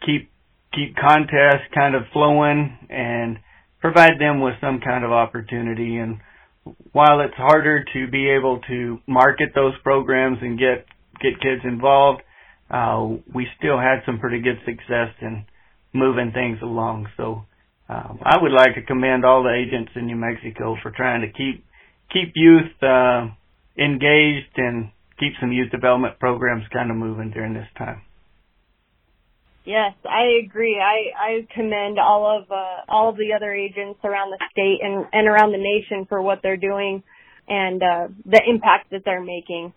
keep 0.05 0.29
keep 0.73 0.95
contests 0.95 1.69
kind 1.73 1.95
of 1.95 2.03
flowing 2.11 2.77
and 2.89 3.37
provide 3.79 4.19
them 4.19 4.41
with 4.41 4.55
some 4.59 4.79
kind 4.83 5.05
of 5.05 5.11
opportunity 5.11 5.97
and 5.97 6.19
while 6.91 7.21
it's 7.21 7.35
harder 7.35 7.83
to 7.93 8.07
be 8.09 8.29
able 8.29 8.59
to 8.67 8.99
market 9.07 9.49
those 9.55 9.73
programs 9.83 10.37
and 10.41 10.57
get 10.59 10.85
get 11.21 11.39
kids 11.41 11.61
involved 11.63 12.21
uh, 12.69 13.07
we 13.33 13.47
still 13.57 13.77
had 13.79 13.99
some 14.05 14.19
pretty 14.19 14.41
good 14.41 14.59
success 14.65 15.09
in 15.21 15.45
moving 15.93 16.31
things 16.33 16.59
along 16.61 17.07
so 17.17 17.43
um, 17.89 18.19
I 18.23 18.37
would 18.41 18.51
like 18.51 18.75
to 18.75 18.81
commend 18.81 19.23
all 19.23 19.43
the 19.43 19.53
agents 19.53 19.91
in 19.95 20.07
New 20.07 20.17
Mexico 20.17 20.75
for 20.83 20.91
trying 20.91 21.21
to 21.21 21.27
keep 21.27 21.63
keep 22.11 22.33
youth 22.35 22.71
uh, 22.83 23.27
engaged 23.77 24.55
and 24.57 24.91
keep 25.19 25.33
some 25.39 25.51
youth 25.51 25.71
development 25.71 26.19
programs 26.19 26.63
kind 26.73 26.91
of 26.91 26.97
moving 26.97 27.31
during 27.31 27.53
this 27.53 27.67
time. 27.77 28.01
Yes, 29.67 29.95
I 30.05 30.39
agree. 30.45 30.79
I 30.79 31.11
I 31.19 31.47
commend 31.53 31.99
all 31.99 32.39
of 32.39 32.49
uh, 32.49 32.87
all 32.87 33.09
of 33.09 33.17
the 33.17 33.33
other 33.35 33.53
agents 33.53 33.99
around 34.01 34.31
the 34.31 34.39
state 34.49 34.79
and 34.81 35.05
and 35.11 35.27
around 35.27 35.51
the 35.51 35.57
nation 35.57 36.05
for 36.07 36.21
what 36.21 36.39
they're 36.41 36.55
doing 36.55 37.03
and 37.49 37.83
uh, 37.83 38.07
the 38.23 38.41
impact 38.47 38.91
that 38.91 39.01
they're 39.03 39.19
making. 39.21 39.73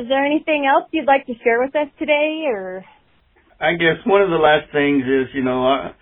Is 0.00 0.08
there 0.08 0.26
anything 0.26 0.66
else 0.66 0.88
you'd 0.90 1.06
like 1.06 1.26
to 1.26 1.34
share 1.44 1.60
with 1.60 1.76
us 1.76 1.86
today, 2.00 2.46
or? 2.48 2.84
I 3.60 3.74
guess 3.74 4.04
one 4.04 4.22
of 4.22 4.30
the 4.30 4.42
last 4.42 4.72
things 4.72 5.04
is, 5.04 5.34
you 5.34 5.44
know, 5.44 5.66
uh, 5.66 5.92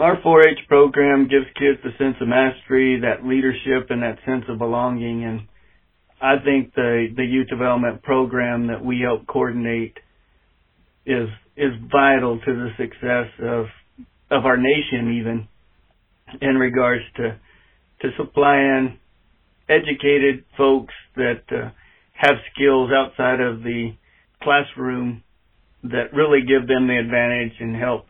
our 0.00 0.20
4-H 0.20 0.68
program 0.68 1.28
gives 1.28 1.46
kids 1.58 1.80
a 1.84 1.96
sense 2.02 2.16
of 2.20 2.28
mastery, 2.28 3.00
that 3.00 3.26
leadership, 3.26 3.88
and 3.90 4.02
that 4.02 4.18
sense 4.24 4.44
of 4.48 4.58
belonging. 4.58 5.24
And 5.24 5.40
I 6.22 6.42
think 6.42 6.74
the 6.74 7.08
the 7.14 7.24
youth 7.24 7.48
development 7.48 8.02
program 8.02 8.68
that 8.68 8.82
we 8.82 9.00
help 9.00 9.26
coordinate 9.26 9.98
is 11.04 11.28
is 11.56 11.72
vital 11.90 12.40
to 12.40 12.54
the 12.54 12.70
success 12.76 13.28
of 13.40 13.66
of 14.30 14.46
our 14.46 14.56
nation, 14.56 15.18
even 15.18 15.48
in 16.40 16.56
regards 16.56 17.04
to 17.16 17.38
to 18.00 18.08
supplying 18.16 18.98
educated 19.68 20.44
folks 20.56 20.94
that 21.16 21.42
uh, 21.50 21.70
have 22.12 22.36
skills 22.52 22.90
outside 22.92 23.40
of 23.40 23.62
the 23.62 23.94
classroom 24.42 25.22
that 25.84 26.12
really 26.12 26.40
give 26.40 26.66
them 26.66 26.86
the 26.86 26.98
advantage 26.98 27.52
and 27.60 27.76
help 27.76 28.06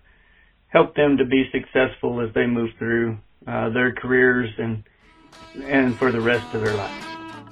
help 0.69 0.95
them 0.97 1.17
to 1.19 1.25
be 1.25 1.45
successful 1.53 2.21
as 2.21 2.33
they 2.35 2.47
move 2.47 2.71
through 2.79 3.17
uh, 3.47 3.71
their 3.71 3.93
careers 3.93 4.51
and 4.59 4.83
and 5.63 5.97
for 5.97 6.11
the 6.11 6.21
rest 6.21 6.55
of 6.55 6.65
their 6.65 6.75
life. 6.75 7.05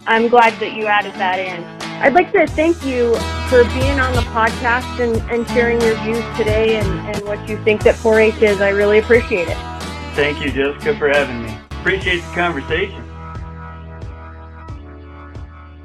I'm 0.07 0.28
glad 0.28 0.59
that 0.61 0.72
you 0.72 0.86
added 0.86 1.14
that 1.14 1.38
in. 1.38 1.81
I'd 2.01 2.14
like 2.14 2.32
to 2.32 2.47
thank 2.47 2.84
you 2.84 3.14
for 3.49 3.64
being 3.64 4.01
on 4.01 4.14
the 4.14 4.22
podcast 4.32 4.99
and, 4.99 5.16
and 5.30 5.47
sharing 5.51 5.80
your 5.80 5.97
views 6.03 6.24
today 6.36 6.76
and, 6.76 6.88
and 7.14 7.24
what 7.26 7.49
you 7.49 7.62
think 7.64 7.82
that 7.84 7.95
4-H 7.97 8.40
is. 8.43 8.61
I 8.61 8.70
really 8.70 8.99
appreciate 8.99 9.49
it. 9.49 9.57
Thank 10.14 10.45
you, 10.45 10.51
Jessica, 10.51 10.97
for 10.99 11.09
having 11.09 11.43
me. 11.45 11.57
Appreciate 11.80 12.20
the 12.20 12.34
conversation. 12.34 13.03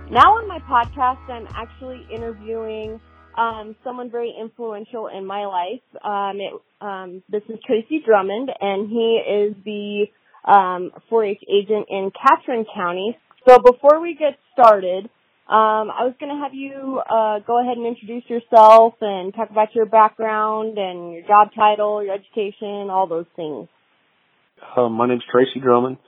Now 0.09 0.37
on 0.37 0.47
my 0.47 0.59
podcast, 0.59 1.19
I'm 1.29 1.47
actually 1.53 2.07
interviewing 2.13 2.99
um, 3.37 3.75
someone 3.83 4.09
very 4.09 4.33
influential 4.39 5.07
in 5.07 5.25
my 5.25 5.45
life. 5.45 5.81
Um, 6.03 6.39
it, 6.39 6.53
um, 6.81 7.23
this 7.29 7.43
is 7.49 7.59
Tracy 7.65 8.01
Drummond, 8.05 8.49
and 8.59 8.89
he 8.89 9.21
is 9.27 9.55
the 9.65 10.05
um, 10.45 10.91
4-H 11.11 11.43
agent 11.47 11.87
in 11.89 12.11
Catron 12.11 12.65
County. 12.73 13.17
So 13.47 13.59
before 13.59 14.01
we 14.01 14.15
get 14.15 14.37
started, 14.53 15.09
Um, 15.47 15.87
I 15.95 16.03
was 16.03 16.13
going 16.19 16.35
to 16.35 16.43
have 16.43 16.53
you 16.53 16.99
uh, 16.99 17.39
go 17.39 17.61
ahead 17.61 17.77
and 17.77 17.87
introduce 17.87 18.23
yourself 18.27 18.95
and 18.99 19.33
talk 19.33 19.49
about 19.49 19.73
your 19.73 19.85
background 19.85 20.77
and 20.77 21.13
your 21.13 21.21
job 21.21 21.55
title, 21.55 22.03
your 22.03 22.15
education, 22.15 22.89
all 22.91 23.07
those 23.07 23.31
things. 23.37 23.69
Uh, 24.75 24.89
my 24.89 25.07
name's 25.07 25.23
Tracy 25.31 25.61
Drummond. 25.63 25.99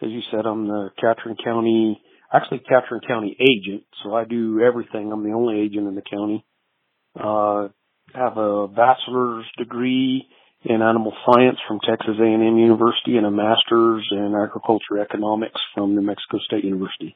As 0.00 0.08
you 0.08 0.20
said, 0.30 0.46
I'm 0.46 0.66
the 0.66 0.88
Catron 0.98 1.36
County, 1.44 2.00
actually 2.32 2.60
Catron 2.60 3.02
County 3.06 3.36
agent, 3.38 3.84
so 4.02 4.14
I 4.14 4.24
do 4.24 4.62
everything. 4.62 5.12
I'm 5.12 5.24
the 5.24 5.36
only 5.36 5.60
agent 5.60 5.86
in 5.86 5.94
the 5.94 6.02
county. 6.02 6.42
Uh, 7.14 7.68
have 8.14 8.38
a 8.38 8.66
bachelor's 8.66 9.44
degree 9.58 10.26
in 10.64 10.80
animal 10.80 11.12
science 11.26 11.58
from 11.68 11.80
Texas 11.86 12.16
A&M 12.18 12.56
University 12.56 13.18
and 13.18 13.26
a 13.26 13.30
master's 13.30 14.08
in 14.10 14.34
agriculture 14.34 14.98
economics 15.02 15.60
from 15.74 15.94
New 15.94 16.00
Mexico 16.00 16.38
State 16.46 16.64
University. 16.64 17.14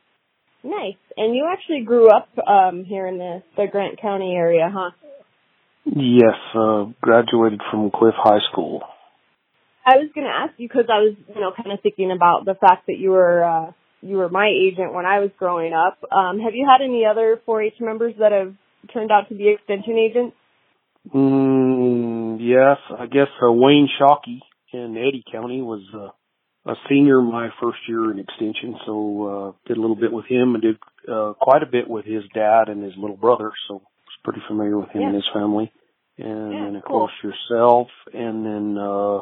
Nice. 0.64 0.96
And 1.16 1.36
you 1.36 1.46
actually 1.50 1.84
grew 1.84 2.08
up 2.08 2.28
um 2.48 2.84
here 2.84 3.06
in 3.06 3.18
the 3.18 3.42
the 3.56 3.66
Grant 3.70 4.00
County 4.00 4.34
area, 4.34 4.70
huh? 4.72 4.90
Yes, 5.84 6.40
uh, 6.54 6.86
graduated 7.02 7.60
from 7.70 7.90
Cliff 7.90 8.14
High 8.16 8.40
School. 8.50 8.82
I 9.86 9.96
was 9.96 10.08
going 10.14 10.26
to 10.26 10.32
ask 10.32 10.54
you 10.56 10.66
because 10.66 10.86
I 10.88 11.00
was, 11.00 11.14
you 11.28 11.40
know, 11.42 11.52
kind 11.54 11.70
of 11.70 11.82
thinking 11.82 12.10
about 12.10 12.46
the 12.46 12.54
fact 12.54 12.86
that 12.86 12.96
you 12.98 13.10
were 13.10 13.44
uh 13.44 13.72
you 14.00 14.16
were 14.16 14.30
my 14.30 14.48
agent 14.48 14.94
when 14.94 15.04
I 15.04 15.20
was 15.20 15.30
growing 15.38 15.74
up. 15.74 15.98
Um 16.10 16.40
have 16.40 16.54
you 16.54 16.66
had 16.66 16.82
any 16.82 17.04
other 17.04 17.38
4-H 17.46 17.74
members 17.80 18.14
that 18.18 18.32
have 18.32 18.54
turned 18.92 19.12
out 19.12 19.28
to 19.28 19.34
be 19.34 19.48
extension 19.50 19.98
agents? 19.98 20.34
Mm, 21.14 22.38
yes, 22.40 22.78
I 22.98 23.04
guess 23.04 23.28
uh, 23.46 23.52
Wayne 23.52 23.90
Shockey 24.00 24.40
in 24.72 24.96
Eddy 24.96 25.22
County 25.30 25.60
was 25.60 25.82
uh, 25.94 26.08
a 26.66 26.74
senior 26.88 27.20
my 27.20 27.48
first 27.60 27.78
year 27.88 28.10
in 28.10 28.18
extension, 28.18 28.76
so 28.86 28.94
uh, 29.26 29.68
did 29.68 29.76
a 29.76 29.80
little 29.80 29.96
bit 29.96 30.12
with 30.12 30.26
him 30.26 30.54
and 30.54 30.62
did 30.62 30.76
uh, 31.10 31.34
quite 31.40 31.62
a 31.62 31.66
bit 31.70 31.88
with 31.88 32.04
his 32.06 32.22
dad 32.34 32.68
and 32.68 32.82
his 32.82 32.94
little 32.96 33.16
brother, 33.16 33.50
so 33.68 33.74
I 33.74 33.78
was 33.78 34.18
pretty 34.24 34.40
familiar 34.48 34.78
with 34.78 34.88
him 34.90 35.02
Yeah. 35.02 35.06
and 35.08 35.14
his 35.16 35.28
family. 35.34 35.72
And 36.16 36.52
Yeah, 36.52 36.64
then 36.64 36.76
of 36.76 36.84
cool. 36.84 37.00
course 37.00 37.12
yourself, 37.22 37.88
and 38.12 38.46
then 38.46 38.78
uh, 38.78 39.18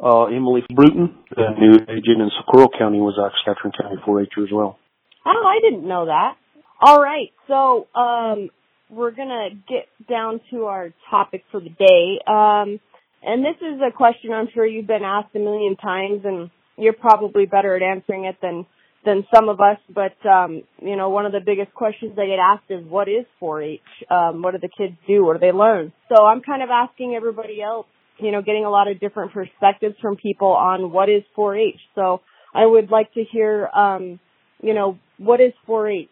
uh, 0.00 0.24
Emily 0.26 0.62
Bruton, 0.72 1.18
the 1.34 1.48
new 1.58 1.74
agent 1.88 2.20
in 2.20 2.30
Socorro 2.38 2.68
County, 2.78 2.98
was 3.00 3.18
actually 3.18 3.54
Catron 3.54 3.72
County 3.80 3.96
4-H'er 4.06 4.44
as 4.44 4.52
well. 4.52 4.78
Oh, 5.26 5.44
I 5.46 5.58
didn't 5.62 5.88
know 5.88 6.06
that. 6.06 6.36
All 6.80 7.00
right, 7.00 7.30
so 7.48 7.86
um, 7.98 8.50
we're 8.90 9.12
gonna 9.12 9.48
get 9.68 9.88
down 10.08 10.40
to 10.50 10.66
our 10.66 10.92
topic 11.10 11.42
for 11.50 11.60
the 11.60 11.70
day, 11.70 12.20
um, 12.28 12.78
and 13.22 13.42
this 13.42 13.56
is 13.62 13.80
a 13.80 13.90
question 13.90 14.32
I'm 14.32 14.48
sure 14.52 14.66
you've 14.66 14.86
been 14.86 15.02
asked 15.02 15.34
a 15.34 15.38
million 15.38 15.76
times, 15.76 16.20
and 16.24 16.50
you're 16.76 16.92
probably 16.92 17.46
better 17.46 17.76
at 17.76 17.82
answering 17.82 18.24
it 18.24 18.36
than 18.42 18.66
than 19.04 19.26
some 19.34 19.48
of 19.48 19.60
us. 19.60 19.78
But 19.88 20.14
um, 20.28 20.62
you 20.82 20.96
know, 20.96 21.10
one 21.10 21.26
of 21.26 21.32
the 21.32 21.40
biggest 21.44 21.72
questions 21.74 22.12
I 22.18 22.26
get 22.26 22.38
asked 22.38 22.70
is, 22.70 22.84
"What 22.88 23.08
is 23.08 23.26
4-H? 23.40 23.80
Um, 24.10 24.42
what 24.42 24.52
do 24.52 24.58
the 24.58 24.68
kids 24.68 24.96
do? 25.06 25.24
What 25.24 25.34
do 25.34 25.40
they 25.40 25.52
learn?" 25.52 25.92
So 26.08 26.24
I'm 26.24 26.40
kind 26.40 26.62
of 26.62 26.70
asking 26.70 27.14
everybody 27.14 27.62
else, 27.62 27.86
you 28.18 28.32
know, 28.32 28.42
getting 28.42 28.64
a 28.64 28.70
lot 28.70 28.90
of 28.90 29.00
different 29.00 29.32
perspectives 29.32 29.96
from 30.00 30.16
people 30.16 30.48
on 30.48 30.90
what 30.90 31.08
is 31.08 31.22
4-H. 31.36 31.80
So 31.94 32.20
I 32.54 32.64
would 32.64 32.90
like 32.90 33.12
to 33.14 33.24
hear, 33.24 33.66
um, 33.66 34.20
you 34.62 34.74
know, 34.74 34.98
what 35.18 35.40
is 35.40 35.52
4-H? 35.68 36.08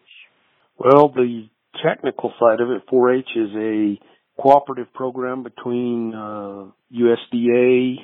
Well, 0.77 1.09
the 1.09 1.47
technical 1.83 2.33
side 2.39 2.59
of 2.59 2.69
it, 2.69 2.83
4-H 2.91 3.29
is 3.35 3.49
a 3.55 4.41
cooperative 4.41 4.93
program 4.93 5.43
between 5.43 6.13
uh, 6.13 6.65
USDA, 6.93 7.95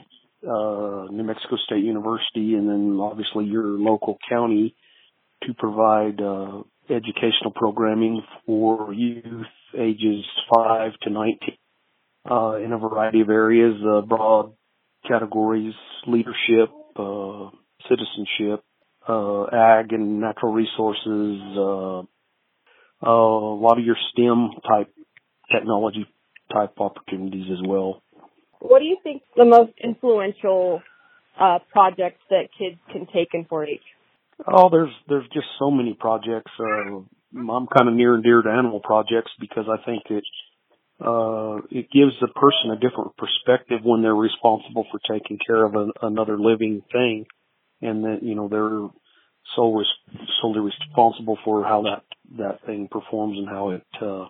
uh, 0.44 1.06
New 1.12 1.24
Mexico 1.24 1.58
State 1.66 1.84
University, 1.84 2.56
and 2.56 2.70
then 2.70 3.00
obviously 3.02 3.46
your 3.46 3.66
local 3.66 4.18
county 4.30 4.76
to 5.44 5.54
provide 5.54 6.22
uh, 6.22 6.62
educational 6.90 7.52
programming 7.56 8.22
for 8.46 8.94
youth 8.94 9.48
ages 9.78 10.26
5 10.54 10.92
to 11.04 11.10
19 11.10 11.38
uh, 12.30 12.56
in 12.56 12.74
a 12.74 12.78
variety 12.78 13.22
of 13.22 13.30
areas, 13.30 13.76
uh, 13.86 14.02
broad 14.02 14.54
categories, 15.08 15.74
leadership, 16.08 16.70
uh, 16.96 17.50
citizenship, 17.88 18.64
uh, 19.08 19.46
ag 19.46 19.94
and 19.94 20.20
natural 20.20 20.54
resources, 20.54 21.42
uh, 21.58 22.00
uh, 23.02 23.10
a 23.10 23.60
lot 23.60 23.80
of 23.80 23.86
your 23.86 23.96
STEM 24.12 24.50
type 24.68 24.94
technology 25.52 26.06
type 26.52 26.74
opportunities 26.80 27.46
as 27.52 27.66
well. 27.66 28.02
What 28.60 28.80
do 28.80 28.86
you 28.86 28.98
think 29.04 29.24
the 29.36 29.46
most 29.46 29.72
influential 29.84 30.82
uh, 31.40 31.60
projects 31.72 32.22
that 32.30 32.50
kids 32.58 32.78
can 32.92 33.08
take 33.14 33.30
in 33.34 33.46
4-H? 33.46 33.82
Oh, 34.48 34.70
there's 34.70 34.92
there's 35.08 35.28
just 35.34 35.48
so 35.58 35.70
many 35.70 35.94
projects. 36.00 36.52
Uh, 36.60 37.02
I'm 37.36 37.68
kind 37.68 37.90
of 37.90 37.94
near 37.94 38.16
and 38.16 38.24
dear 38.24 38.42
to 38.42 38.50
animal 38.50 38.80
projects 38.80 39.32
because 39.40 39.66
I 39.70 39.84
think 39.86 40.04
it 40.10 40.24
uh, 41.06 41.58
it 41.70 41.90
gives 41.92 42.14
the 42.22 42.28
person 42.28 42.72
a 42.72 42.80
different 42.80 43.18
perspective 43.18 43.80
when 43.84 44.02
they're 44.02 44.16
responsible 44.16 44.86
for 44.92 45.00
taking 45.12 45.40
care 45.46 45.64
of 45.66 45.76
an, 45.76 45.92
another 46.02 46.40
living 46.40 46.82
thing, 46.92 47.26
and 47.82 48.04
that 48.06 48.20
you 48.24 48.36
know 48.36 48.48
they're 48.48 48.90
so 49.56 49.74
res- 49.74 50.28
solely 50.42 50.60
responsible 50.62 51.38
for 51.44 51.64
how 51.64 51.84
that 51.84 52.04
that 52.38 52.66
thing 52.66 52.88
performs 52.90 53.38
and 53.38 53.48
how 53.50 53.72
it 53.72 53.86
uh, 54.02 54.28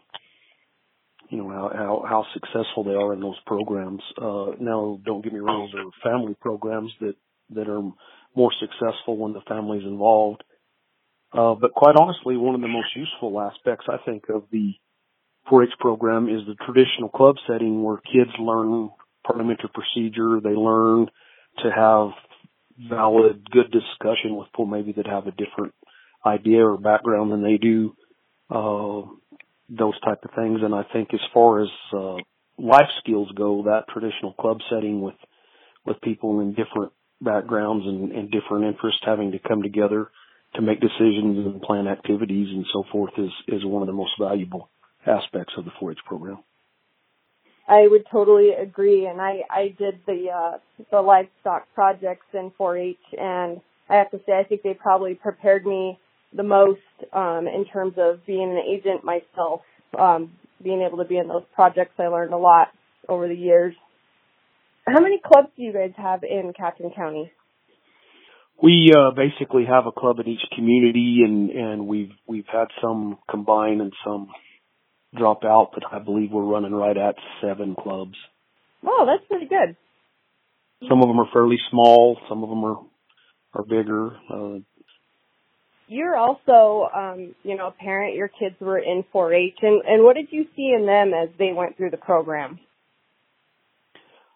you 1.29 1.37
know 1.37 1.49
how 1.49 1.71
how, 1.73 2.05
how 2.07 2.25
successful 2.33 2.83
they 2.83 2.93
are 2.93 3.13
in 3.13 3.19
those 3.19 3.39
programs. 3.45 4.01
Uh, 4.17 4.51
now, 4.59 4.99
don't 5.05 5.23
get 5.23 5.33
me 5.33 5.39
wrong, 5.39 5.69
there 5.73 5.85
are 5.85 6.11
family 6.11 6.35
programs 6.39 6.91
that 7.01 7.15
that 7.51 7.69
are 7.69 7.81
more 8.35 8.51
successful 8.59 9.17
when 9.17 9.33
the 9.33 9.41
family's 9.47 9.83
involved. 9.83 10.43
Uh, 11.31 11.53
but 11.53 11.73
quite 11.73 11.95
honestly, 11.95 12.37
one 12.37 12.55
of 12.55 12.61
the 12.61 12.67
most 12.67 12.95
useful 12.95 13.39
aspects 13.39 13.85
I 13.87 13.97
think 14.03 14.29
of 14.29 14.43
the 14.51 14.73
4-H 15.51 15.73
program 15.79 16.27
is 16.27 16.41
the 16.45 16.55
traditional 16.65 17.09
club 17.09 17.35
setting 17.47 17.83
where 17.83 17.97
kids 17.97 18.31
learn 18.39 18.89
parliamentary 19.25 19.69
procedure. 19.73 20.39
They 20.41 20.55
learn 20.55 21.07
to 21.63 21.71
have 21.71 22.09
valid, 22.89 23.49
good 23.51 23.71
discussion 23.71 24.35
with 24.35 24.47
people 24.47 24.65
maybe 24.65 24.93
that 24.93 25.07
have 25.07 25.27
a 25.27 25.31
different 25.31 25.73
idea 26.25 26.65
or 26.65 26.77
background 26.77 27.31
than 27.31 27.43
they 27.43 27.57
do. 27.57 27.95
Uh, 28.49 29.01
those 29.69 29.99
type 30.01 30.23
of 30.23 30.31
things. 30.35 30.59
And 30.63 30.73
I 30.73 30.83
think 30.91 31.13
as 31.13 31.19
far 31.33 31.61
as 31.61 31.69
uh, 31.93 32.15
life 32.57 32.89
skills 32.99 33.31
go, 33.35 33.63
that 33.63 33.85
traditional 33.89 34.33
club 34.33 34.59
setting 34.69 35.01
with 35.01 35.15
with 35.85 36.01
people 36.01 36.41
in 36.41 36.49
different 36.53 36.91
backgrounds 37.21 37.85
and, 37.85 38.11
and 38.11 38.31
different 38.31 38.65
interests 38.65 39.01
having 39.05 39.31
to 39.31 39.39
come 39.39 39.61
together 39.61 40.09
to 40.55 40.61
make 40.61 40.79
decisions 40.79 41.45
and 41.45 41.61
plan 41.61 41.87
activities 41.87 42.47
and 42.49 42.65
so 42.73 42.83
forth 42.91 43.13
is 43.17 43.31
is 43.47 43.65
one 43.65 43.81
of 43.81 43.87
the 43.87 43.93
most 43.93 44.11
valuable 44.19 44.69
aspects 45.05 45.53
of 45.57 45.65
the 45.65 45.71
4-H 45.81 45.99
program. 46.05 46.39
I 47.67 47.87
would 47.87 48.05
totally 48.11 48.49
agree, 48.51 49.05
and 49.05 49.21
I 49.21 49.41
I 49.49 49.75
did 49.77 49.99
the 50.07 50.27
uh, 50.33 50.57
the 50.91 51.01
livestock 51.01 51.67
projects 51.75 52.25
in 52.33 52.51
4-H, 52.59 52.97
and 53.17 53.61
I 53.87 53.95
have 53.95 54.09
to 54.11 54.19
say 54.25 54.33
I 54.33 54.43
think 54.43 54.63
they 54.63 54.73
probably 54.73 55.13
prepared 55.13 55.65
me 55.65 55.99
the 56.33 56.43
most 56.43 56.79
um, 57.13 57.47
in 57.47 57.65
terms 57.71 57.93
of 57.97 58.25
being 58.25 58.51
an 58.51 58.63
agent 58.67 59.03
myself. 59.03 59.61
Um, 59.97 60.33
being 60.61 60.81
able 60.81 60.97
to 60.97 61.05
be 61.05 61.17
in 61.17 61.27
those 61.27 61.45
projects, 61.55 61.93
I 61.97 62.07
learned 62.07 62.33
a 62.33 62.37
lot 62.37 62.67
over 63.07 63.27
the 63.27 63.35
years. 63.35 63.73
How 64.85 65.01
many 65.01 65.19
clubs 65.25 65.49
do 65.55 65.63
you 65.63 65.73
guys 65.73 65.91
have 65.97 66.23
in 66.23 66.53
Catron 66.55 66.91
County? 66.95 67.31
We 68.61 68.91
uh, 68.95 69.11
basically 69.15 69.65
have 69.65 69.85
a 69.87 69.91
club 69.91 70.19
in 70.19 70.27
each 70.27 70.43
community, 70.55 71.21
and 71.23 71.49
and 71.49 71.87
we've 71.87 72.11
we've 72.27 72.47
had 72.51 72.67
some 72.81 73.17
combine 73.29 73.79
and 73.79 73.93
some 74.03 74.29
drop 75.17 75.43
out, 75.43 75.71
but 75.73 75.83
I 75.91 75.99
believe 75.99 76.31
we're 76.31 76.43
running 76.43 76.73
right 76.73 76.97
at 76.97 77.15
seven 77.41 77.75
clubs. 77.75 78.15
Oh, 78.85 79.05
that's 79.07 79.27
pretty 79.27 79.47
good. 79.47 79.75
Some 80.87 81.01
of 81.01 81.07
them 81.07 81.19
are 81.19 81.29
fairly 81.33 81.57
small, 81.69 82.17
some 82.27 82.43
of 82.43 82.49
them 82.49 82.63
are 82.63 82.77
are 83.53 83.63
bigger. 83.63 84.11
Uh, 84.29 84.59
You're 85.89 86.15
also, 86.15 86.87
um, 86.95 87.35
you 87.43 87.57
know, 87.57 87.67
a 87.67 87.71
parent. 87.71 88.15
Your 88.15 88.27
kids 88.27 88.55
were 88.59 88.77
in 88.77 89.03
4-H, 89.13 89.55
and 89.61 89.81
and 89.85 90.03
what 90.03 90.15
did 90.15 90.27
you 90.29 90.45
see 90.55 90.71
in 90.73 90.85
them 90.85 91.13
as 91.13 91.29
they 91.39 91.51
went 91.51 91.77
through 91.77 91.89
the 91.89 91.97
program? 91.97 92.59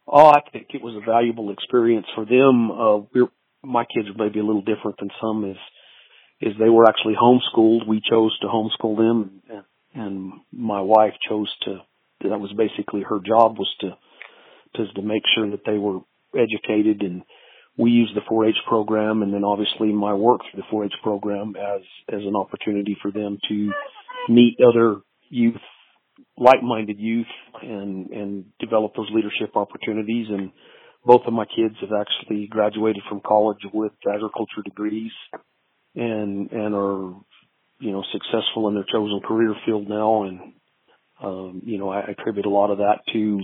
Oh, 0.07 0.27
I 0.27 0.41
think 0.51 0.67
it 0.73 0.81
was 0.81 0.95
a 0.95 1.05
valuable 1.05 1.51
experience 1.51 2.07
for 2.15 2.25
them. 2.25 2.71
Uh, 2.71 2.97
we're, 3.13 3.29
my 3.63 3.85
kids 3.85 4.09
are 4.09 4.25
maybe 4.25 4.39
a 4.39 4.43
little 4.43 4.61
different 4.61 4.97
than 4.99 5.09
some 5.21 5.45
is, 5.49 5.57
is 6.41 6.53
they 6.59 6.69
were 6.69 6.87
actually 6.87 7.15
homeschooled. 7.15 7.87
We 7.87 8.01
chose 8.09 8.37
to 8.39 8.47
homeschool 8.47 8.97
them 8.97 9.41
and, 9.49 9.63
and 9.93 10.33
my 10.51 10.81
wife 10.81 11.13
chose 11.29 11.49
to, 11.63 11.77
that 12.29 12.39
was 12.39 12.51
basically 12.57 13.03
her 13.03 13.19
job 13.25 13.57
was 13.57 13.73
to, 13.81 13.91
to, 14.75 14.93
to 14.93 15.01
make 15.01 15.23
sure 15.35 15.49
that 15.51 15.65
they 15.65 15.77
were 15.77 15.99
educated 16.35 17.01
and 17.01 17.23
we 17.77 17.91
use 17.91 18.11
the 18.13 18.21
4-H 18.21 18.55
program 18.67 19.21
and 19.21 19.33
then 19.33 19.43
obviously 19.43 19.91
my 19.91 20.13
work 20.13 20.41
through 20.51 20.61
the 20.61 20.75
4-H 20.75 20.93
program 21.01 21.55
as, 21.55 21.81
as 22.09 22.21
an 22.21 22.35
opportunity 22.35 22.97
for 23.01 23.11
them 23.11 23.37
to 23.49 23.71
meet 24.29 24.57
other 24.67 25.01
youth 25.29 25.55
like-minded 26.37 26.99
youth 26.99 27.27
and 27.61 28.09
and 28.11 28.45
develop 28.59 28.93
those 28.95 29.09
leadership 29.13 29.55
opportunities 29.55 30.27
and 30.29 30.51
both 31.05 31.21
of 31.25 31.33
my 31.33 31.45
kids 31.45 31.75
have 31.81 31.89
actually 31.99 32.47
graduated 32.47 33.01
from 33.09 33.19
college 33.25 33.57
with 33.73 33.91
agriculture 34.07 34.61
degrees 34.63 35.11
and 35.95 36.51
and 36.51 36.75
are 36.75 37.13
you 37.83 37.91
know, 37.91 38.03
successful 38.13 38.69
in 38.69 38.75
their 38.75 38.85
chosen 38.89 39.19
career 39.27 39.53
field 39.65 39.89
now. 39.89 40.23
And, 40.23 40.39
um, 41.21 41.61
you 41.65 41.77
know, 41.77 41.89
I 41.89 42.01
attribute 42.01 42.45
a 42.45 42.49
lot 42.49 42.71
of 42.71 42.77
that 42.77 42.99
to, 43.11 43.41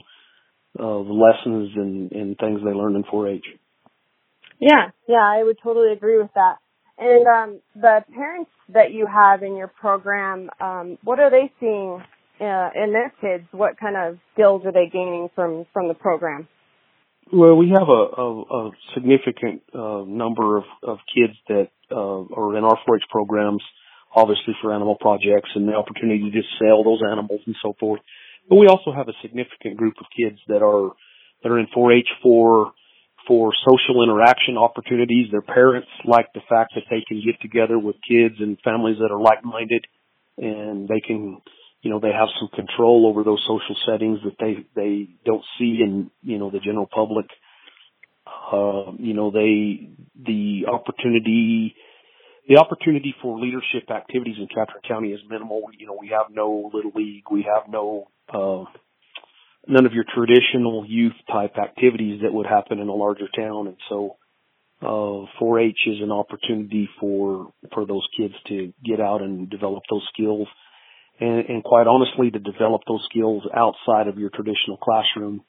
uh, 0.80 1.04
the 1.04 1.14
lessons 1.14 1.72
and, 1.76 2.12
and 2.14 2.38
things 2.38 2.62
they 2.64 2.72
learned 2.72 2.96
in 2.96 3.04
4-H. 3.04 3.44
Yeah, 4.60 4.91
yeah, 5.07 5.24
I 5.24 5.43
would 5.43 5.57
totally 5.64 5.93
agree 5.93 6.18
with 6.18 6.32
that. 6.36 6.57
And 6.97 7.26
um, 7.28 7.62
the 7.76 8.03
parents 8.14 8.51
that 8.74 8.91
you 8.91 9.07
have 9.07 9.41
in 9.41 9.55
your 9.55 9.70
program, 9.70 10.49
um, 10.60 10.97
what 11.03 11.20
are 11.20 11.32
they 11.32 11.51
seeing 11.60 12.03
uh, 12.41 12.70
in 12.76 12.91
their 12.91 13.14
kids? 13.22 13.47
What 13.51 13.80
kind 13.80 13.95
of 13.95 14.20
skills 14.34 14.64
are 14.66 14.74
they 14.74 14.89
gaining 14.91 15.30
from 15.34 15.66
from 15.74 15.88
the 15.88 15.93
program? 15.93 16.47
Well, 17.32 17.55
we 17.55 17.70
have 17.70 17.88
a, 17.88 18.22
a, 18.22 18.41
a 18.41 18.72
significant 18.95 19.62
uh, 19.74 20.03
number 20.07 20.57
of, 20.57 20.64
of 20.82 20.97
kids 21.14 21.38
that 21.47 21.70
uh, 21.91 21.95
are 21.95 22.57
in 22.57 22.64
our 22.64 22.80
4-H 22.89 23.03
programs, 23.12 23.62
obviously 24.16 24.55
for 24.62 24.74
animal 24.74 24.95
projects 24.99 25.51
and 25.53 25.68
the 25.68 25.74
opportunity 25.74 26.24
to 26.24 26.32
just 26.32 26.49
sell 26.57 26.84
those 26.84 27.01
animals 27.05 27.41
and 27.45 27.55
so 27.62 27.76
forth. 27.80 28.01
But 28.49 28.55
we 28.55 28.66
also 28.66 28.91
have 28.91 29.10
a 29.10 29.14
significant 29.22 29.78
group 29.78 29.93
of 29.99 30.07
kids 30.18 30.39
that 30.47 30.64
are 30.64 30.93
that 31.43 31.49
are 31.49 31.60
in 31.60 31.68
4-H 31.68 32.07
for 32.24 32.74
for 33.30 33.54
social 33.64 34.04
interaction 34.04 34.58
opportunities. 34.58 35.28
Their 35.30 35.44
parents 35.44 35.88
like 36.04 36.34
the 36.34 36.42
fact 36.50 36.74
that 36.74 36.86
they 36.90 37.06
can 37.08 37.22
get 37.24 37.40
together 37.42 37.78
with 37.78 37.96
kids 38.02 38.36
and 38.40 38.58
families 38.64 38.98
that 39.00 39.12
are 39.14 39.22
like-minded 39.22 39.86
and 40.40 40.88
they 40.88 41.00
can, 41.00 41.40
you 41.84 41.92
know, 41.92 42.00
they 42.00 42.12
have 42.12 42.30
some 42.40 42.50
control 42.56 43.06
over 43.08 43.24
those 43.24 43.42
social 43.48 43.76
settings 43.86 44.18
that 44.24 44.34
they, 44.40 44.66
they 44.76 45.10
don't 45.26 45.44
see 45.60 45.78
in, 45.80 46.10
you 46.24 46.40
know, 46.40 46.50
the 46.50 46.60
general 46.60 46.90
public. 46.92 47.28
Uh, 48.26 48.94
you 48.98 49.14
know, 49.14 49.30
they, 49.30 49.90
the 50.26 50.66
opportunity, 50.68 51.76
the 52.48 52.58
opportunity 52.58 53.14
for 53.22 53.40
leadership 53.40 53.92
activities 53.92 54.38
in 54.40 54.48
Catron 54.48 54.82
County 54.88 55.10
is 55.10 55.20
minimal. 55.30 55.62
You 55.78 55.86
know, 55.86 55.98
we 56.00 56.08
have 56.08 56.34
no 56.34 56.72
little 56.74 56.92
league. 56.96 57.26
We 57.30 57.44
have 57.44 57.72
no, 57.72 58.08
uh, 58.34 58.66
none 59.70 59.86
of 59.86 59.93
your 59.93 60.03
traditional 60.03 60.84
youth 60.86 61.13
type 61.32 61.55
activities 61.57 62.22
that 62.24 62.34
would 62.34 62.47
happen 62.47 62.80
in 62.80 62.89
a 62.89 62.93
larger 62.93 63.28
town. 63.36 63.67
And 63.67 63.78
so, 63.88 64.17
uh, 64.82 65.28
4-H 65.39 65.78
is 65.88 66.01
an 66.01 66.11
opportunity 66.11 66.89
for, 66.99 67.51
for 67.74 67.86
those 67.86 68.05
kids 68.17 68.34
to 68.47 68.74
get 68.84 68.99
out 68.99 69.22
and 69.22 69.49
develop 69.49 69.84
those 69.89 70.07
skills. 70.13 70.47
And, 71.20 71.45
and 71.49 71.63
quite 71.63 71.86
honestly, 71.86 72.32
to 72.32 72.39
develop 72.39 72.82
those 72.88 73.05
skills 73.09 73.43
outside 73.55 74.07
of 74.07 74.17
your 74.17 74.30
traditional 74.30 74.78
classroom, 74.78 75.43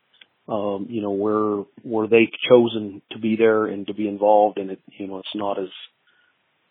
um, 0.49 0.87
you 0.91 1.01
know, 1.01 1.13
where, 1.13 1.65
where 1.83 2.09
they've 2.09 2.29
chosen 2.49 3.03
to 3.13 3.19
be 3.19 3.37
there 3.37 3.67
and 3.67 3.87
to 3.87 3.95
be 3.95 4.09
involved 4.09 4.59
and 4.59 4.73
it, 4.73 4.81
you 4.99 5.07
know, 5.07 5.19
it's 5.19 5.29
not 5.35 5.59
as, 5.59 5.69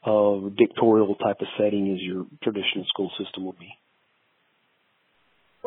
uh, 0.05 0.49
dictatorial 0.57 1.15
type 1.15 1.37
of 1.41 1.47
setting 1.57 1.91
as 1.93 2.01
your 2.01 2.25
traditional 2.43 2.85
school 2.87 3.11
system 3.17 3.45
would 3.45 3.59
be 3.59 3.71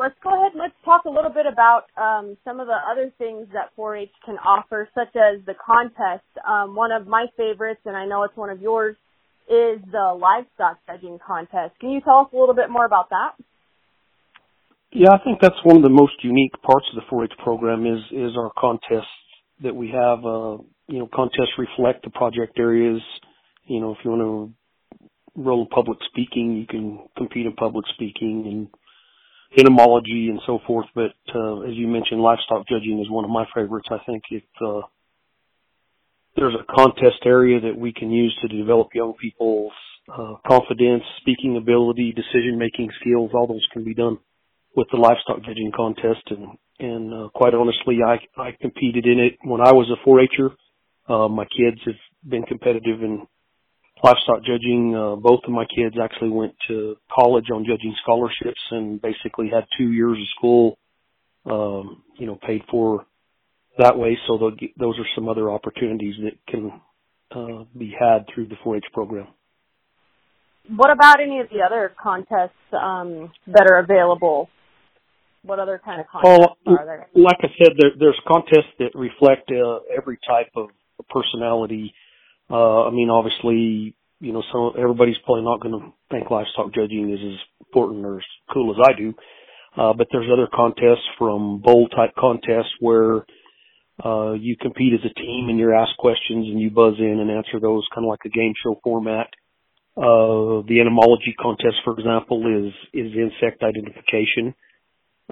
let's 0.03 0.19
go 0.21 0.35
ahead 0.35 0.51
and 0.51 0.59
let's 0.59 0.75
talk 0.83 1.05
a 1.05 1.09
little 1.09 1.31
bit 1.31 1.45
about 1.47 1.87
um, 1.95 2.35
some 2.43 2.59
of 2.59 2.67
the 2.67 2.75
other 2.91 3.11
things 3.17 3.47
that 3.53 3.71
4-H 3.79 4.11
can 4.25 4.35
offer, 4.35 4.89
such 4.93 5.15
as 5.15 5.39
the 5.45 5.55
contest. 5.55 6.27
Um, 6.45 6.75
one 6.75 6.91
of 6.91 7.07
my 7.07 7.27
favorites, 7.37 7.79
and 7.85 7.95
I 7.95 8.05
know 8.05 8.23
it's 8.23 8.35
one 8.35 8.49
of 8.49 8.61
yours, 8.61 8.97
is 9.47 9.79
the 9.91 10.17
livestock 10.19 10.79
judging 10.85 11.19
contest. 11.25 11.79
Can 11.79 11.91
you 11.91 12.01
tell 12.01 12.19
us 12.19 12.27
a 12.33 12.37
little 12.37 12.55
bit 12.55 12.69
more 12.69 12.85
about 12.85 13.09
that? 13.11 13.31
Yeah, 14.91 15.11
I 15.11 15.23
think 15.23 15.39
that's 15.41 15.55
one 15.63 15.77
of 15.77 15.83
the 15.83 15.89
most 15.89 16.21
unique 16.21 16.53
parts 16.61 16.85
of 16.93 17.01
the 17.01 17.15
4-H 17.15 17.31
program 17.41 17.85
is 17.85 17.99
is 18.11 18.37
our 18.37 18.51
contests 18.57 19.07
that 19.63 19.75
we 19.75 19.87
have. 19.87 20.19
Uh, 20.19 20.57
you 20.87 20.99
know, 20.99 21.09
contests 21.13 21.57
reflect 21.57 22.03
the 22.03 22.11
project 22.11 22.59
areas. 22.59 23.01
You 23.65 23.79
know, 23.79 23.91
if 23.91 23.97
you 24.03 24.11
want 24.11 24.21
to 24.21 25.41
roll 25.41 25.65
public 25.65 25.97
speaking, 26.09 26.57
you 26.57 26.67
can 26.67 26.99
compete 27.17 27.45
in 27.45 27.53
public 27.53 27.85
speaking 27.95 28.43
and 28.45 28.82
entomology 29.57 30.29
and 30.29 30.39
so 30.45 30.59
forth. 30.65 30.87
But 30.95 31.13
uh, 31.33 31.61
as 31.61 31.73
you 31.73 31.87
mentioned, 31.87 32.21
livestock 32.21 32.67
judging 32.67 32.99
is 32.99 33.09
one 33.09 33.25
of 33.25 33.31
my 33.31 33.45
favorites. 33.53 33.87
I 33.91 33.99
think 34.05 34.23
if 34.29 34.43
uh, 34.65 34.81
there's 36.35 36.55
a 36.55 36.73
contest 36.73 37.25
area 37.25 37.59
that 37.61 37.77
we 37.77 37.93
can 37.93 38.11
use 38.11 38.37
to 38.41 38.47
develop 38.47 38.89
young 38.93 39.13
people's 39.19 39.73
uh, 40.11 40.35
confidence, 40.47 41.03
speaking 41.21 41.57
ability, 41.57 42.13
decision 42.13 42.57
making 42.57 42.89
skills, 42.99 43.31
all 43.33 43.47
those 43.47 43.65
can 43.71 43.83
be 43.83 43.93
done 43.93 44.17
with 44.75 44.87
the 44.91 44.97
livestock 44.97 45.43
judging 45.45 45.71
contest. 45.75 46.23
And 46.29 46.57
and 46.79 47.13
uh, 47.13 47.29
quite 47.33 47.53
honestly, 47.53 47.99
I 48.05 48.19
I 48.39 48.51
competed 48.59 49.05
in 49.05 49.19
it 49.19 49.37
when 49.43 49.61
I 49.61 49.71
was 49.71 49.89
a 49.91 50.07
4-H'er. 50.07 50.55
Uh, 51.07 51.27
my 51.27 51.45
kids 51.45 51.79
have 51.85 51.95
been 52.27 52.43
competitive 52.43 53.03
in 53.03 53.27
livestock 54.03 54.43
judging. 54.45 54.95
Uh, 54.95 55.15
both 55.15 55.39
of 55.45 55.51
my 55.51 55.65
kids 55.65 55.95
actually 56.01 56.29
went 56.29 56.53
to 56.67 56.95
college 57.11 57.45
on 57.53 57.65
judging 57.65 57.95
scholarships 58.03 58.59
and 58.71 59.01
basically 59.01 59.49
had 59.49 59.65
two 59.77 59.91
years 59.91 60.17
of 60.17 60.27
school, 60.37 60.77
um, 61.45 62.03
you 62.17 62.27
know, 62.27 62.37
paid 62.45 62.61
for 62.69 63.05
that 63.77 63.97
way. 63.97 64.17
So 64.27 64.37
those 64.37 64.99
are 64.99 65.07
some 65.15 65.29
other 65.29 65.49
opportunities 65.49 66.15
that 66.23 66.33
can 66.47 66.81
uh, 67.31 67.63
be 67.77 67.95
had 67.97 68.25
through 68.33 68.47
the 68.47 68.55
4-H 68.65 68.85
program. 68.93 69.27
What 70.69 70.91
about 70.91 71.19
any 71.19 71.39
of 71.39 71.49
the 71.49 71.61
other 71.65 71.93
contests 72.01 72.51
um, 72.71 73.31
that 73.47 73.67
are 73.69 73.79
available? 73.79 74.49
What 75.43 75.59
other 75.59 75.81
kind 75.83 75.99
of 75.99 76.07
contests 76.07 76.55
are 76.67 76.85
there? 76.85 77.07
Like 77.15 77.39
I 77.41 77.47
said, 77.57 77.73
there, 77.77 77.91
there's 77.99 78.19
contests 78.25 78.71
that 78.79 78.91
reflect 78.95 79.51
uh, 79.51 79.79
every 79.95 80.17
type 80.25 80.51
of 80.55 80.69
personality 81.09 81.93
uh, 82.49 82.83
I 82.87 82.91
mean, 82.91 83.09
obviously, 83.09 83.95
you 84.19 84.33
know, 84.33 84.43
some 84.51 84.71
everybody's 84.77 85.17
probably 85.25 85.43
not 85.43 85.61
going 85.61 85.79
to 85.79 85.93
think 86.11 86.29
livestock 86.29 86.73
judging 86.73 87.11
is 87.11 87.19
as 87.19 87.39
important 87.67 88.05
or 88.05 88.17
as 88.17 88.25
cool 88.53 88.71
as 88.71 88.77
I 88.83 88.97
do. 88.97 89.13
Uh, 89.75 89.93
but 89.93 90.07
there's 90.11 90.29
other 90.31 90.47
contests 90.53 91.05
from 91.17 91.59
bowl 91.59 91.87
type 91.89 92.11
contests 92.17 92.71
where 92.79 93.25
uh, 94.03 94.33
you 94.33 94.55
compete 94.59 94.93
as 94.93 95.09
a 95.09 95.13
team 95.19 95.49
and 95.49 95.57
you're 95.57 95.73
asked 95.73 95.97
questions 95.97 96.47
and 96.47 96.59
you 96.59 96.69
buzz 96.69 96.95
in 96.99 97.19
and 97.19 97.31
answer 97.31 97.59
those 97.59 97.85
kind 97.93 98.05
of 98.05 98.09
like 98.09 98.25
a 98.25 98.29
game 98.29 98.53
show 98.63 98.79
format. 98.83 99.27
Uh, 99.95 100.65
the 100.67 100.77
entomology 100.79 101.35
contest, 101.39 101.75
for 101.83 101.93
example, 101.97 102.41
is, 102.47 102.73
is 102.93 103.13
insect 103.13 103.61
identification. 103.61 104.55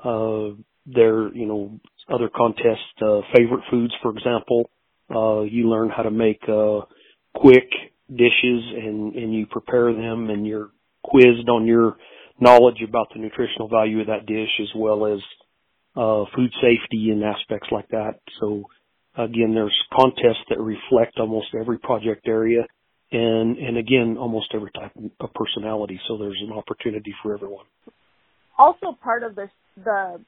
Uh, 0.03 0.55
there, 0.85 1.33
you 1.35 1.45
know, 1.45 1.79
other 2.11 2.29
contests, 2.35 2.85
uh, 3.01 3.21
favorite 3.35 3.63
foods, 3.69 3.93
for 4.01 4.11
example, 4.11 4.69
uh, 5.13 5.41
you 5.41 5.69
learn 5.69 5.89
how 5.89 6.03
to 6.03 6.11
make, 6.11 6.41
uh, 6.47 6.81
quick 7.41 7.69
dishes 8.09 8.63
and, 8.75 9.15
and 9.15 9.33
you 9.33 9.47
prepare 9.47 9.91
them 9.93 10.29
and 10.29 10.45
you're 10.45 10.69
quizzed 11.03 11.49
on 11.49 11.65
your 11.65 11.97
knowledge 12.39 12.81
about 12.87 13.07
the 13.13 13.19
nutritional 13.19 13.67
value 13.67 14.01
of 14.01 14.07
that 14.07 14.25
dish 14.25 14.49
as 14.61 14.67
well 14.75 15.07
as 15.07 15.19
uh, 15.95 16.23
food 16.35 16.51
safety 16.61 17.09
and 17.09 17.23
aspects 17.23 17.67
like 17.71 17.87
that. 17.89 18.19
So 18.39 18.63
again, 19.17 19.53
there's 19.55 19.77
contests 19.93 20.43
that 20.49 20.59
reflect 20.59 21.17
almost 21.17 21.47
every 21.59 21.79
project 21.79 22.27
area 22.27 22.61
and, 23.11 23.57
and 23.57 23.77
again, 23.77 24.17
almost 24.19 24.47
every 24.53 24.71
type 24.71 24.91
of 25.19 25.33
personality. 25.33 25.99
So 26.07 26.17
there's 26.17 26.41
an 26.45 26.53
opportunity 26.53 27.13
for 27.23 27.33
everyone. 27.33 27.65
Also 28.57 28.97
part 29.03 29.23
of 29.23 29.35
the, 29.35 29.49
the, 29.83 30.21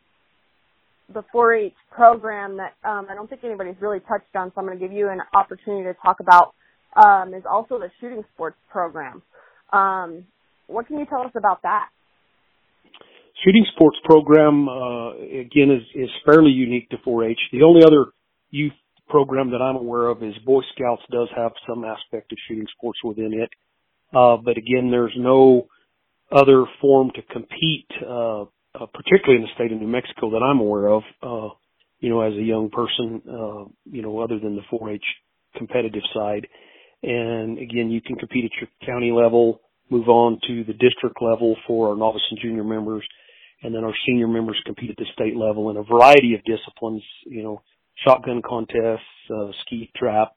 the 1.14 1.24
4-H 1.34 1.74
program 1.92 2.58
that 2.58 2.74
um, 2.84 3.08
I 3.10 3.16
don't 3.16 3.30
think 3.30 3.44
anybody's 3.44 3.76
really 3.80 4.00
touched 4.00 4.36
on, 4.36 4.50
so 4.50 4.62
I'm 4.62 4.66
going 4.66 4.80
to 4.80 4.84
give 4.86 4.96
you 4.96 5.10
an 5.10 5.20
opportunity 5.34 5.84
to 5.84 5.94
talk 6.04 6.20
about 6.20 6.56
um, 6.96 7.34
is 7.34 7.44
also 7.50 7.80
the 7.80 7.90
shooting 8.00 8.24
sports 8.34 8.58
program. 8.70 9.22
Um, 9.72 10.26
what 10.68 10.88
can 10.88 11.00
you 11.00 11.06
tell 11.06 11.22
us 11.22 11.32
about 11.36 11.62
that? 11.64 11.90
Shooting 13.44 13.66
sports 13.76 13.98
program 14.06 14.70
uh, 14.70 15.16
again 15.16 15.72
is 15.72 15.84
is 15.96 16.10
fairly 16.26 16.52
unique 16.52 16.90
to 16.90 16.98
4-H. 16.98 17.40
The 17.52 17.64
only 17.64 17.84
other 17.84 18.06
youth 18.52 18.74
program 19.10 19.52
that 19.52 19.62
I'm 19.62 19.76
aware 19.76 20.08
of 20.08 20.24
is 20.24 20.34
Boy 20.46 20.62
Scouts 20.76 21.02
does 21.12 21.28
have 21.36 21.52
some 21.68 21.84
aspect 21.84 22.32
of 22.32 22.38
shooting 22.48 22.68
sports 22.78 23.00
within 23.04 23.34
it, 23.34 23.50
uh, 24.16 24.38
but 24.38 24.58
again, 24.58 24.92
there's 24.92 25.14
no 25.18 25.68
other 26.32 26.66
form 26.80 27.12
to 27.16 27.22
compete, 27.34 27.88
uh, 28.02 28.42
uh, 28.44 28.86
particularly 28.94 29.38
in 29.38 29.42
the 29.42 29.54
state 29.56 29.72
of 29.72 29.80
New 29.80 29.88
Mexico 29.88 30.32
that 30.32 30.44
I'm 30.44 30.60
aware 30.60 30.88
of. 30.88 31.04
Uh, 31.22 31.50
you 32.00 32.10
know, 32.10 32.22
as 32.22 32.34
a 32.34 32.42
young 32.42 32.70
person, 32.70 33.22
uh, 33.28 33.66
you 33.86 34.02
know, 34.02 34.20
other 34.20 34.38
than 34.40 34.56
the 34.56 34.62
4-H 34.72 35.04
competitive 35.56 36.04
side. 36.14 36.48
And 37.04 37.60
again, 37.60 37.92
you 37.92 38.02
can 38.02 38.16
compete 38.16 38.46
at 38.46 38.52
your 38.60 38.70
county 38.86 39.12
level, 39.12 39.60
move 39.90 40.08
on 40.08 40.40
to 40.48 40.64
the 40.64 40.74
district 40.74 41.22
level 41.22 41.56
for 41.68 41.90
our 41.90 41.98
novice 41.98 42.22
and 42.32 42.40
junior 42.42 42.64
members, 42.64 43.04
and 43.62 43.76
then 43.76 43.84
our 43.84 43.94
senior 44.06 44.28
members 44.28 44.60
compete 44.66 44.90
at 44.90 44.98
the 44.98 45.06
state 45.14 45.36
level 45.36 45.70
in 45.70 45.78
a 45.78 45.84
variety 45.84 46.34
of 46.34 46.42
disciplines, 46.46 47.04
you 47.26 47.44
know, 47.44 47.62
shotgun 48.06 48.42
contests, 48.48 49.04
uh, 49.30 49.52
skeet 49.66 49.92
trap, 49.96 50.32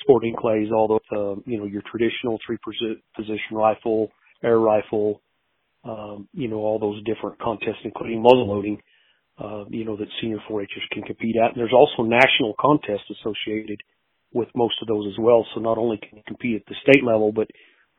sporting 0.00 0.34
clays, 0.34 0.68
all 0.72 0.88
the, 0.88 1.16
uh, 1.16 1.34
you 1.44 1.58
know, 1.58 1.66
your 1.66 1.82
traditional 1.90 2.38
three 2.46 2.58
position 3.14 3.56
rifle, 3.56 4.10
air 4.42 4.58
rifle, 4.58 5.20
um, 5.84 6.28
you 6.32 6.48
know, 6.48 6.56
all 6.56 6.78
those 6.78 7.02
different 7.04 7.38
contests, 7.38 7.84
including 7.84 8.22
muzzle 8.22 8.48
loading, 8.48 8.80
uh, 9.38 9.64
you 9.68 9.84
know, 9.84 9.96
that 9.96 10.08
senior 10.20 10.38
4-Hers 10.48 10.68
can 10.92 11.02
compete 11.02 11.36
at. 11.36 11.52
And 11.52 11.56
there's 11.56 11.72
also 11.72 12.02
national 12.02 12.54
contests 12.58 13.10
associated 13.20 13.80
with 14.32 14.48
most 14.54 14.74
of 14.82 14.88
those 14.88 15.06
as 15.06 15.18
well. 15.18 15.46
So 15.54 15.60
not 15.60 15.78
only 15.78 15.98
can 15.98 16.16
you 16.18 16.22
compete 16.26 16.56
at 16.56 16.66
the 16.66 16.74
state 16.82 17.04
level, 17.04 17.32
but 17.32 17.48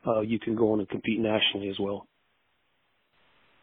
uh, 0.06 0.20
you 0.20 0.38
can 0.38 0.54
go 0.54 0.72
on 0.72 0.80
and 0.80 0.88
compete 0.88 1.20
nationally 1.20 1.68
as 1.68 1.78
well. 1.78 2.06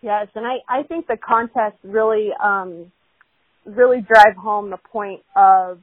Yes, 0.01 0.28
and 0.36 0.45
I, 0.45 0.57
I 0.70 0.84
think 0.84 1.07
the 1.07 1.18
contests 1.18 1.80
really 1.84 2.30
um, 2.43 2.91
really 3.66 4.01
drive 4.01 4.36
home 4.36 4.70
the 4.70 4.78
point 4.78 5.22
of 5.36 5.80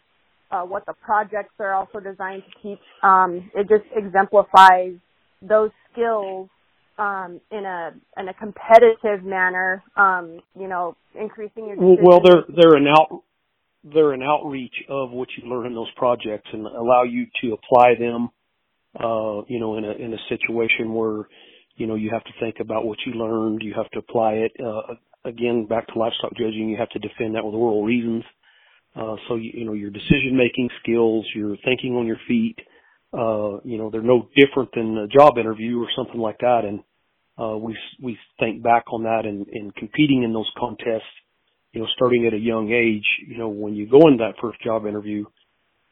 uh, 0.51 0.63
what 0.63 0.87
the 0.87 0.93
projects 0.93 1.55
are 1.59 1.75
also 1.75 1.99
designed 1.99 2.43
to 2.45 2.63
teach. 2.63 2.85
Um, 3.03 3.51
it 3.55 3.69
just 3.69 3.85
exemplifies 3.97 4.95
those 5.41 5.71
skills 5.91 6.49
um, 6.99 7.41
in 7.51 7.65
a 7.65 7.93
in 8.17 8.29
a 8.29 8.35
competitive 8.35 9.25
manner. 9.25 9.83
Um, 9.97 10.41
you 10.59 10.69
know, 10.69 10.95
increasing 11.19 11.67
your 11.67 11.77
well, 11.79 12.21
they're 12.23 12.45
they're 12.49 12.77
an 12.77 12.87
out 12.87 13.23
they're 13.85 14.13
an 14.13 14.23
outreach 14.23 14.75
of 14.89 15.11
what 15.11 15.29
you 15.37 15.49
learn 15.49 15.67
in 15.67 15.75
those 15.75 15.91
projects 15.97 16.49
and 16.53 16.67
allow 16.67 17.03
you 17.03 17.27
to 17.43 17.55
apply 17.55 17.95
them. 17.99 18.31
Uh, 18.99 19.43
you 19.49 19.59
know, 19.59 19.79
in 19.79 19.85
a 19.85 19.93
in 19.93 20.13
a 20.13 20.19
situation 20.29 20.93
where 20.93 21.27
you 21.77 21.87
know 21.87 21.95
you 21.95 22.11
have 22.11 22.25
to 22.25 22.31
think 22.41 22.57
about 22.61 22.85
what 22.85 22.99
you 23.07 23.15
learned, 23.15 23.63
you 23.63 23.73
have 23.75 23.91
to 23.91 23.99
apply 23.99 24.33
it. 24.33 24.53
Uh, 24.63 24.95
again, 25.25 25.67
back 25.67 25.87
to 25.87 25.99
livestock 25.99 26.33
judging, 26.37 26.69
you 26.69 26.77
have 26.77 26.91
to 26.91 26.99
defend 26.99 27.35
that 27.35 27.45
with 27.45 27.55
oral 27.55 27.85
reasons. 27.85 28.25
Uh, 28.95 29.17
so 29.29 29.37
you, 29.37 29.51
you 29.55 29.65
know 29.65 29.73
your 29.73 29.91
decision 29.91 30.37
making 30.37 30.69
skills, 30.83 31.25
your 31.35 31.57
thinking 31.65 31.95
on 31.95 32.07
your 32.07 32.19
feet, 32.29 32.59
uh, 33.15 33.61
you 33.65 33.79
know 33.79 33.89
they're 33.91 34.03
no 34.03 34.29
different 34.37 34.69
than 34.75 34.99
a 34.99 35.09
job 35.09 35.39
interview 35.39 35.81
or 35.81 35.89
something 35.97 36.21
like 36.21 36.39
that. 36.41 36.63
And 36.65 36.81
uh, 37.43 37.57
we 37.57 37.77
we 38.03 38.19
think 38.39 38.63
back 38.63 38.85
on 38.93 39.05
that 39.05 39.23
and, 39.25 39.47
and 39.49 39.75
competing 39.75 40.23
in 40.23 40.33
those 40.35 40.51
contests. 40.59 41.03
You 41.73 41.81
know, 41.81 41.87
starting 41.95 42.27
at 42.27 42.35
a 42.35 42.39
young 42.39 42.71
age. 42.73 43.07
You 43.27 43.39
know, 43.39 43.49
when 43.49 43.75
you 43.75 43.89
go 43.89 44.09
in 44.09 44.19
that 44.19 44.35
first 44.41 44.63
job 44.63 44.87
interview, 44.87 45.25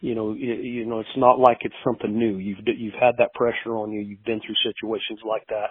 you 0.01 0.15
know, 0.15 0.33
you, 0.33 0.55
you 0.55 0.87
know 0.87 1.01
it's 1.01 1.09
not 1.17 1.39
like 1.39 1.59
it's 1.63 1.75
something 1.85 2.19
new. 2.19 2.37
You've 2.37 2.59
you've 2.67 3.01
had 3.01 3.17
that 3.19 3.35
pressure 3.35 3.77
on 3.77 3.93
you. 3.93 4.01
You've 4.01 4.25
been 4.25 4.41
through 4.41 4.73
situations 4.73 5.21
like 5.27 5.47
that, 5.49 5.71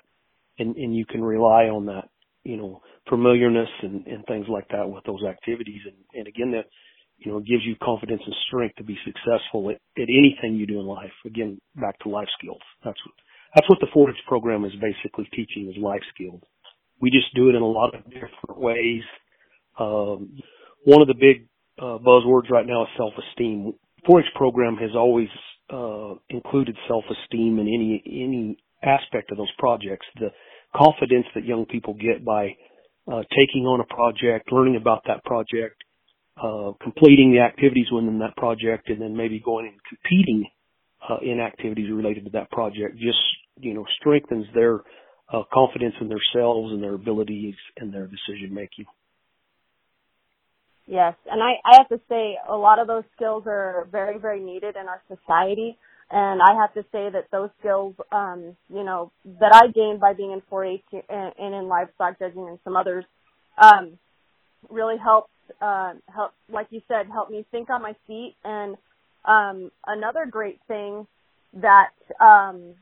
and 0.58 0.76
and 0.76 0.96
you 0.96 1.06
can 1.06 1.24
rely 1.24 1.66
on 1.66 1.86
that. 1.88 2.10
You 2.44 2.58
know, 2.58 2.82
familiarness 3.10 3.70
and, 3.82 4.06
and 4.08 4.26
things 4.26 4.46
like 4.48 4.68
that 4.70 4.90
with 4.90 5.04
those 5.04 5.24
activities. 5.24 5.82
And, 5.86 5.96
and 6.14 6.28
again, 6.28 6.52
that, 6.52 6.66
you 7.18 7.32
know, 7.32 7.40
gives 7.40 7.66
you 7.66 7.76
confidence 7.84 8.22
and 8.26 8.36
strength 8.48 8.76
to 8.78 8.84
be 8.84 8.98
successful 9.04 9.70
at, 9.70 9.82
at 10.02 10.08
anything 10.08 10.56
you 10.56 10.68
do 10.68 10.80
in 10.80 10.86
life. 10.86 11.12
Again, 11.26 11.60
back 11.76 12.00
to 12.00 12.10
life 12.10 12.30
skills. 12.38 12.62
That's 12.86 13.00
what, 13.06 13.16
that's 13.56 13.70
what 13.70 13.80
the 13.82 13.92
4-H 13.96 14.16
program 14.28 14.64
is 14.64 14.72
basically 14.80 15.28
teaching 15.34 15.70
is 15.70 15.82
life 15.82 16.04
skills. 16.14 16.42
We 17.02 17.10
just 17.10 17.34
do 17.36 17.50
it 17.50 17.56
in 17.56 17.62
a 17.62 17.68
lot 17.68 17.96
of 17.96 18.04
different 18.06 18.58
ways. 18.58 19.04
Um, 19.80 20.38
one 20.86 21.02
of 21.02 21.08
the 21.08 21.14
big 21.14 21.48
uh, 21.80 21.98
buzzwords 21.98 22.50
right 22.50 22.66
now 22.68 22.84
is 22.84 22.90
self-esteem. 22.98 23.74
4-H 24.08 24.26
program 24.36 24.76
has 24.78 24.92
always 24.96 25.30
uh, 25.72 26.16
included 26.30 26.76
self-esteem 26.88 27.60
in 27.60 27.68
any 27.68 28.04
any 28.06 28.58
aspect 28.84 29.32
of 29.32 29.38
those 29.38 29.52
projects. 29.58 30.06
The 30.20 30.30
confidence 30.76 31.26
that 31.36 31.46
young 31.46 31.66
people 31.66 31.94
get 31.94 32.24
by 32.26 32.56
uh, 33.12 33.24
taking 33.36 33.66
on 33.66 33.80
a 33.80 33.94
project, 33.94 34.52
learning 34.52 34.76
about 34.76 35.04
that 35.08 35.24
project, 35.26 35.76
uh, 36.42 36.72
completing 36.82 37.32
the 37.34 37.40
activities 37.40 37.88
within 37.92 38.20
that 38.20 38.36
project, 38.38 38.90
and 38.90 39.02
then 39.02 39.16
maybe 39.16 39.42
going 39.44 39.68
and 39.68 39.80
competing 39.88 40.46
uh, 41.08 41.18
in 41.22 41.40
activities 41.40 41.92
related 41.92 42.26
to 42.26 42.32
that 42.32 42.50
project 42.52 42.98
just 42.98 43.20
you 43.60 43.74
know 43.74 43.86
strengthens 44.00 44.46
their 44.54 44.82
uh, 45.32 45.44
confidence 45.54 45.96
in 46.02 46.10
themselves 46.10 46.72
and 46.72 46.82
their 46.82 46.96
abilities 46.96 47.56
and 47.78 47.94
their 47.94 48.08
decision 48.08 48.54
making. 48.54 48.86
Yes, 50.90 51.14
and 51.32 51.40
I, 51.44 51.52
I 51.64 51.78
have 51.78 51.90
to 51.90 52.00
say 52.10 52.36
a 52.50 52.56
lot 52.56 52.80
of 52.80 52.88
those 52.88 53.04
skills 53.16 53.44
are 53.46 53.88
very, 53.92 54.18
very 54.18 54.40
needed 54.40 54.76
in 54.76 54.88
our 54.88 55.00
society. 55.08 55.78
And 56.10 56.42
I 56.42 56.56
have 56.60 56.74
to 56.74 56.82
say 56.92 57.12
that 57.12 57.28
those 57.32 57.52
skills, 57.60 57.94
um, 58.12 58.58
you 58.74 58.84
know, 58.84 59.12
that 59.40 59.54
I 59.54 59.68
gained 59.68 60.00
by 60.00 60.14
being 60.14 60.32
in 60.32 60.42
4-H 60.52 60.82
and, 60.92 61.34
and 61.38 61.54
in 61.54 61.68
livestock 61.68 62.18
judging 62.18 62.48
and 62.48 62.58
some 62.64 62.76
others, 62.76 63.06
um, 63.62 64.00
really 64.68 64.98
helped, 64.98 65.30
uh, 65.62 65.94
help, 66.12 66.32
like 66.52 66.66
you 66.72 66.82
said, 66.88 67.06
help 67.14 67.30
me 67.30 67.46
think 67.52 67.70
on 67.70 67.84
my 67.84 67.94
feet. 68.08 68.36
And, 68.44 68.76
um, 69.26 69.70
another 69.86 70.26
great 70.26 70.60
thing 70.68 71.06
that, 71.54 71.90
um, 72.20 72.74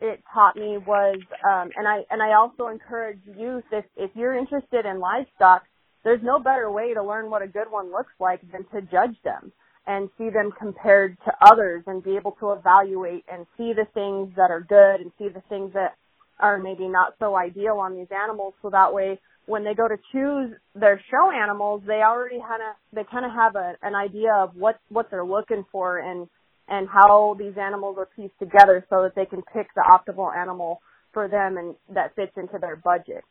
it 0.00 0.22
taught 0.32 0.56
me 0.56 0.78
was, 0.78 1.18
um, 1.44 1.70
and 1.76 1.86
I, 1.86 2.06
and 2.10 2.22
I 2.22 2.32
also 2.32 2.68
encourage 2.68 3.20
youth, 3.36 3.64
if, 3.70 3.84
if 3.98 4.10
you're 4.14 4.34
interested 4.34 4.86
in 4.86 4.98
livestock, 4.98 5.64
there's 6.04 6.22
no 6.22 6.38
better 6.38 6.70
way 6.70 6.94
to 6.94 7.02
learn 7.02 7.30
what 7.30 7.42
a 7.42 7.46
good 7.48 7.70
one 7.70 7.90
looks 7.90 8.12
like 8.18 8.40
than 8.52 8.64
to 8.74 8.86
judge 8.90 9.16
them 9.24 9.52
and 9.86 10.08
see 10.18 10.30
them 10.30 10.50
compared 10.58 11.16
to 11.24 11.32
others 11.42 11.82
and 11.86 12.02
be 12.02 12.16
able 12.16 12.32
to 12.40 12.52
evaluate 12.52 13.24
and 13.32 13.46
see 13.56 13.72
the 13.72 13.86
things 13.94 14.32
that 14.36 14.50
are 14.50 14.60
good 14.60 15.00
and 15.00 15.10
see 15.18 15.28
the 15.28 15.42
things 15.48 15.72
that 15.74 15.96
are 16.38 16.58
maybe 16.58 16.88
not 16.88 17.14
so 17.18 17.36
ideal 17.36 17.78
on 17.78 17.96
these 17.96 18.10
animals. 18.10 18.54
So 18.62 18.70
that 18.70 18.92
way 18.94 19.18
when 19.46 19.64
they 19.64 19.74
go 19.74 19.88
to 19.88 19.96
choose 20.12 20.54
their 20.74 21.02
show 21.10 21.30
animals 21.30 21.82
they 21.86 22.02
already 22.02 22.38
kind 22.38 22.62
of 22.62 22.76
they 22.92 23.02
kind 23.10 23.24
of 23.24 23.32
have 23.32 23.56
a, 23.56 23.74
an 23.82 23.94
idea 23.94 24.32
of 24.32 24.54
what 24.54 24.78
what 24.88 25.10
they're 25.10 25.24
looking 25.24 25.64
for 25.72 25.98
and 25.98 26.28
and 26.68 26.88
how 26.88 27.34
these 27.38 27.54
animals 27.60 27.96
are 27.98 28.08
pieced 28.14 28.38
together 28.38 28.86
so 28.88 29.02
that 29.02 29.14
they 29.16 29.26
can 29.26 29.42
pick 29.52 29.66
the 29.74 29.82
optimal 29.90 30.34
animal 30.34 30.80
for 31.12 31.26
them 31.26 31.56
and 31.56 31.74
that 31.92 32.14
fits 32.14 32.32
into 32.36 32.58
their 32.60 32.76
budget 32.76 33.24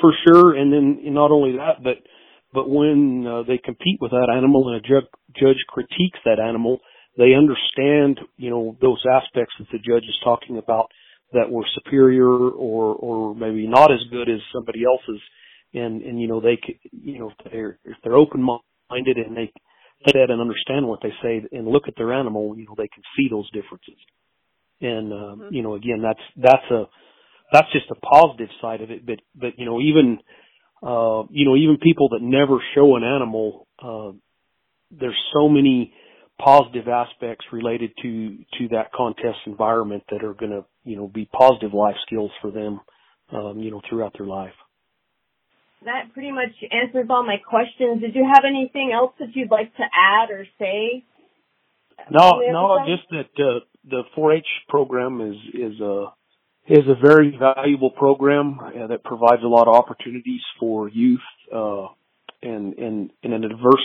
for 0.00 0.12
sure 0.26 0.54
and 0.54 0.72
then 0.72 1.14
not 1.14 1.30
only 1.30 1.52
that 1.52 1.82
but 1.82 1.96
but 2.52 2.68
when 2.68 3.26
uh, 3.26 3.42
they 3.42 3.58
compete 3.58 4.00
with 4.00 4.10
that 4.12 4.32
animal 4.34 4.68
and 4.68 4.76
a 4.76 4.88
ju- 4.88 5.08
judge 5.36 5.62
critiques 5.68 6.18
that 6.24 6.40
animal, 6.40 6.80
they 7.16 7.34
understand, 7.34 8.20
you 8.36 8.50
know, 8.50 8.76
those 8.80 9.02
aspects 9.10 9.54
that 9.58 9.68
the 9.70 9.78
judge 9.78 10.04
is 10.04 10.18
talking 10.24 10.56
about 10.56 10.86
that 11.32 11.50
were 11.50 11.66
superior 11.74 12.26
or, 12.26 12.94
or 12.94 13.34
maybe 13.34 13.66
not 13.66 13.92
as 13.92 14.00
good 14.10 14.30
as 14.30 14.40
somebody 14.52 14.82
else's. 14.84 15.20
And, 15.74 16.00
and, 16.02 16.18
you 16.18 16.28
know, 16.28 16.40
they 16.40 16.58
you 16.90 17.18
know, 17.18 17.30
if 17.30 17.52
they're, 17.52 17.78
if 17.84 17.96
they're 18.02 18.16
open-minded 18.16 19.18
and 19.18 19.36
they 19.36 19.52
look 20.06 20.16
at 20.16 20.30
and 20.30 20.40
understand 20.40 20.86
what 20.86 21.00
they 21.02 21.12
say 21.22 21.44
and 21.52 21.68
look 21.68 21.84
at 21.86 21.94
their 21.98 22.14
animal, 22.14 22.56
you 22.56 22.64
know, 22.64 22.74
they 22.78 22.88
can 22.88 23.02
see 23.14 23.28
those 23.30 23.50
differences. 23.50 23.98
And, 24.80 25.12
uh, 25.12 25.16
mm-hmm. 25.16 25.54
you 25.54 25.62
know, 25.62 25.74
again, 25.74 26.00
that's, 26.02 26.24
that's 26.36 26.70
a, 26.70 26.84
that's 27.52 27.70
just 27.72 27.86
a 27.90 27.94
positive 27.94 28.48
side 28.60 28.80
of 28.80 28.90
it. 28.90 29.06
But, 29.06 29.20
but, 29.34 29.58
you 29.58 29.64
know, 29.64 29.80
even, 29.80 30.18
uh, 30.82 31.24
you 31.30 31.44
know, 31.44 31.56
even 31.56 31.78
people 31.82 32.10
that 32.10 32.22
never 32.22 32.58
show 32.74 32.96
an 32.96 33.04
animal, 33.04 33.66
uh, 33.82 34.12
there's 34.90 35.18
so 35.32 35.48
many 35.48 35.92
positive 36.38 36.88
aspects 36.88 37.46
related 37.52 37.90
to, 38.02 38.38
to 38.58 38.68
that 38.70 38.92
contest 38.92 39.38
environment 39.46 40.04
that 40.10 40.22
are 40.24 40.34
going 40.34 40.52
to, 40.52 40.64
you 40.84 40.96
know, 40.96 41.08
be 41.08 41.26
positive 41.26 41.74
life 41.74 41.96
skills 42.06 42.30
for 42.40 42.50
them, 42.50 42.80
um, 43.32 43.58
you 43.58 43.70
know, 43.70 43.80
throughout 43.88 44.14
their 44.16 44.26
life. 44.26 44.54
That 45.84 46.12
pretty 46.12 46.32
much 46.32 46.54
answers 46.70 47.06
all 47.08 47.24
my 47.24 47.36
questions. 47.36 48.00
Did 48.00 48.14
you 48.14 48.28
have 48.32 48.44
anything 48.44 48.92
else 48.92 49.12
that 49.20 49.28
you'd 49.34 49.50
like 49.50 49.74
to 49.76 49.82
add 49.82 50.30
or 50.30 50.44
say? 50.58 51.04
No, 52.10 52.40
no, 52.50 52.78
just 52.86 53.08
that, 53.10 53.42
uh, 53.42 53.60
the 53.88 54.02
4-H 54.16 54.46
program 54.68 55.20
is, 55.20 55.36
is, 55.54 55.80
uh, 55.80 56.10
is 56.68 56.84
a 56.86 57.00
very 57.00 57.36
valuable 57.38 57.90
program 57.90 58.58
uh, 58.60 58.86
that 58.88 59.02
provides 59.02 59.42
a 59.42 59.48
lot 59.48 59.68
of 59.68 59.74
opportunities 59.74 60.42
for 60.60 60.88
youth 60.88 61.20
uh, 61.54 61.86
and, 62.42 62.74
and, 62.74 63.10
and 63.22 63.32
a 63.32 63.48
diverse 63.48 63.84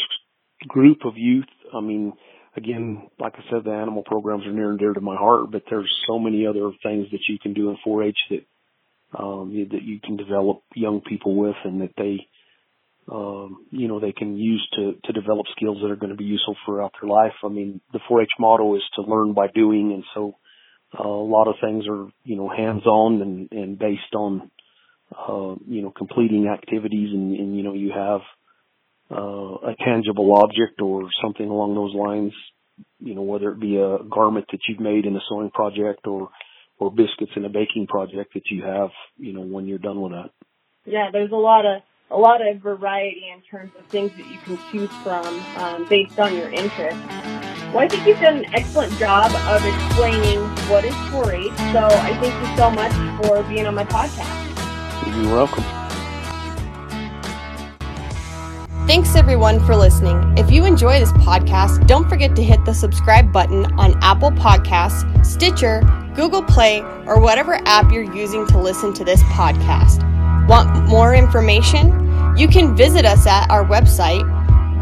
group 0.67 0.99
of 1.05 1.13
youth. 1.15 1.47
I 1.73 1.79
mean, 1.79 2.13
again, 2.57 3.09
like 3.19 3.33
I 3.35 3.43
said, 3.49 3.63
the 3.63 3.71
animal 3.71 4.03
programs 4.03 4.45
are 4.45 4.51
near 4.51 4.69
and 4.69 4.79
dear 4.79 4.93
to 4.93 5.01
my 5.01 5.15
heart, 5.15 5.49
but 5.51 5.63
there's 5.69 5.91
so 6.07 6.19
many 6.19 6.45
other 6.45 6.71
things 6.83 7.07
that 7.11 7.21
you 7.29 7.39
can 7.39 7.53
do 7.53 7.69
in 7.69 7.77
4-H 7.85 8.17
that 8.29 8.45
um, 9.17 9.53
that 9.71 9.83
you 9.83 9.99
can 10.03 10.17
develop 10.17 10.63
young 10.73 10.99
people 11.01 11.35
with, 11.35 11.55
and 11.65 11.81
that 11.81 11.91
they, 11.97 12.27
um, 13.11 13.67
you 13.69 13.87
know, 13.87 13.99
they 13.99 14.11
can 14.11 14.37
use 14.37 14.67
to 14.73 14.93
to 15.03 15.13
develop 15.13 15.45
skills 15.55 15.77
that 15.81 15.91
are 15.91 15.95
going 15.95 16.09
to 16.09 16.17
be 16.17 16.23
useful 16.23 16.55
throughout 16.65 16.93
their 16.99 17.07
life. 17.07 17.33
I 17.43 17.49
mean, 17.49 17.79
the 17.91 17.99
4-H 18.09 18.31
motto 18.39 18.75
is 18.75 18.81
to 18.95 19.03
learn 19.03 19.33
by 19.33 19.47
doing, 19.53 19.93
and 19.93 20.03
so 20.15 20.33
a 20.97 21.07
lot 21.07 21.47
of 21.47 21.55
things 21.61 21.85
are, 21.89 22.07
you 22.23 22.35
know, 22.35 22.49
hands-on 22.49 23.21
and, 23.21 23.51
and 23.51 23.79
based 23.79 24.13
on, 24.15 24.51
uh, 25.11 25.55
you 25.67 25.81
know, 25.81 25.91
completing 25.91 26.47
activities 26.47 27.09
and, 27.13 27.35
and 27.35 27.57
you 27.57 27.63
know, 27.63 27.73
you 27.73 27.91
have, 27.91 28.21
uh, 29.11 29.71
a 29.71 29.75
tangible 29.85 30.33
object 30.33 30.81
or 30.81 31.09
something 31.21 31.47
along 31.47 31.75
those 31.75 31.93
lines, 31.93 32.33
you 32.99 33.13
know, 33.15 33.21
whether 33.21 33.51
it 33.51 33.59
be 33.59 33.77
a 33.77 33.99
garment 34.09 34.45
that 34.51 34.59
you've 34.67 34.79
made 34.79 35.05
in 35.05 35.15
a 35.15 35.19
sewing 35.29 35.51
project 35.51 36.07
or, 36.07 36.29
or 36.79 36.91
biscuits 36.91 37.31
in 37.35 37.45
a 37.45 37.49
baking 37.49 37.87
project 37.87 38.33
that 38.33 38.43
you 38.49 38.63
have, 38.63 38.89
you 39.17 39.33
know, 39.33 39.41
when 39.41 39.67
you're 39.67 39.77
done 39.77 40.01
with 40.01 40.11
that. 40.13 40.29
Yeah, 40.85 41.09
there's 41.11 41.31
a 41.31 41.35
lot 41.35 41.65
of, 41.65 41.81
a 42.09 42.17
lot 42.17 42.41
of 42.45 42.61
variety 42.61 43.25
in 43.33 43.41
terms 43.49 43.71
of 43.79 43.85
things 43.87 44.11
that 44.17 44.27
you 44.27 44.39
can 44.45 44.59
choose 44.71 44.89
from 45.03 45.25
um, 45.55 45.87
based 45.89 46.17
on 46.19 46.35
your 46.35 46.49
interest. 46.51 47.52
Well, 47.73 47.81
I 47.81 47.87
think 47.87 48.05
you've 48.05 48.19
done 48.19 48.37
an 48.37 48.53
excellent 48.53 48.93
job 48.99 49.31
of 49.47 49.65
explaining 49.65 50.39
what 50.69 50.85
is 50.85 50.93
4-H, 51.09 51.57
so 51.73 51.87
I 51.87 52.15
thank 52.21 52.47
you 52.47 52.55
so 52.55 52.69
much 52.69 52.91
for 53.25 53.41
being 53.49 53.65
on 53.65 53.73
my 53.73 53.83
podcast. 53.83 54.29
You're 55.23 55.33
welcome. 55.33 55.63
Thanks 58.85 59.15
everyone 59.15 59.59
for 59.65 59.75
listening. 59.75 60.37
If 60.37 60.51
you 60.51 60.65
enjoy 60.65 60.99
this 60.99 61.11
podcast, 61.13 61.87
don't 61.87 62.07
forget 62.07 62.35
to 62.35 62.43
hit 62.43 62.63
the 62.63 62.75
subscribe 62.75 63.33
button 63.33 63.65
on 63.79 63.97
Apple 64.03 64.29
Podcasts, 64.29 65.25
Stitcher, 65.25 65.81
Google 66.13 66.43
Play, 66.43 66.81
or 67.07 67.19
whatever 67.19 67.59
app 67.65 67.91
you're 67.91 68.13
using 68.13 68.45
to 68.49 68.59
listen 68.59 68.93
to 68.93 69.03
this 69.03 69.23
podcast. 69.23 70.07
Want 70.47 70.87
more 70.87 71.15
information? 71.15 71.87
You 72.37 72.47
can 72.47 72.75
visit 72.75 73.03
us 73.03 73.25
at 73.25 73.49
our 73.49 73.65
website, 73.65 74.29